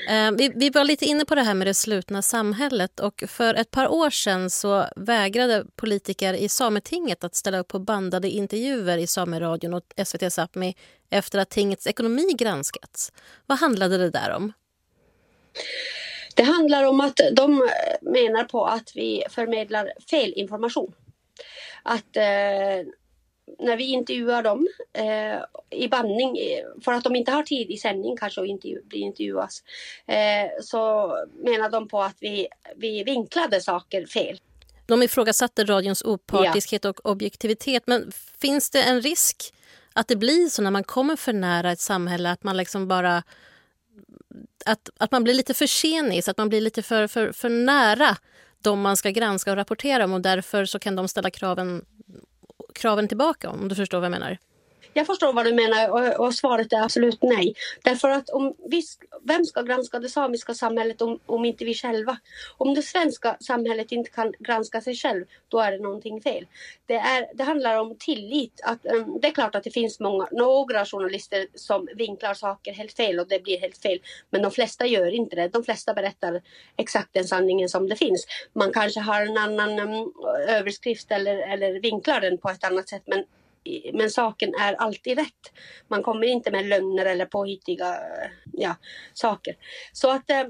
Eh, 0.10 0.32
vi, 0.32 0.52
vi 0.56 0.70
var 0.70 0.84
lite 0.84 1.06
inne 1.06 1.26
på 1.26 1.36
det 1.36 1.42
här 1.42 1.54
med 1.54 1.68
det 1.68 1.74
slutna 1.74 2.22
samhället. 2.22 3.00
och 3.00 3.24
För 3.28 3.54
ett 3.54 3.72
par 3.72 3.88
år 3.88 4.10
sedan 4.10 4.50
så 4.50 4.86
vägrade 4.96 5.66
politiker 5.76 6.34
i 6.34 6.50
Sametinget 6.50 7.24
att 7.24 7.36
ställa 7.36 7.60
upp 7.60 7.68
på 7.68 7.80
bandade 7.80 8.30
intervjuer 8.30 8.98
i 8.98 9.08
Sameradion 9.08 9.74
och 9.74 9.84
SVT 10.06 10.22
Sápmi 10.22 10.76
efter 11.10 11.40
att 11.40 11.50
tingets 11.50 11.88
ekonomi 11.88 12.34
granskats. 12.38 13.12
Vad 13.46 13.58
handlade 13.60 13.98
det 13.98 14.10
där 14.10 14.32
om? 14.32 14.54
Det 16.36 16.44
handlar 16.44 16.84
om 16.84 17.02
att 17.02 17.20
de 17.32 17.70
menar 18.02 18.44
på 18.44 18.66
att 18.66 18.92
vi 18.96 19.24
förmedlar 19.30 19.94
fel 20.10 20.34
information. 20.36 20.94
Att 21.84 22.18
eh, 22.18 22.88
när 23.60 23.78
vi 23.78 23.84
intervjuar 23.84 24.44
dem 24.44 24.68
eh, 24.94 25.80
i 25.80 25.88
bandning, 25.88 26.38
för 26.82 26.94
att 26.94 27.04
de 27.04 27.16
inte 27.16 27.32
har 27.32 27.44
tid 27.44 27.72
i 27.72 27.78
sändning 27.78 28.18
kanske 28.18 28.42
att 28.42 28.48
intervju, 28.48 28.82
bli 28.84 29.00
intervjuas, 29.00 29.64
eh, 30.08 30.62
så 30.62 31.14
menar 31.44 31.70
de 31.70 31.88
på 31.88 32.02
att 32.02 32.18
vi, 32.20 32.48
vi 32.76 33.04
vinklade 33.04 33.62
saker 33.62 34.06
fel. 34.06 34.40
De 34.86 35.04
ifrågasatte 35.04 35.64
radions 35.64 36.02
opartiskhet 36.02 36.84
ja. 36.84 36.90
och 36.90 37.06
objektivitet. 37.06 37.84
Men 37.86 38.12
finns 38.42 38.70
det 38.70 38.82
en 38.82 39.02
risk 39.02 39.54
att 39.94 40.08
det 40.08 40.16
blir 40.16 40.50
så 40.50 40.62
när 40.62 40.72
man 40.72 40.84
kommer 40.84 41.16
för 41.16 41.34
nära 41.34 41.72
ett 41.72 41.80
samhälle 41.80 42.32
att 42.32 42.44
man 42.44 42.58
liksom 42.58 42.88
bara 42.88 43.24
att, 44.66 44.90
att 44.98 45.12
man 45.12 45.24
blir 45.24 45.34
lite 45.34 45.54
för 45.54 45.68
senis, 45.68 46.28
att 46.28 46.38
man 46.38 46.50
blir 46.50 46.62
lite 46.62 46.82
för, 46.82 47.08
för, 47.08 47.32
för 47.32 47.50
nära 47.50 48.18
de 48.62 48.82
man 48.82 48.98
ska 48.98 49.10
granska 49.10 49.52
och 49.52 49.58
rapportera 49.58 50.06
om 50.06 50.14
och 50.14 50.22
därför 50.22 50.66
så 50.66 50.80
kan 50.80 50.96
de 50.96 51.08
ställa 51.08 51.30
kraven 51.30 51.86
kraven 52.80 53.08
tillbaka 53.08 53.50
om 53.50 53.68
du 53.68 53.76
förstår 53.76 53.98
vad 53.98 54.06
jag 54.06 54.12
menar? 54.12 54.38
Jag 55.00 55.08
förstår 55.08 55.34
vad 55.34 55.46
du 55.46 55.54
menar 55.54 55.90
och, 55.90 56.26
och, 56.26 56.34
svaret 56.34 56.74
är 56.74 56.82
absolut 56.82 57.22
nej. 57.22 57.54
Därför 57.84 58.10
att 58.10 58.30
om 58.30 58.56
vi, 58.70 58.82
vem 59.24 59.46
ska 59.46 59.62
granska 59.62 60.00
det 60.00 60.10
samiska 60.10 60.54
samhället 60.54 61.02
om, 61.02 61.20
om 61.26 61.46
inte 61.46 61.66
vi 61.66 61.74
själva? 61.74 62.18
Om 62.58 62.74
det 62.74 62.82
svenska 62.82 63.38
samhället 63.40 63.92
inte 63.92 64.10
kan 64.10 64.34
granska 64.40 64.82
sig 64.82 64.96
själv, 64.96 65.26
då 65.48 65.60
är 65.60 65.72
det 65.72 65.78
någonting 65.78 66.22
fel. 66.22 66.48
Det, 66.86 66.94
är, 66.94 67.28
det 67.34 67.44
handlar 67.44 67.80
om 67.80 67.96
tillit. 68.00 68.62
Att, 68.64 68.86
um, 68.86 69.20
det 69.22 69.28
är 69.28 69.32
klart 69.32 69.56
att 69.56 69.64
det 69.64 69.72
finns 69.72 70.00
många, 70.00 70.28
några 70.32 70.86
journalister 70.86 71.48
som 71.56 71.88
vinklar 71.96 72.34
saker 72.34 72.74
helt 72.74 72.94
fel 72.94 73.20
och 73.20 73.28
det 73.28 73.44
blir 73.44 73.60
helt 73.60 73.78
fel. 73.78 74.00
Men 74.30 74.42
de 74.42 74.52
flesta 74.52 74.86
gör 74.86 75.12
inte 75.12 75.36
det. 75.36 75.48
De 75.48 75.64
flesta 75.64 75.94
berättar 75.94 76.42
exakt 76.78 77.10
den 77.14 77.26
sanningen 77.26 77.70
som 77.70 77.90
det 77.90 77.96
finns. 77.96 78.26
Man 78.54 78.72
kanske 78.72 79.00
har 79.00 79.22
en 79.22 79.38
annan 79.38 79.80
um, 79.80 80.14
överskrift 80.48 81.12
eller, 81.12 81.38
eller 81.38 81.80
vinklar 81.80 82.22
den 82.22 82.38
på 82.38 82.50
ett 82.50 82.64
annat 82.64 82.90
sätt. 82.90 83.04
Men 83.06 83.24
men 83.94 84.10
saken 84.10 84.54
är 84.62 84.74
alltid 84.74 85.18
rätt. 85.18 85.52
Man 85.88 86.04
kommer 86.04 86.28
inte 86.28 86.52
med 86.52 86.66
lögner 86.66 87.06
eller 87.06 87.26
påhittiga 87.26 87.96
ja, 88.54 88.76
saker. 89.14 89.56
Så 89.94 90.12
att, 90.12 90.30
äh, 90.30 90.44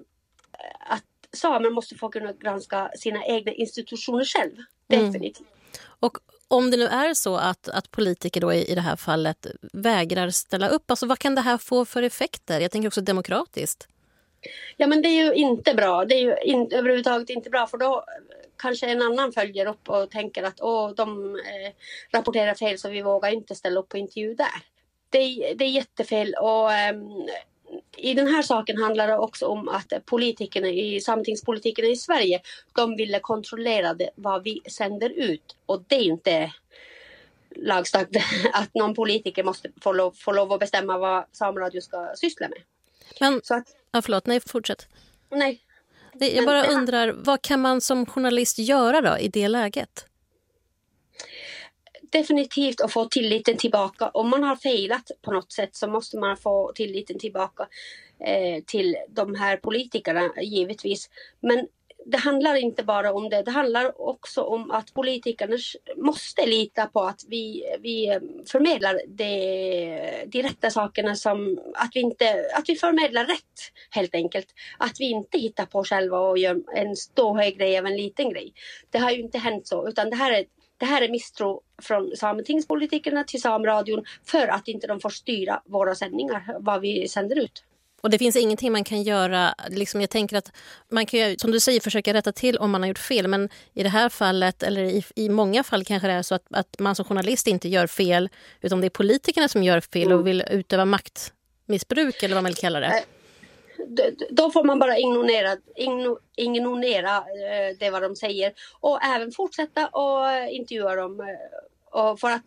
att 0.79 1.03
samer 1.33 1.69
måste 1.69 1.95
få 1.95 2.09
kunna 2.09 2.33
granska 2.33 2.91
sina 2.95 3.25
egna 3.25 3.51
institutioner 3.51 4.25
själv. 4.25 4.55
Mm. 4.93 5.05
Definitivt. 5.05 5.39
Mm. 5.39 5.51
Och 5.99 6.17
om 6.47 6.71
det 6.71 6.77
nu 6.77 6.85
är 6.85 7.13
så 7.13 7.35
att, 7.35 7.69
att 7.69 7.91
politiker 7.91 8.41
då 8.41 8.53
i, 8.53 8.71
i 8.71 8.75
det 8.75 8.81
här 8.81 8.95
fallet 8.95 9.47
vägrar 9.73 10.29
ställa 10.29 10.69
upp, 10.69 10.91
alltså 10.91 11.05
vad 11.05 11.19
kan 11.19 11.35
det 11.35 11.41
här 11.41 11.57
få 11.57 11.85
för 11.85 12.03
effekter? 12.03 12.59
Jag 12.59 12.71
tänker 12.71 12.87
också 12.87 13.01
demokratiskt. 13.01 13.87
Ja 14.77 14.87
men 14.87 15.01
det 15.01 15.07
är 15.07 15.23
ju 15.23 15.33
inte 15.33 15.73
bra. 15.73 16.05
Det 16.05 16.15
är 16.15 16.19
ju 16.19 16.35
in, 16.43 16.71
överhuvudtaget 16.71 17.29
inte 17.29 17.49
bra 17.49 17.67
för 17.67 17.77
då 17.77 18.05
kanske 18.59 18.87
en 18.87 19.01
annan 19.01 19.31
följer 19.31 19.65
upp 19.65 19.89
och 19.89 20.11
tänker 20.11 20.43
att 20.43 20.61
Åh, 20.61 20.91
de 20.91 21.35
eh, 21.35 21.71
rapporterar 22.11 22.53
fel 22.53 22.79
så 22.79 22.89
vi 22.89 23.01
vågar 23.01 23.31
inte 23.31 23.55
ställa 23.55 23.79
upp 23.79 23.89
på 23.89 23.97
intervju 23.97 24.33
där. 24.33 24.63
Det, 25.09 25.53
det 25.53 25.65
är 25.65 25.69
jättefel 25.69 26.35
och 26.41 26.73
eh, 26.73 26.95
i 27.97 28.13
den 28.13 28.27
här 28.27 28.41
saken 28.41 28.81
handlar 28.81 29.07
det 29.07 29.17
också 29.17 29.45
om 29.45 29.69
att 29.69 30.05
politikerna 30.05 30.67
i 30.67 31.01
sametingspolitikerna 31.01 31.87
i 31.87 31.95
Sverige, 31.95 32.41
de 32.75 32.95
ville 32.95 33.19
kontrollera 33.19 33.93
det, 33.93 34.09
vad 34.15 34.43
vi 34.43 34.61
sänder 34.69 35.09
ut 35.09 35.55
och 35.65 35.83
det 35.87 35.95
är 35.95 36.03
inte 36.03 36.53
lagstadgat 37.55 38.23
att 38.53 38.75
någon 38.75 38.95
politiker 38.95 39.43
måste 39.43 39.69
få 39.81 39.93
lov, 39.93 40.11
få 40.11 40.31
lov 40.31 40.53
att 40.53 40.59
bestämma 40.59 40.97
vad 40.97 41.25
Samradio 41.31 41.81
ska 41.81 42.11
syssla 42.15 42.47
med. 42.47 42.61
Men, 43.19 43.41
så 43.43 43.55
att, 43.55 43.67
ja, 43.91 44.01
förlåt, 44.01 44.25
nej 44.25 44.39
fortsätt. 44.39 44.87
Nej, 45.29 45.61
jag 46.27 46.45
bara 46.45 46.67
undrar, 46.67 47.11
vad 47.11 47.41
kan 47.41 47.61
man 47.61 47.81
som 47.81 48.05
journalist 48.05 48.59
göra 48.59 49.01
då 49.01 49.17
i 49.17 49.27
det 49.27 49.47
läget? 49.47 50.05
Definitivt 52.01 52.81
att 52.81 52.93
få 52.93 53.05
tilliten 53.05 53.57
tillbaka. 53.57 54.09
Om 54.09 54.29
man 54.29 54.43
har 54.43 54.55
failat 54.55 55.11
på 55.21 55.31
något 55.31 55.51
sätt 55.51 55.75
så 55.75 55.87
måste 55.87 56.17
man 56.17 56.37
få 56.37 56.71
tilliten 56.75 57.19
tillbaka 57.19 57.67
eh, 58.25 58.63
till 58.63 58.97
de 59.09 59.35
här 59.35 59.57
politikerna 59.57 60.33
givetvis. 60.41 61.09
Men 61.39 61.67
det 62.05 62.17
handlar 62.17 62.55
inte 62.55 62.83
bara 62.83 63.13
om 63.13 63.29
det. 63.29 63.43
Det 63.43 63.51
handlar 63.51 64.01
också 64.01 64.41
om 64.41 64.71
att 64.71 64.93
politikerna 64.93 65.57
måste 65.95 66.45
lita 66.45 66.85
på 66.85 67.01
att 67.01 67.21
vi, 67.27 67.63
vi 67.79 68.09
eh, 68.09 68.19
förmedlar 68.51 69.01
de, 69.07 70.25
de 70.25 70.43
rätta 70.43 70.69
sakerna 70.69 71.15
som 71.15 71.59
att 71.75 71.91
vi, 71.93 71.99
inte, 71.99 72.45
att 72.55 72.69
vi 72.69 72.75
förmedlar 72.75 73.25
rätt 73.25 73.71
helt 73.91 74.15
enkelt. 74.15 74.47
Att 74.77 74.99
vi 74.99 75.09
inte 75.09 75.37
hittar 75.37 75.65
på 75.65 75.83
själva 75.83 76.19
och 76.19 76.37
gör 76.37 76.61
en 76.75 76.95
ståhög 76.95 77.57
grej 77.57 77.79
av 77.79 77.85
en 77.85 77.97
liten 77.97 78.29
grej. 78.29 78.53
Det 78.89 78.97
har 78.97 79.11
ju 79.11 79.19
inte 79.19 79.37
hänt 79.37 79.67
så 79.67 79.87
utan 79.87 80.09
det 80.09 80.15
här 80.15 80.31
är 80.31 80.45
det 80.77 80.85
här 80.85 81.01
är 81.01 81.09
misstro 81.09 81.61
från 81.81 82.15
sametingspolitikerna 82.15 83.23
till 83.23 83.41
Samradion 83.41 84.05
för 84.25 84.47
att 84.47 84.67
inte 84.67 84.87
de 84.87 84.99
får 84.99 85.09
styra 85.09 85.61
våra 85.65 85.95
sändningar, 85.95 86.55
vad 86.59 86.81
vi 86.81 87.07
sänder 87.07 87.39
ut. 87.43 87.63
Och 88.01 88.09
det 88.09 88.17
finns 88.17 88.35
ingenting 88.35 88.71
man 88.71 88.83
kan 88.83 89.03
göra. 89.03 89.55
Liksom 89.69 90.01
jag 90.01 90.09
tänker 90.09 90.37
att 90.37 90.51
man 90.91 91.05
kan 91.05 91.39
som 91.39 91.51
du 91.51 91.59
säger 91.59 91.79
försöka 91.79 92.13
rätta 92.13 92.31
till 92.31 92.57
om 92.57 92.71
man 92.71 92.81
har 92.81 92.87
gjort 92.87 92.99
fel. 92.99 93.27
Men 93.27 93.49
i 93.73 93.83
det 93.83 93.89
här 93.89 94.09
fallet, 94.09 94.63
eller 94.63 94.83
i, 94.83 95.03
i 95.15 95.29
många 95.29 95.63
fall 95.63 95.85
kanske 95.85 96.07
det 96.07 96.13
är 96.13 96.21
så 96.21 96.35
att, 96.35 96.45
att 96.49 96.79
man 96.79 96.95
som 96.95 97.05
journalist 97.05 97.47
inte 97.47 97.69
gör 97.69 97.87
fel. 97.87 98.29
Utan 98.61 98.81
det 98.81 98.87
är 98.87 98.89
politikerna 98.89 99.47
som 99.47 99.63
gör 99.63 99.79
fel 99.79 100.07
och 100.07 100.13
mm. 100.13 100.25
vill 100.25 100.43
utöva 100.51 100.85
maktmissbruk 100.85 102.23
eller 102.23 102.35
vad 102.35 102.43
man 102.43 102.49
vill 102.49 102.57
kalla 102.57 102.79
det. 102.79 103.03
Då 104.29 104.51
får 104.51 104.63
man 104.63 104.79
bara 104.79 104.97
ignorera, 104.97 105.57
ignorera 106.35 107.17
eh, 107.17 107.77
det 107.79 107.89
vad 107.89 108.01
de 108.01 108.15
säger 108.15 108.53
och 108.79 109.03
även 109.03 109.31
fortsätta 109.31 109.87
och 109.87 110.49
intervjua 110.51 110.95
dem. 110.95 111.19
Eh, 111.19 111.25
och 111.91 112.19
för 112.19 112.31
att 112.31 112.45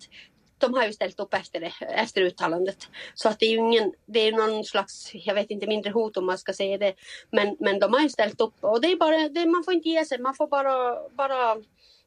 de 0.62 0.74
har 0.74 0.86
ju 0.86 0.92
ställt 0.92 1.20
upp 1.20 1.34
efter 1.34 1.60
det, 1.60 1.72
efter 1.80 2.22
uttalandet. 2.22 2.88
Så 3.14 3.28
att 3.28 3.38
det 3.38 3.46
är 3.46 3.50
ju 3.50 3.56
ingen, 3.56 3.92
det 4.06 4.20
är 4.20 4.32
någon 4.32 4.64
slags, 4.64 5.10
jag 5.14 5.34
vet 5.34 5.50
inte, 5.50 5.66
mindre 5.66 5.90
hot 5.90 6.16
om 6.16 6.26
man 6.26 6.38
ska 6.38 6.52
säga 6.52 6.78
det. 6.78 6.94
Men, 7.30 7.56
men 7.60 7.78
de 7.78 7.92
har 7.92 8.00
ju 8.00 8.08
ställt 8.08 8.40
upp 8.40 8.54
och 8.60 8.80
det 8.80 8.92
är 8.92 8.96
bara, 8.96 9.28
det, 9.28 9.46
man 9.46 9.64
får 9.64 9.74
inte 9.74 9.88
ge 9.88 10.04
sig, 10.04 10.18
man 10.18 10.34
får 10.34 10.46
bara, 10.46 11.08
bara, 11.08 11.56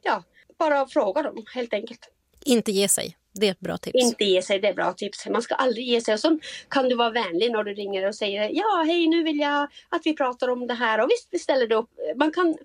ja, 0.01 0.23
bara 0.57 0.87
fråga 0.87 1.21
dem 1.21 1.45
helt 1.53 1.73
enkelt. 1.73 2.09
Inte 2.45 2.71
ge 2.71 2.87
sig. 2.87 3.17
Det 3.39 3.47
är 3.47 3.51
ett 3.51 3.59
bra 3.59 3.77
tips. 3.77 3.95
Inte 3.95 4.23
ge 4.23 4.41
sig, 4.41 4.59
det 4.59 4.67
är 4.67 4.73
bra 4.73 4.93
tips. 4.93 5.27
Man 5.27 5.41
ska 5.41 5.55
aldrig 5.55 5.87
ge 5.87 6.01
sig. 6.01 6.13
Och 6.13 6.19
så 6.19 6.39
kan 6.69 6.89
du 6.89 6.95
vara 6.95 7.09
vänlig 7.09 7.51
när 7.51 7.63
du 7.63 7.73
ringer 7.73 8.07
och 8.07 8.15
säger 8.15 8.49
ja, 8.53 8.83
hej, 8.87 9.07
nu 9.07 9.23
vill 9.23 9.39
jag 9.39 9.67
att 9.89 10.01
vi 10.03 10.13
pratar 10.13 10.47
om 10.47 10.67
det 10.67 10.73
här. 10.73 11.01
Och 11.01 11.09
visst, 11.09 11.27
vi 11.31 11.39
ställer 11.39 11.67
det 11.67 11.75
upp. 11.75 11.89
Man 12.15 12.31
kan, 12.31 12.57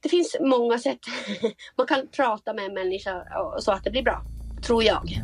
det 0.00 0.08
finns 0.08 0.36
många 0.40 0.78
sätt. 0.78 1.00
Man 1.76 1.86
kan 1.86 2.08
prata 2.08 2.52
med 2.52 2.64
en 2.64 2.74
människa 2.74 3.26
så 3.58 3.72
att 3.72 3.84
det 3.84 3.90
blir 3.90 4.02
bra 4.02 4.22
tror 4.66 4.84
jag. 4.84 5.22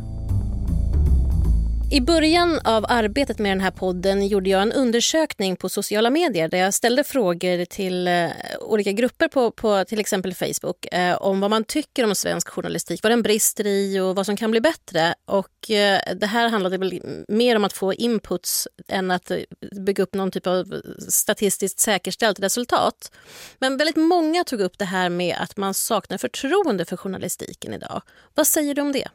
I 1.92 2.00
början 2.00 2.60
av 2.64 2.86
arbetet 2.88 3.38
med 3.38 3.50
den 3.50 3.60
här 3.60 3.70
podden 3.70 4.26
gjorde 4.26 4.50
jag 4.50 4.62
en 4.62 4.72
undersökning 4.72 5.56
på 5.56 5.68
sociala 5.68 6.10
medier 6.10 6.48
där 6.48 6.58
jag 6.58 6.74
ställde 6.74 7.04
frågor 7.04 7.64
till 7.64 8.08
eh, 8.08 8.28
olika 8.60 8.92
grupper 8.92 9.28
på, 9.28 9.50
på 9.50 9.84
till 9.84 10.00
exempel 10.00 10.34
Facebook 10.34 10.86
eh, 10.92 11.22
om 11.22 11.40
vad 11.40 11.50
man 11.50 11.64
tycker 11.64 12.04
om 12.04 12.14
svensk 12.14 12.48
journalistik, 12.48 13.02
vad 13.02 13.12
den 13.12 13.22
brister 13.22 13.66
i 13.66 14.00
och 14.00 14.16
vad 14.16 14.26
som 14.26 14.36
kan 14.36 14.50
bli 14.50 14.60
bättre. 14.60 15.14
Och 15.24 15.70
eh, 15.70 16.00
det 16.16 16.26
här 16.26 16.48
handlade 16.48 16.78
väl 16.78 17.02
mer 17.28 17.56
om 17.56 17.64
att 17.64 17.72
få 17.72 17.94
inputs 17.94 18.68
än 18.88 19.10
att 19.10 19.30
eh, 19.30 19.38
bygga 19.86 20.02
upp 20.02 20.14
någon 20.14 20.30
typ 20.30 20.46
av 20.46 20.82
statistiskt 21.08 21.80
säkerställt 21.80 22.40
resultat. 22.40 23.12
Men 23.58 23.76
väldigt 23.76 23.96
många 23.96 24.44
tog 24.44 24.60
upp 24.60 24.78
det 24.78 24.84
här 24.84 25.08
med 25.08 25.36
att 25.40 25.56
man 25.56 25.74
saknar 25.74 26.18
förtroende 26.18 26.84
för 26.84 26.96
journalistiken 26.96 27.74
idag. 27.74 28.02
Vad 28.34 28.46
säger 28.46 28.74
du 28.74 28.82
om 28.82 28.92
det? 28.92 29.08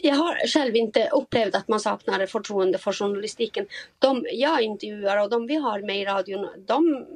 Jag 0.00 0.14
har 0.14 0.46
själv 0.46 0.76
inte 0.76 1.08
upplevt 1.12 1.54
att 1.54 1.68
man 1.68 1.80
saknar 1.80 2.26
förtroende 2.26 2.78
för 2.78 2.92
journalistiken. 2.92 3.66
De 3.98 4.26
jag 4.32 4.62
intervjuar 4.62 5.22
och 5.22 5.30
de 5.30 5.46
vi 5.46 5.54
har 5.54 5.80
med 5.80 6.00
i 6.00 6.04
radion, 6.04 6.48
de, 6.66 7.06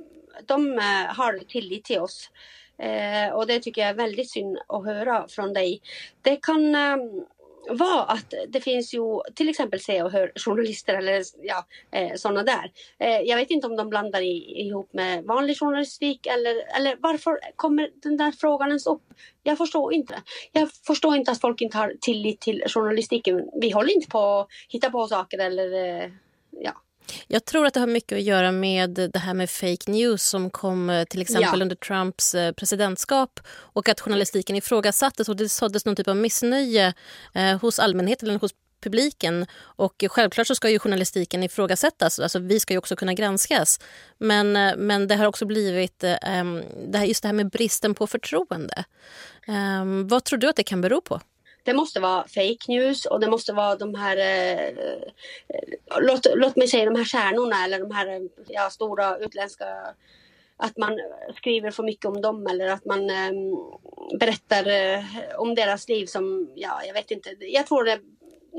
de 0.47 0.79
eh, 0.79 1.15
har 1.17 1.39
tillit 1.39 1.85
till 1.85 1.99
oss. 1.99 2.31
Eh, 2.79 3.35
och 3.35 3.47
det 3.47 3.61
tycker 3.61 3.81
jag 3.81 3.91
är 3.91 3.95
väldigt 3.95 4.31
synd 4.31 4.59
att 4.67 4.85
höra 4.85 5.29
från 5.29 5.53
dig. 5.53 5.81
Det 6.23 6.37
kan 6.37 6.75
eh, 6.75 6.97
var 7.69 8.07
att 8.09 8.35
det 8.49 8.61
finns 8.61 8.95
ju 8.95 9.21
till 9.35 9.49
exempel 9.49 9.81
se 9.81 10.03
och 10.03 10.11
hör 10.11 10.33
journalister 10.37 10.95
eller 10.95 11.23
ja, 11.43 11.67
eh, 11.91 12.15
sådana 12.15 12.43
där. 12.43 12.73
Eh, 12.99 13.21
jag 13.21 13.37
vet 13.37 13.51
inte 13.51 13.67
om 13.67 13.77
de 13.77 13.89
blandar 13.89 14.21
i, 14.21 14.61
ihop 14.67 14.93
med 14.93 15.25
vanlig 15.25 15.59
journalistik 15.59 16.27
eller, 16.27 16.77
eller 16.77 16.97
varför 17.01 17.39
kommer 17.57 17.91
den 17.95 18.17
där 18.17 18.33
frågan 18.33 18.69
ens 18.69 18.87
upp? 18.87 19.03
Jag 19.43 19.59
förstår 19.59 19.95
inte. 19.95 20.23
Jag 20.53 20.71
förstår 20.87 21.17
inte 21.17 21.31
att 21.31 21.41
folk 21.41 21.61
inte 21.61 21.79
har 21.79 21.95
tillit 22.01 22.41
till 22.41 22.65
journalistiken. 22.67 23.49
Vi 23.61 23.71
håller 23.71 23.95
inte 23.95 24.09
på 24.09 24.19
att 24.19 24.49
hitta 24.69 24.91
på 24.91 25.07
saker 25.07 25.39
eller 25.39 25.73
eh, 25.73 26.11
ja. 26.51 26.73
Jag 27.27 27.45
tror 27.45 27.67
att 27.67 27.75
det 27.75 27.81
har 27.81 27.87
mycket 27.87 28.17
att 28.17 28.23
göra 28.23 28.53
med 28.53 28.91
det 29.13 29.19
här 29.19 29.35
med 29.35 29.51
fake 29.51 29.91
news 29.91 30.23
som 30.23 30.51
kom 30.51 30.91
eh, 30.91 31.05
till 31.05 31.23
exempel 31.23 31.59
ja. 31.59 31.63
under 31.63 31.77
Trumps 31.77 32.35
eh, 32.35 32.53
presidentskap 32.53 33.41
och 33.49 33.89
att 33.89 34.01
journalistiken 34.01 34.57
ifrågasattes 34.57 35.29
och 35.29 35.37
det 35.37 35.49
såddes 35.49 35.85
någon 35.85 35.97
typ 35.97 36.09
av 36.09 36.17
missnöje 36.17 36.95
eh, 37.35 37.61
hos 37.61 37.79
allmänheten 37.79 38.29
eller 38.29 38.41
hos 38.41 38.53
publiken. 38.83 39.47
Och 39.63 40.05
självklart 40.09 40.47
så 40.47 40.55
ska 40.55 40.71
ju 40.71 40.79
journalistiken 40.79 41.43
ifrågasättas. 41.43 42.19
Alltså, 42.19 42.39
vi 42.39 42.61
ska 42.61 42.75
ju 42.75 42.79
också 42.79 42.97
kunna 42.97 43.15
granskas. 43.15 43.81
Men, 44.19 44.57
eh, 44.57 44.77
men 44.77 45.09
det 45.09 45.17
har 45.17 45.27
också 45.27 45.47
blivit 45.47 46.05
um, 46.41 46.63
det 46.87 46.99
här, 46.99 47.05
just 47.05 47.23
det 47.23 47.29
här 47.29 47.33
med 47.33 47.51
bristen 47.51 47.95
på 47.95 48.07
förtroende. 48.07 48.85
Um, 49.49 50.09
vad 50.09 50.25
tror 50.25 50.39
du 50.39 50.49
att 50.49 50.57
det 50.57 50.63
kan 50.63 50.81
bero 50.81 51.01
på? 51.01 51.21
Det 51.65 51.73
måste 51.73 52.01
vara 52.01 52.29
fake 52.29 52.65
news 52.69 53.07
och 53.07 53.21
det 53.21 53.31
måste 53.31 53.53
vara 53.53 53.77
de 53.77 53.95
här, 53.95 54.17
eh, 54.17 54.69
eh 54.69 55.03
låt, 56.01 56.27
låt 56.35 56.57
mig 56.57 56.69
säga 56.69 56.85
de 56.85 56.97
här 56.97 57.05
stjärnorna 57.05 57.65
eller 57.65 57.81
de 57.81 57.91
här 57.91 58.07
eh, 58.07 58.21
ja, 58.49 58.71
stora 58.71 59.19
utländska 59.19 59.67
att 60.57 60.77
man 60.77 60.99
skriver 61.37 61.71
för 61.71 61.83
mycket 61.83 62.05
om 62.05 62.21
dem 62.21 62.47
eller 62.47 62.67
att 62.67 62.85
man 62.85 63.11
eh, 63.11 63.33
berättar 64.21 64.67
eh, 64.69 65.05
om 65.37 65.55
deras 65.55 65.89
liv 65.89 66.07
som, 66.07 66.53
ja 66.55 66.81
jag 66.87 66.95
vet 66.95 67.11
inte, 67.11 67.37
jag 67.41 67.67
tror 67.67 67.85
det 67.85 67.93
är 67.93 68.01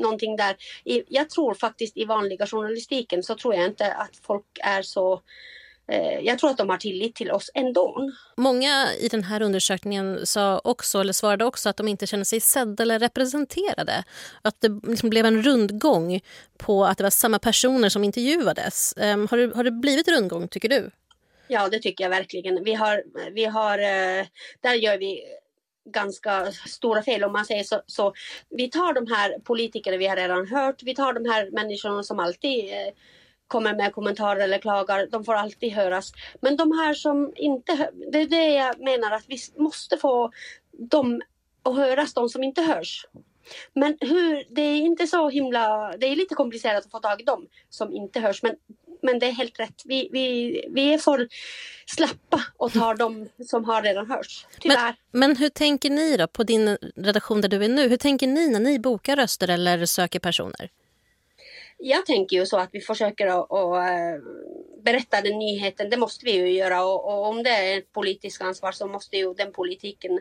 någonting 0.02 0.36
där. 0.36 0.56
I, 0.84 1.04
jag 1.08 1.30
tror 1.30 1.54
faktiskt 1.54 1.98
i 1.98 2.06
vanliga 2.06 2.48
journalistiken 2.48 3.24
så 3.24 3.36
tror 3.36 3.56
jag 3.56 3.66
inte 3.66 3.94
att 3.94 4.18
folk 4.24 4.46
är 4.62 4.82
så 4.82 5.22
jag 6.22 6.40
tror 6.40 6.50
att 6.50 6.58
de 6.58 6.70
har 6.70 6.78
tillit 6.78 7.16
till 7.16 7.32
oss 7.32 7.52
ändå. 7.54 8.12
Många 8.38 8.88
i 9.00 9.08
den 9.08 9.24
här 9.24 9.42
undersökningen 9.42 10.26
sa 10.26 10.62
också, 10.64 11.00
eller 11.00 11.14
svarade 11.14 11.46
också 11.46 11.70
att 11.70 11.78
de 11.78 11.88
inte 11.88 12.08
känner 12.08 12.24
sig 12.24 12.40
sedda 12.40 12.84
eller 12.84 13.00
representerade. 13.00 14.04
Att 14.42 14.62
det 14.62 14.80
liksom 14.84 15.10
blev 15.10 15.26
en 15.26 15.44
rundgång 15.44 16.20
på 16.58 16.86
att 16.86 16.98
det 16.98 17.04
var 17.04 17.12
samma 17.12 17.40
personer 17.40 17.90
som 17.90 18.04
intervjuades. 18.04 18.94
Um, 18.98 19.28
har, 19.32 19.38
det, 19.38 19.56
har 19.56 19.64
det 19.64 19.72
blivit 19.72 20.08
rundgång, 20.08 20.48
tycker 20.48 20.70
du? 20.70 20.92
Ja, 21.48 21.70
det 21.70 21.80
tycker 21.80 22.04
jag 22.04 22.10
verkligen. 22.10 22.64
Vi 22.64 22.74
har, 22.74 23.04
vi 23.32 23.46
har, 23.46 23.80
eh, 23.80 24.26
där 24.62 24.74
gör 24.74 24.98
vi 24.98 25.24
ganska 25.86 26.52
stora 26.52 27.04
fel 27.04 27.24
om 27.24 27.32
man 27.32 27.46
säger 27.46 27.64
så, 27.64 27.82
så. 27.86 28.14
Vi 28.50 28.70
tar 28.70 28.94
de 28.94 29.08
här 29.14 29.40
politikerna 29.40 29.98
vi 29.98 30.08
har 30.08 30.16
redan 30.16 30.48
hört, 30.48 30.84
vi 30.84 30.96
tar 30.96 31.14
de 31.14 31.30
här 31.30 31.50
människorna 31.52 32.04
som 32.04 32.20
alltid 32.20 32.74
eh, 32.74 32.94
kommer 33.48 33.76
med 33.76 33.94
kommentarer 33.94 34.40
eller 34.40 34.58
klagar, 34.58 35.08
de 35.12 35.26
får 35.26 35.34
alltid 35.34 35.74
höras. 35.74 36.12
Men 36.42 36.58
de 36.58 36.72
här 36.72 36.94
som 36.94 37.34
inte 37.36 37.90
det 38.12 38.22
är 38.22 38.28
det 38.28 38.48
jag 38.48 38.80
menar 38.80 39.12
att 39.12 39.26
vi 39.28 39.38
måste 39.58 39.98
få 39.98 40.32
dem 40.72 41.22
att 41.64 41.76
höras, 41.76 42.14
de 42.14 42.30
som 42.30 42.44
inte 42.44 42.62
hörs. 42.62 43.06
Men 43.74 43.98
hur, 44.02 44.44
det 44.50 44.62
är 44.62 44.78
inte 44.78 45.08
så 45.08 45.30
himla, 45.30 45.94
det 45.98 46.08
är 46.08 46.16
lite 46.16 46.36
komplicerat 46.36 46.86
att 46.86 46.92
få 46.92 47.00
tag 47.00 47.22
i 47.22 47.24
dem 47.24 47.48
som 47.70 47.94
inte 47.94 48.20
hörs. 48.20 48.44
Men 48.44 48.56
men 49.04 49.20
det 49.20 49.26
är 49.26 49.32
helt 49.32 49.60
rätt. 49.60 49.82
Vi, 49.86 50.10
vi, 50.12 50.66
vi 50.70 50.94
är 50.94 50.98
för 50.98 51.28
slappa 51.86 52.42
och 52.58 52.74
tar 52.74 52.96
de 52.96 53.30
som 53.46 53.66
har 53.66 53.82
redan 53.82 54.12
hörts. 54.12 54.48
Tyvärr. 54.60 54.96
Men, 55.12 55.20
men 55.20 55.36
hur 55.36 55.50
tänker 55.50 55.90
ni 55.90 56.18
då 56.18 56.28
på 56.28 56.44
din 56.44 56.78
redaktion 56.96 57.42
där 57.42 57.50
du 57.50 57.66
är 57.66 57.70
nu? 57.70 57.90
Hur 57.90 57.98
tänker 57.98 58.28
ni 58.28 58.50
när 58.50 58.60
ni 58.60 58.80
bokar 58.80 59.16
röster 59.16 59.48
eller 59.48 59.86
söker 59.86 60.20
personer? 60.20 60.70
Jag 61.86 62.06
tänker 62.06 62.38
ju 62.38 62.46
så 62.46 62.58
att 62.58 62.70
vi 62.72 62.82
försöker 62.82 63.28
att, 63.28 63.52
att 63.52 63.90
eh, 63.90 64.22
berätta 64.84 65.22
den 65.22 65.40
nyheten. 65.40 65.90
Det 65.90 65.98
måste 65.98 66.26
vi 66.26 66.32
ju 66.32 66.52
göra 66.52 66.86
och, 66.86 67.06
och, 67.06 67.28
om 67.28 67.44
det 67.44 67.50
är 67.50 67.78
ett 67.78 67.92
politiskt 67.92 68.42
ansvar 68.42 68.72
så 68.72 68.88
måste 68.88 69.18
ju 69.18 69.34
den 69.34 69.54
politiken, 69.54 70.20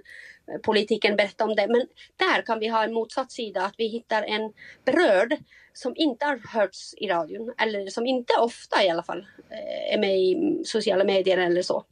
politiken 0.62 1.16
berätta 1.16 1.44
om 1.44 1.54
det. 1.54 1.66
Men 1.66 1.86
där 2.16 2.42
kan 2.42 2.58
vi 2.58 2.68
ha 2.68 2.84
en 2.84 2.94
motsatt 2.94 3.32
sida, 3.32 3.62
att 3.62 3.74
vi 3.78 3.86
hittar 3.86 4.22
en 4.22 4.52
berörd 4.84 5.36
som 5.72 5.92
inte 5.96 6.24
har 6.24 6.40
hörts 6.48 6.94
i 6.96 7.08
radion 7.08 7.52
eller 7.58 7.86
som 7.86 8.06
inte 8.06 8.32
ofta 8.40 8.84
i 8.84 8.90
alla 8.90 9.02
fall 9.02 9.26
eh, 9.50 9.94
är 9.94 9.98
med 9.98 10.18
i 10.18 10.60
sociala 10.64 11.04
medier 11.04 11.38
eller 11.38 11.62
så. 11.62 11.84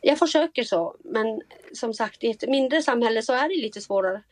Jag 0.00 0.18
försöker 0.18 0.64
så, 0.64 0.96
men 1.04 1.42
som 1.72 1.94
sagt 1.94 2.24
i 2.24 2.30
ett 2.30 2.48
mindre 2.48 2.82
samhälle 2.82 3.22
så 3.22 3.32
är 3.32 3.48
det 3.48 3.62
lite 3.62 3.80
svårare. 3.80 4.22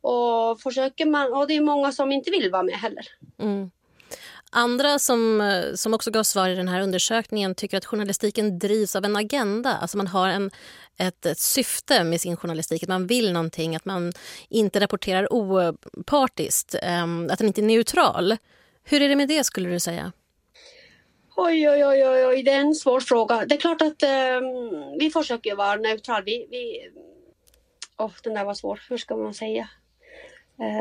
Och 0.00 0.60
försöker 0.60 1.06
man, 1.06 1.32
och 1.32 1.46
det 1.46 1.54
är 1.54 1.60
många 1.60 1.92
som 1.92 2.12
inte 2.12 2.30
vill 2.30 2.50
vara 2.50 2.62
med 2.62 2.74
heller. 2.74 3.06
Mm. 3.38 3.70
Andra 4.54 4.98
som, 4.98 5.40
eh, 5.40 5.74
som 5.74 5.94
också 5.94 6.10
gav 6.10 6.22
svar 6.22 6.48
i 6.48 6.54
den 6.54 6.68
här 6.68 6.80
undersökningen 6.80 7.54
tycker 7.54 7.76
att 7.76 7.84
journalistiken 7.84 8.58
drivs 8.58 8.96
av 8.96 9.04
en 9.04 9.16
agenda. 9.16 9.72
Alltså 9.72 9.96
man 9.96 10.06
har 10.06 10.28
en, 10.28 10.50
ett, 10.96 11.26
ett 11.26 11.38
syfte 11.38 12.04
med 12.04 12.20
sin 12.20 12.36
journalistik, 12.36 12.82
att 12.82 12.88
man 12.88 13.06
vill 13.06 13.32
någonting, 13.32 13.76
att 13.76 13.84
man 13.84 14.12
inte 14.48 14.80
rapporterar 14.80 15.32
opartiskt, 15.32 16.74
ehm, 16.82 17.28
att 17.30 17.38
den 17.38 17.46
inte 17.46 17.60
är 17.60 17.62
neutral. 17.62 18.36
Hur 18.84 19.02
är 19.02 19.08
det 19.08 19.16
med 19.16 19.28
det 19.28 19.44
skulle 19.44 19.70
du 19.70 19.80
säga? 19.80 20.12
Oj, 21.36 21.68
oj, 21.68 21.84
oj, 21.84 22.08
oj, 22.08 22.26
oj. 22.26 22.42
det 22.42 22.50
är 22.50 22.60
en 22.60 22.74
svår 22.74 23.00
fråga. 23.00 23.44
Det 23.46 23.54
är 23.54 23.60
klart 23.60 23.82
att 23.82 24.02
um, 24.02 24.98
vi 24.98 25.10
försöker 25.10 25.56
vara 25.56 25.76
neutrala. 25.76 26.22
Vi, 26.26 26.46
vi... 26.50 26.90
Oh, 27.98 28.12
den 28.22 28.34
där 28.34 28.44
var 28.44 28.54
svår. 28.54 28.80
Hur 28.88 28.96
ska 28.96 29.16
man 29.16 29.34
säga? 29.34 29.68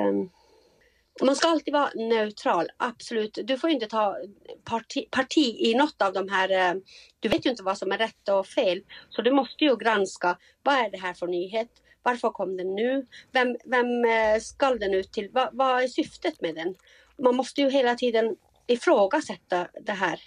Um... 0.09 0.29
Man 1.21 1.35
ska 1.35 1.47
alltid 1.47 1.73
vara 1.73 1.91
neutral, 1.95 2.69
absolut. 2.77 3.37
Du 3.43 3.57
får 3.57 3.69
inte 3.69 3.87
ta 3.87 4.17
parti, 4.63 5.11
parti, 5.11 5.55
i 5.59 5.73
något 5.75 6.01
av 6.01 6.13
de 6.13 6.29
här... 6.29 6.49
Eh, 6.49 6.81
du 7.19 7.29
vet 7.29 7.45
ju 7.45 7.49
inte 7.49 7.63
vad 7.63 7.77
som 7.77 7.91
är 7.91 7.97
rätt 7.97 8.29
och 8.29 8.47
fel. 8.47 8.81
Så 9.09 9.21
du 9.21 9.31
måste 9.31 9.63
ju 9.63 9.77
granska, 9.77 10.37
vad 10.63 10.75
är 10.75 10.91
det 10.91 10.97
här 10.97 11.13
för 11.13 11.27
nyhet? 11.27 11.69
Varför 12.03 12.29
kom 12.29 12.57
den 12.57 12.75
nu? 12.75 13.07
Vem, 13.31 13.57
vem 13.65 14.05
eh, 14.05 14.39
ska 14.41 14.75
den 14.75 14.93
ut 14.93 15.11
till? 15.11 15.29
Va, 15.29 15.49
vad 15.53 15.83
är 15.83 15.87
syftet 15.87 16.41
med 16.41 16.55
den? 16.55 16.75
Man 17.17 17.35
måste 17.35 17.61
ju 17.61 17.69
hela 17.69 17.95
tiden 17.95 18.35
ifrågasätta 18.67 19.67
det 19.81 19.91
här 19.91 20.19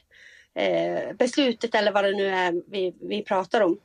eh, 0.55 1.17
beslutet 1.17 1.75
eller 1.75 1.93
vad 1.93 2.05
det 2.05 2.17
nu 2.17 2.27
är 2.27 2.63
vi, 2.71 2.95
vi 3.01 3.23
pratar 3.23 3.61
om. 3.61 3.79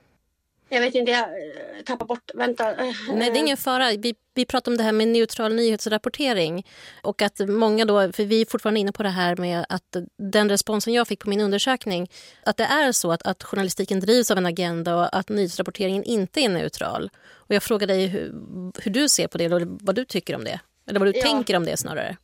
Jag 0.69 0.81
vet 0.81 0.95
inte, 0.95 1.11
jag 1.11 1.21
eh, 1.21 1.83
tappar 1.85 2.05
bort... 2.05 2.31
Vänta. 2.33 2.75
Nej, 3.13 3.31
det 3.31 3.37
är 3.37 3.41
ingen 3.41 3.57
fara. 3.57 3.91
Vi, 3.91 4.15
vi 4.33 4.45
pratar 4.45 4.71
om 4.71 4.77
det 4.77 4.83
här 4.83 4.91
med 4.91 5.07
neutral 5.07 5.55
nyhetsrapportering. 5.55 6.67
Och 7.01 7.21
att 7.21 7.39
många 7.47 7.85
då, 7.85 8.11
för 8.11 8.25
vi 8.25 8.41
är 8.41 8.45
fortfarande 8.45 8.79
inne 8.79 8.91
på 8.91 9.03
det 9.03 9.09
här 9.09 9.35
med 9.35 9.65
att 9.69 9.95
den 10.17 10.49
responsen 10.49 10.93
jag 10.93 11.07
fick 11.07 11.19
på 11.19 11.29
min 11.29 11.41
undersökning, 11.41 12.09
att 12.43 12.57
det 12.57 12.63
är 12.63 12.91
så 12.91 13.11
att, 13.11 13.27
att 13.27 13.43
journalistiken 13.43 13.99
drivs 13.99 14.31
av 14.31 14.37
en 14.37 14.45
agenda 14.45 14.95
och 14.95 15.17
att 15.17 15.29
nyhetsrapporteringen 15.29 16.03
inte 16.03 16.41
är 16.41 16.49
neutral. 16.49 17.09
Och 17.31 17.55
jag 17.55 17.63
frågar 17.63 17.87
dig 17.87 18.07
hur, 18.07 18.33
hur 18.83 18.91
du 18.91 19.09
ser 19.09 19.27
på 19.27 19.37
det, 19.37 19.45
eller 19.45 19.67
vad 19.69 19.95
du 19.95 20.05
tycker 20.05 20.35
om 20.35 20.43
det. 20.43 20.59
Eller 20.89 20.99
vad 20.99 21.07
du 21.07 21.19
ja. 21.19 21.23
tänker 21.23 21.55
om 21.55 21.65
det 21.65 21.77
snarare. 21.77 22.17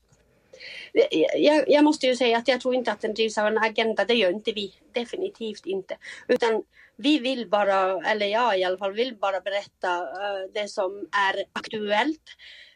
Jag, 1.38 1.70
jag, 1.70 1.84
måste 1.84 2.08
ju 2.08 2.16
säga 2.16 2.38
att 2.38 2.48
jag 2.48 2.62
tror 2.62 2.76
inte 2.76 2.92
att 2.92 3.02
den 3.02 3.14
drivs 3.14 3.38
av 3.38 3.48
en 3.48 3.58
agenda, 3.58 4.06
det 4.06 4.14
gör 4.14 4.32
inte 4.32 4.52
vi. 4.52 4.74
Definitivt 4.92 5.66
inte. 5.66 5.98
Utan 6.28 6.64
vi 6.98 7.20
vill 7.20 7.50
bara, 7.50 8.02
eller 8.12 8.26
jag 8.26 8.60
i 8.60 8.64
alla 8.64 8.78
fall, 8.78 8.94
vill 8.94 9.16
bara 9.16 9.42
berätta 9.42 10.02
eh, 10.02 10.50
det 10.54 10.68
som 10.68 11.08
är 11.30 11.44
aktuellt. 11.54 12.22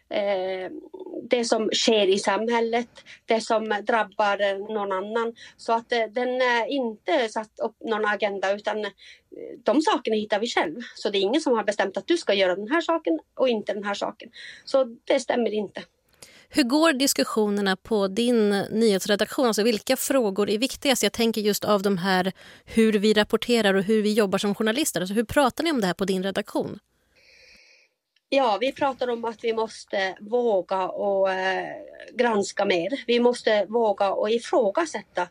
Eh, 0.09 0.71
det 1.23 1.45
som 1.45 1.69
sker 1.73 2.07
i 2.07 2.19
samhället, 2.19 2.89
det 3.25 3.41
som 3.41 3.63
drabbar 3.87 4.73
någon 4.73 4.91
annan. 4.91 5.35
Så 5.57 5.73
att 5.73 5.91
eh, 5.91 6.05
den 6.11 6.41
är 6.41 6.67
inte 6.67 7.29
satt 7.29 7.59
upp 7.59 7.75
någon 7.79 8.05
agenda 8.05 8.53
utan 8.53 8.85
de 9.63 9.81
sakerna 9.81 10.15
hittar 10.15 10.39
vi 10.39 10.47
själv. 10.47 10.81
Så 10.95 11.09
det 11.09 11.17
är 11.17 11.21
ingen 11.21 11.41
som 11.41 11.57
har 11.57 11.63
bestämt 11.63 11.97
att 11.97 12.07
du 12.07 12.17
ska 12.17 12.33
göra 12.33 12.55
den 12.55 12.71
här 12.71 12.81
saken 12.81 13.19
och 13.35 13.49
inte 13.49 13.73
den 13.73 13.83
här 13.83 13.93
saken. 13.93 14.29
Så 14.65 14.83
det 15.03 15.19
stämmer 15.19 15.53
inte. 15.53 15.83
Hur 16.51 16.63
går 16.63 16.93
diskussionerna 16.93 17.75
på 17.75 18.07
din 18.07 18.49
nyhetsredaktion? 18.49 19.45
Alltså 19.47 19.63
vilka 19.63 19.95
frågor 19.95 20.49
är 20.49 20.57
viktigast? 20.57 21.03
Jag 21.03 21.13
tänker 21.13 21.41
just 21.41 21.63
av 21.65 21.81
de 21.81 21.97
här 21.97 22.31
hur 22.65 22.93
vi 22.93 23.13
rapporterar 23.13 23.73
och 23.73 23.83
hur 23.83 24.01
vi 24.01 24.13
jobbar 24.13 24.37
som 24.37 24.55
journalister. 24.55 25.01
Alltså 25.01 25.13
hur 25.13 25.23
pratar 25.23 25.63
ni 25.63 25.71
om 25.71 25.81
det 25.81 25.87
här 25.87 25.93
på 25.93 26.05
din 26.05 26.23
redaktion? 26.23 26.79
Ja, 28.29 28.57
vi 28.61 28.71
pratar 28.71 29.07
om 29.07 29.25
att 29.25 29.43
vi 29.43 29.53
måste 29.53 30.17
våga 30.21 30.87
och 30.87 31.31
eh, 31.31 31.67
granska 32.13 32.65
mer. 32.65 33.03
Vi 33.07 33.19
måste 33.19 33.65
våga 33.65 34.11
och 34.13 34.29
ifrågasätta 34.29 35.27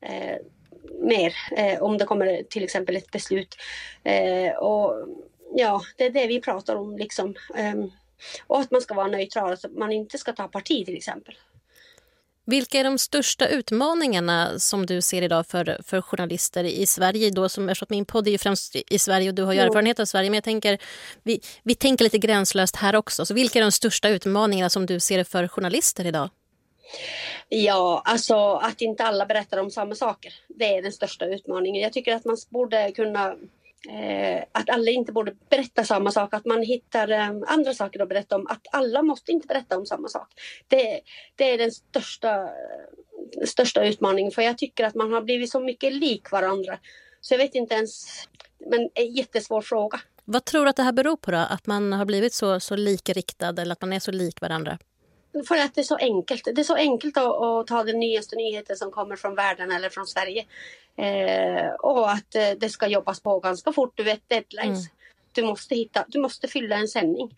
eh, 0.00 0.36
mer 1.00 1.34
eh, 1.56 1.82
om 1.82 1.98
det 1.98 2.04
kommer 2.04 2.42
till 2.42 2.64
exempel 2.64 2.96
ett 2.96 3.10
beslut. 3.10 3.56
Eh, 4.04 4.56
och 4.56 5.08
ja, 5.54 5.80
det 5.96 6.04
är 6.04 6.10
det 6.10 6.26
vi 6.26 6.40
pratar 6.40 6.76
om 6.76 6.96
liksom. 6.96 7.34
Ehm, 7.56 7.90
och 8.46 8.60
att 8.60 8.70
man 8.70 8.80
ska 8.80 8.94
vara 8.94 9.06
neutral, 9.06 9.52
att 9.52 9.64
man 9.72 9.92
inte 9.92 10.18
ska 10.18 10.32
ta 10.32 10.48
parti 10.48 10.86
till 10.86 10.96
exempel. 10.96 11.34
Vilka 12.50 12.78
är 12.78 12.84
de 12.84 12.98
största 12.98 13.48
utmaningarna 13.48 14.58
som 14.58 14.86
du 14.86 15.02
ser 15.02 15.22
idag 15.22 15.46
för, 15.46 15.80
för 15.84 16.00
journalister 16.00 16.64
i 16.64 16.86
Sverige? 16.86 17.30
Då, 17.30 17.48
som, 17.48 17.68
eftersom 17.68 17.86
min 17.90 18.04
podd 18.04 18.26
är 18.26 18.30
ju 18.30 18.38
främst 18.38 18.76
i 18.90 18.98
Sverige 18.98 19.28
och 19.28 19.34
du 19.34 19.42
har 19.42 19.52
ju 19.52 19.58
erfarenhet 19.58 20.00
av 20.00 20.04
Sverige. 20.04 20.30
Men 20.30 20.34
jag 20.34 20.44
tänker, 20.44 20.78
vi, 21.22 21.40
vi 21.62 21.74
tänker 21.74 22.04
lite 22.04 22.18
gränslöst 22.18 22.76
här 22.76 22.96
också. 22.96 23.26
Så 23.26 23.34
vilka 23.34 23.58
är 23.58 23.62
de 23.62 23.72
största 23.72 24.08
utmaningarna 24.08 24.70
som 24.70 24.86
du 24.86 25.00
ser 25.00 25.24
för 25.24 25.48
journalister 25.48 26.06
idag? 26.06 26.30
Ja, 27.48 28.02
alltså 28.04 28.54
att 28.54 28.80
inte 28.80 29.04
alla 29.04 29.26
berättar 29.26 29.58
om 29.58 29.70
samma 29.70 29.94
saker. 29.94 30.32
Det 30.48 30.76
är 30.76 30.82
den 30.82 30.92
största 30.92 31.26
utmaningen. 31.26 31.82
Jag 31.82 31.92
tycker 31.92 32.14
att 32.14 32.24
man 32.24 32.36
borde 32.48 32.92
kunna 32.92 33.36
eh, 33.88 34.44
att 34.52 34.70
alla 34.70 34.90
inte 34.90 35.12
borde 35.12 35.34
berätta 35.48 35.84
samma 35.84 36.10
sak, 36.10 36.34
att 36.34 36.44
man 36.44 36.62
hittar 36.62 37.10
eh, 37.10 37.28
andra 37.46 37.74
saker 37.74 38.02
att 38.02 38.08
berätta 38.08 38.36
om. 38.36 38.46
Att 38.46 38.66
alla 38.72 39.02
måste 39.02 39.32
inte 39.32 39.46
berätta 39.46 39.78
om 39.78 39.86
samma 39.86 40.08
sak. 40.08 40.28
Det, 40.68 41.00
det 41.36 41.52
är 41.52 41.58
den 41.58 41.72
största, 41.72 42.48
största 43.46 43.84
utmaningen, 43.84 44.30
för 44.30 44.42
jag 44.42 44.58
tycker 44.58 44.84
att 44.84 44.94
man 44.94 45.12
har 45.12 45.22
blivit 45.22 45.50
så 45.50 45.60
mycket 45.60 45.92
lik 45.92 46.30
varandra. 46.30 46.78
Så 47.20 47.34
jag 47.34 47.38
vet 47.38 47.54
inte 47.54 47.74
ens, 47.74 48.06
men 48.70 48.88
en 48.94 49.12
jättesvår 49.12 49.62
fråga. 49.62 50.00
Vad 50.24 50.44
tror 50.44 50.64
du 50.64 50.70
att 50.70 50.76
det 50.76 50.82
här 50.82 50.92
beror 50.92 51.16
på 51.16 51.30
då? 51.30 51.36
Att 51.36 51.66
man 51.66 51.92
har 51.92 52.04
blivit 52.04 52.34
så, 52.34 52.60
så 52.60 52.76
likriktad 52.76 53.48
eller 53.48 53.72
att 53.72 53.80
man 53.80 53.92
är 53.92 54.00
så 54.00 54.10
lik 54.10 54.40
varandra? 54.40 54.78
För 55.48 55.56
att 55.56 55.74
det 55.74 55.80
är 55.80 55.84
så 55.84 55.96
enkelt. 55.96 56.44
Det 56.44 56.60
är 56.60 56.64
så 56.64 56.74
enkelt 56.74 57.16
att, 57.16 57.42
att 57.42 57.66
ta 57.66 57.84
den 57.84 58.00
nyaste 58.00 58.36
nyheten 58.36 58.76
som 58.76 58.90
kommer 58.90 59.16
från 59.16 59.34
världen 59.34 59.70
eller 59.70 59.88
från 59.88 60.06
Sverige. 60.06 60.44
Eh, 60.98 61.70
och 61.80 62.10
att 62.10 62.34
eh, 62.34 62.50
det 62.60 62.68
ska 62.68 62.86
jobbas 62.86 63.20
på 63.20 63.40
ganska 63.40 63.72
fort. 63.72 63.92
Du 63.94 64.02
vet 64.02 64.28
deadlines. 64.28 64.78
Mm. 64.78 64.92
Du, 65.32 65.42
måste 65.42 65.74
hitta, 65.74 66.04
du 66.08 66.20
måste 66.20 66.48
fylla 66.48 66.76
en 66.76 66.88
sändning. 66.88 67.36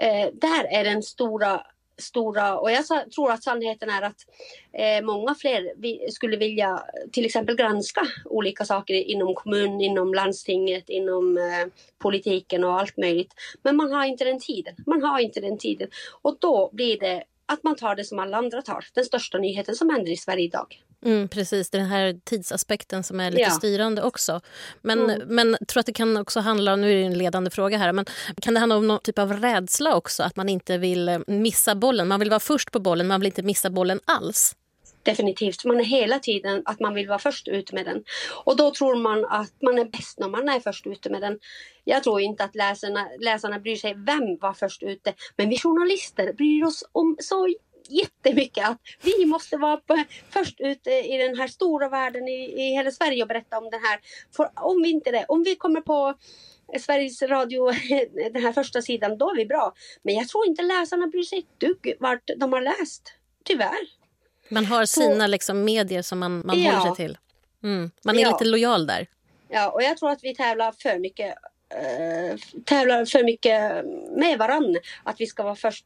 Eh, 0.00 0.28
där 0.32 0.64
är 0.64 0.84
den 0.84 1.02
stora 1.02 1.66
stora 1.98 2.58
och 2.58 2.70
jag 2.70 2.84
tror 3.14 3.32
att 3.32 3.42
sannheten 3.42 3.90
är 3.90 4.02
att 4.02 4.26
eh, 4.72 5.04
många 5.04 5.34
fler 5.34 5.72
vi, 5.76 6.10
skulle 6.10 6.36
vilja 6.36 6.82
till 7.12 7.24
exempel 7.24 7.56
granska 7.56 8.00
olika 8.24 8.64
saker 8.64 8.94
inom 8.94 9.34
kommunen, 9.34 9.80
inom 9.80 10.14
landstinget, 10.14 10.88
inom 10.88 11.38
eh, 11.38 11.72
politiken 11.98 12.64
och 12.64 12.80
allt 12.80 12.96
möjligt. 12.96 13.34
Men 13.62 13.76
man 13.76 13.92
har 13.92 14.04
inte 14.04 14.24
den 14.24 14.40
tiden. 14.40 14.74
Man 14.86 15.02
har 15.02 15.18
inte 15.20 15.40
den 15.40 15.58
tiden 15.58 15.88
och 16.22 16.36
då 16.40 16.70
blir 16.72 16.98
det 16.98 17.24
att 17.46 17.62
man 17.62 17.76
tar 17.76 17.94
det 17.94 18.04
som 18.04 18.18
alla 18.18 18.36
andra 18.36 18.62
tar. 18.62 18.84
Den 18.94 19.04
största 19.04 19.38
nyheten 19.38 19.74
som 19.74 19.90
händer 19.90 20.12
i 20.12 20.16
Sverige 20.16 20.44
idag. 20.44 20.82
Mm, 21.06 21.28
precis, 21.28 21.70
den 21.70 21.86
här 21.86 22.16
tidsaspekten 22.24 23.04
som 23.04 23.20
är 23.20 23.30
lite 23.30 23.42
ja. 23.42 23.50
styrande 23.50 24.02
också. 24.02 24.40
Men, 24.82 25.10
mm. 25.10 25.28
men 25.28 25.56
tror 25.68 25.80
att 25.80 25.86
det 25.86 25.92
kan 25.92 26.16
också 26.16 26.40
handla, 26.40 26.76
nu 26.76 26.92
är 26.92 26.96
det 26.96 27.02
en 27.02 27.18
ledande 27.18 27.50
fråga 27.50 27.78
här, 27.78 27.92
men 27.92 28.04
kan 28.42 28.54
det 28.54 28.60
handla 28.60 28.76
om 28.76 28.86
någon 28.86 29.00
typ 29.02 29.18
av 29.18 29.32
rädsla 29.32 29.96
också? 29.96 30.22
Att 30.22 30.36
man 30.36 30.48
inte 30.48 30.78
vill 30.78 31.08
eh, 31.08 31.18
missa 31.26 31.74
bollen, 31.74 32.08
man 32.08 32.20
vill 32.20 32.30
vara 32.30 32.40
först 32.40 32.72
på 32.72 32.80
bollen, 32.80 33.06
man 33.06 33.20
vill 33.20 33.26
inte 33.26 33.42
missa 33.42 33.70
bollen 33.70 34.00
alls? 34.04 34.56
Definitivt. 35.02 35.64
Man 35.64 35.80
är 35.80 35.84
hela 35.84 36.18
tiden 36.18 36.62
att 36.64 36.80
man 36.80 36.94
vill 36.94 37.08
vara 37.08 37.18
först 37.18 37.48
ute 37.48 37.74
med 37.74 37.84
den. 37.84 38.04
Och 38.44 38.56
då 38.56 38.70
tror 38.70 38.96
man 38.96 39.24
att 39.24 39.52
man 39.62 39.78
är 39.78 39.84
bäst 39.84 40.18
när 40.18 40.28
man 40.28 40.48
är 40.48 40.60
först 40.60 40.86
ute 40.86 41.10
med 41.10 41.20
den. 41.20 41.38
Jag 41.84 42.02
tror 42.02 42.20
inte 42.20 42.44
att 42.44 42.54
läsarna, 42.54 43.08
läsarna 43.20 43.58
bryr 43.58 43.76
sig 43.76 43.94
vem 43.94 44.36
var 44.40 44.52
först 44.52 44.82
ute. 44.82 45.14
Men 45.36 45.48
vi 45.48 45.58
journalister 45.58 46.32
bryr 46.32 46.64
oss 46.64 46.84
om 46.92 47.16
så 47.20 47.54
jättemycket 47.88 48.68
att 48.68 48.78
vi 49.02 49.26
måste 49.26 49.56
vara 49.56 49.76
på, 49.76 50.04
först 50.30 50.60
ut 50.60 50.86
i 50.86 51.16
den 51.16 51.38
här 51.38 51.48
stora 51.48 51.88
världen 51.88 52.28
i, 52.28 52.32
i 52.32 52.72
hela 52.72 52.90
Sverige 52.90 53.22
och 53.22 53.28
berätta 53.28 53.58
om 53.58 53.70
den 53.70 53.80
här. 53.80 54.00
För 54.36 54.50
om 54.54 54.82
vi 54.82 54.90
inte 54.90 55.10
det, 55.10 55.24
om 55.28 55.42
vi 55.42 55.56
kommer 55.56 55.80
på 55.80 56.14
Sveriges 56.80 57.22
Radio, 57.22 57.72
den 58.32 58.42
här 58.42 58.52
första 58.52 58.82
sidan, 58.82 59.18
då 59.18 59.30
är 59.30 59.36
vi 59.36 59.46
bra. 59.46 59.74
Men 60.02 60.14
jag 60.14 60.28
tror 60.28 60.46
inte 60.46 60.62
läsarna 60.62 61.06
bryr 61.06 61.22
sig 61.22 61.38
ett 61.38 61.60
dugg 61.60 61.96
vart 62.00 62.30
de 62.36 62.52
har 62.52 62.60
läst. 62.60 63.12
Tyvärr. 63.44 63.98
Man 64.48 64.66
har 64.66 64.84
sina 64.84 65.24
Så, 65.24 65.26
liksom, 65.26 65.64
medier 65.64 66.02
som 66.02 66.18
man, 66.18 66.42
man 66.44 66.62
ja. 66.62 66.72
håller 66.72 66.94
sig 66.94 67.06
till. 67.06 67.18
Mm. 67.62 67.90
Man 68.04 68.18
är 68.18 68.22
ja. 68.22 68.30
lite 68.30 68.44
lojal 68.44 68.86
där. 68.86 69.06
Ja, 69.48 69.70
och 69.70 69.82
jag 69.82 69.96
tror 69.96 70.10
att 70.10 70.24
vi 70.24 70.34
tävlar 70.34 70.72
för 70.72 70.98
mycket 70.98 71.34
Eh, 71.74 72.36
tävlar 72.64 73.04
för 73.04 73.24
mycket 73.24 73.84
med 74.16 74.38
varann. 74.38 74.76
Att 75.02 75.20
vi 75.20 75.26
ska 75.26 75.42
vara 75.42 75.54
först. 75.54 75.84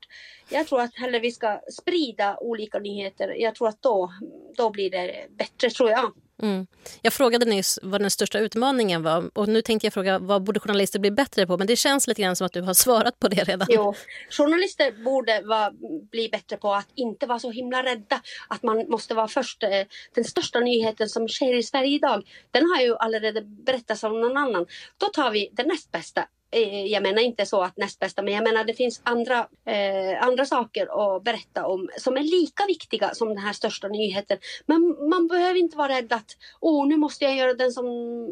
Jag 0.48 0.66
tror 0.66 0.80
att 0.80 0.94
hellre 0.94 1.18
vi 1.18 1.30
ska 1.30 1.60
sprida 1.80 2.36
olika 2.40 2.78
nyheter. 2.78 3.34
Jag 3.38 3.54
tror 3.54 3.68
att 3.68 3.82
då, 3.82 4.12
då 4.56 4.70
blir 4.70 4.90
det 4.90 5.26
bättre, 5.30 5.70
tror 5.70 5.90
jag. 5.90 6.12
Mm. 6.42 6.66
Jag 7.02 7.12
frågade 7.12 7.46
nyss 7.46 7.78
vad 7.82 8.00
den 8.00 8.10
största 8.10 8.38
utmaningen 8.38 9.02
var 9.02 9.30
och 9.34 9.48
nu 9.48 9.62
tänkte 9.62 9.86
jag 9.86 9.94
fråga 9.94 10.18
vad 10.18 10.42
borde 10.42 10.60
journalister 10.60 10.98
bli 10.98 11.10
bättre 11.10 11.46
på? 11.46 11.58
Men 11.58 11.66
det 11.66 11.76
känns 11.76 12.06
lite 12.06 12.22
grann 12.22 12.36
som 12.36 12.46
att 12.46 12.52
du 12.52 12.60
har 12.60 12.74
svarat 12.84 13.18
på 13.18 13.28
det 13.28 13.44
redan. 13.44 13.68
Jo, 13.70 13.94
journalister 14.30 15.04
borde 15.04 15.40
vara, 15.40 15.70
bli 16.10 16.28
bättre 16.28 16.56
på 16.56 16.74
att 16.74 16.88
inte 16.94 17.26
vara 17.26 17.38
så 17.38 17.50
himla 17.50 17.82
rädda. 17.82 18.22
Att 18.48 18.62
man 18.62 18.88
måste 18.88 19.14
vara 19.14 19.28
först. 19.28 19.62
Eh, 19.62 19.68
den 20.14 20.24
största 20.24 20.60
nyheten 20.60 21.08
som 21.08 21.28
sker 21.28 21.54
i 21.54 21.62
Sverige 21.62 21.94
idag, 21.94 22.22
den 22.50 22.70
har 22.70 22.82
ju 22.82 22.96
allerede 22.96 23.42
berättats 23.42 24.04
av 24.04 24.12
någon 24.12 24.36
annan. 24.36 24.66
Då 24.96 25.06
tar 25.06 25.30
vi 25.30 25.50
det 25.52 25.64
näst 25.64 25.92
bästa 25.92 26.28
Eh, 26.52 26.86
jag 26.86 27.02
menar 27.02 27.22
inte 27.22 27.46
så 27.46 27.62
att 27.62 27.76
näst 27.76 27.98
bästa, 27.98 28.22
men 28.22 28.34
jag 28.34 28.44
menar 28.44 28.64
det 28.64 28.74
finns 28.74 29.00
andra, 29.04 29.38
eh, 29.64 30.26
andra 30.26 30.44
saker 30.44 31.16
att 31.16 31.24
berätta 31.24 31.66
om 31.66 31.88
som 31.98 32.16
är 32.16 32.22
lika 32.22 32.66
viktiga 32.66 33.14
som 33.14 33.28
den 33.28 33.38
här 33.38 33.52
största 33.52 33.88
nyheten. 33.88 34.38
Men 34.66 35.08
man 35.10 35.28
behöver 35.28 35.58
inte 35.58 35.76
vara 35.76 35.88
rädd 35.88 36.12
att 36.12 36.36
oh, 36.60 36.86
nu 36.86 36.96
måste 36.96 37.24
jag 37.24 37.36
göra 37.36 37.54
den 37.54 37.72
som 37.72 37.86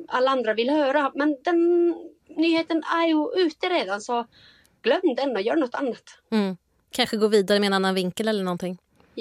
alla 0.08 0.30
andra 0.30 0.54
vill 0.54 0.70
höra. 0.70 1.12
Men 1.14 1.36
den 1.44 1.94
nyheten 2.36 2.82
är 2.82 3.06
ju 3.06 3.46
ute 3.46 3.68
redan 3.68 4.00
så 4.00 4.26
glöm 4.82 5.14
den 5.16 5.36
och 5.36 5.42
gör 5.42 5.56
något 5.56 5.74
annat. 5.74 6.04
Mm. 6.30 6.56
Kanske 6.90 7.16
gå 7.16 7.28
vidare 7.28 7.60
med 7.60 7.66
en 7.66 7.72
annan 7.72 7.94
vinkel 7.94 8.28
eller 8.28 8.44
någonting. 8.44 8.78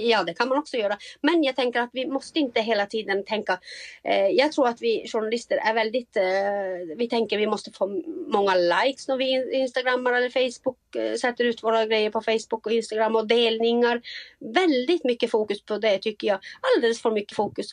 Ja, 0.08 0.24
det 0.24 0.34
kan 0.34 0.50
man 0.50 0.58
också 0.58 0.78
göra. 0.78 0.98
Men 1.22 1.44
jag 1.44 1.56
tänker 1.56 1.80
att 1.80 1.90
vi 1.94 2.08
måste 2.08 2.40
inte 2.40 2.62
hela 2.62 2.86
tiden 2.86 3.26
tänka. 3.26 3.60
Eh, 4.04 4.28
jag 4.28 4.52
tror 4.52 4.68
att 4.68 4.82
vi 4.82 5.08
journalister 5.08 5.58
är 5.58 5.74
väldigt. 5.74 6.18
Eh, 6.18 6.98
vi 6.98 7.10
tänker 7.10 7.38
vi 7.38 7.48
måste 7.48 7.72
få 7.72 8.02
många 8.28 8.56
likes 8.56 9.08
när 9.08 9.18
vi 9.18 9.58
instagrammar 9.58 10.14
eller 10.14 10.30
Facebook 10.30 10.96
eh, 10.96 11.14
sätter 11.14 11.44
ut 11.44 11.64
våra 11.64 11.86
grejer 11.86 12.10
på 12.10 12.22
Facebook 12.22 12.66
och 12.66 12.72
Instagram 12.72 13.16
och 13.16 13.28
delningar. 13.28 14.02
Väldigt 14.40 15.04
mycket 15.04 15.32
fokus 15.32 15.62
på 15.66 15.78
det 15.78 15.98
tycker 15.98 16.28
jag. 16.28 16.40
Alldeles 16.76 17.02
för 17.02 17.12
mycket 17.12 17.36
fokus. 17.36 17.68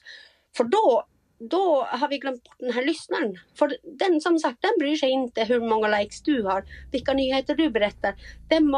För 0.56 0.64
då 0.64 1.06
då 1.39 1.87
har 1.91 2.09
vi 2.09 2.18
glömt 2.18 2.45
bort 2.45 2.57
den 2.59 2.72
här 2.72 2.84
lyssnaren. 2.84 3.39
För 3.55 3.76
den 3.99 4.20
som 4.20 4.39
sagt, 4.39 4.62
den 4.62 4.70
bryr 4.78 4.97
sig 4.97 5.11
inte 5.11 5.45
hur 5.45 5.61
många 5.61 5.99
likes 5.99 6.22
du 6.22 6.43
har, 6.43 6.64
vilka 6.93 7.12
nyheter 7.12 7.55
du 7.55 7.70
berättar. 7.70 8.14
Den, 8.49 8.72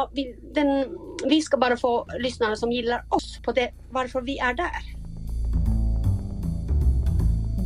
den, 0.53 0.97
vi 1.29 1.41
ska 1.41 1.57
bara 1.57 1.77
få 1.77 2.07
lyssnare 2.19 2.55
som 2.55 2.71
gillar 2.71 3.05
oss 3.09 3.39
på 3.43 3.51
det, 3.51 3.71
varför 3.91 4.21
vi 4.21 4.37
är 4.37 4.53
där. 4.53 4.99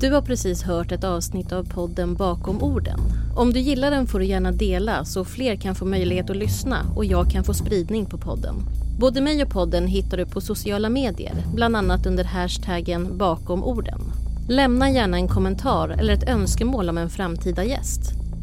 Du 0.01 0.11
har 0.11 0.21
precis 0.21 0.63
hört 0.63 0.91
ett 0.91 1.03
avsnitt 1.03 1.51
av 1.51 1.73
podden 1.73 2.15
Bakom 2.15 2.63
orden. 2.63 2.99
Om 3.37 3.53
du 3.53 3.59
gillar 3.59 3.91
den 3.91 4.07
får 4.07 4.19
du 4.19 4.25
gärna 4.25 4.51
dela 4.51 5.05
så 5.05 5.25
fler 5.25 5.55
kan 5.55 5.75
få 5.75 5.85
möjlighet 5.85 6.29
att 6.29 6.37
lyssna 6.37 6.77
och 6.95 7.05
jag 7.05 7.31
kan 7.31 7.43
få 7.43 7.53
spridning 7.53 8.05
på 8.05 8.17
podden. 8.17 8.55
Både 8.99 9.21
mig 9.21 9.43
och 9.43 9.49
podden 9.49 9.87
hittar 9.87 10.17
du 10.17 10.25
på 10.25 10.41
sociala 10.41 10.89
medier, 10.89 11.33
bland 11.55 11.75
annat 11.75 12.05
under 12.05 12.23
hashtaggen 12.23 13.17
bakom 13.17 13.63
orden. 13.63 14.22
Lämna 14.49 14.89
gärna 14.89 15.17
en 15.17 15.27
kommentar 15.27 15.89
eller 15.89 16.13
ett 16.13 16.29
önskemål 16.29 16.89
om 16.89 16.97
en 16.97 17.09
framtida 17.09 17.63
gäst. 17.63 18.01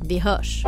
Vi 0.09 0.19
hörs! 0.19 0.65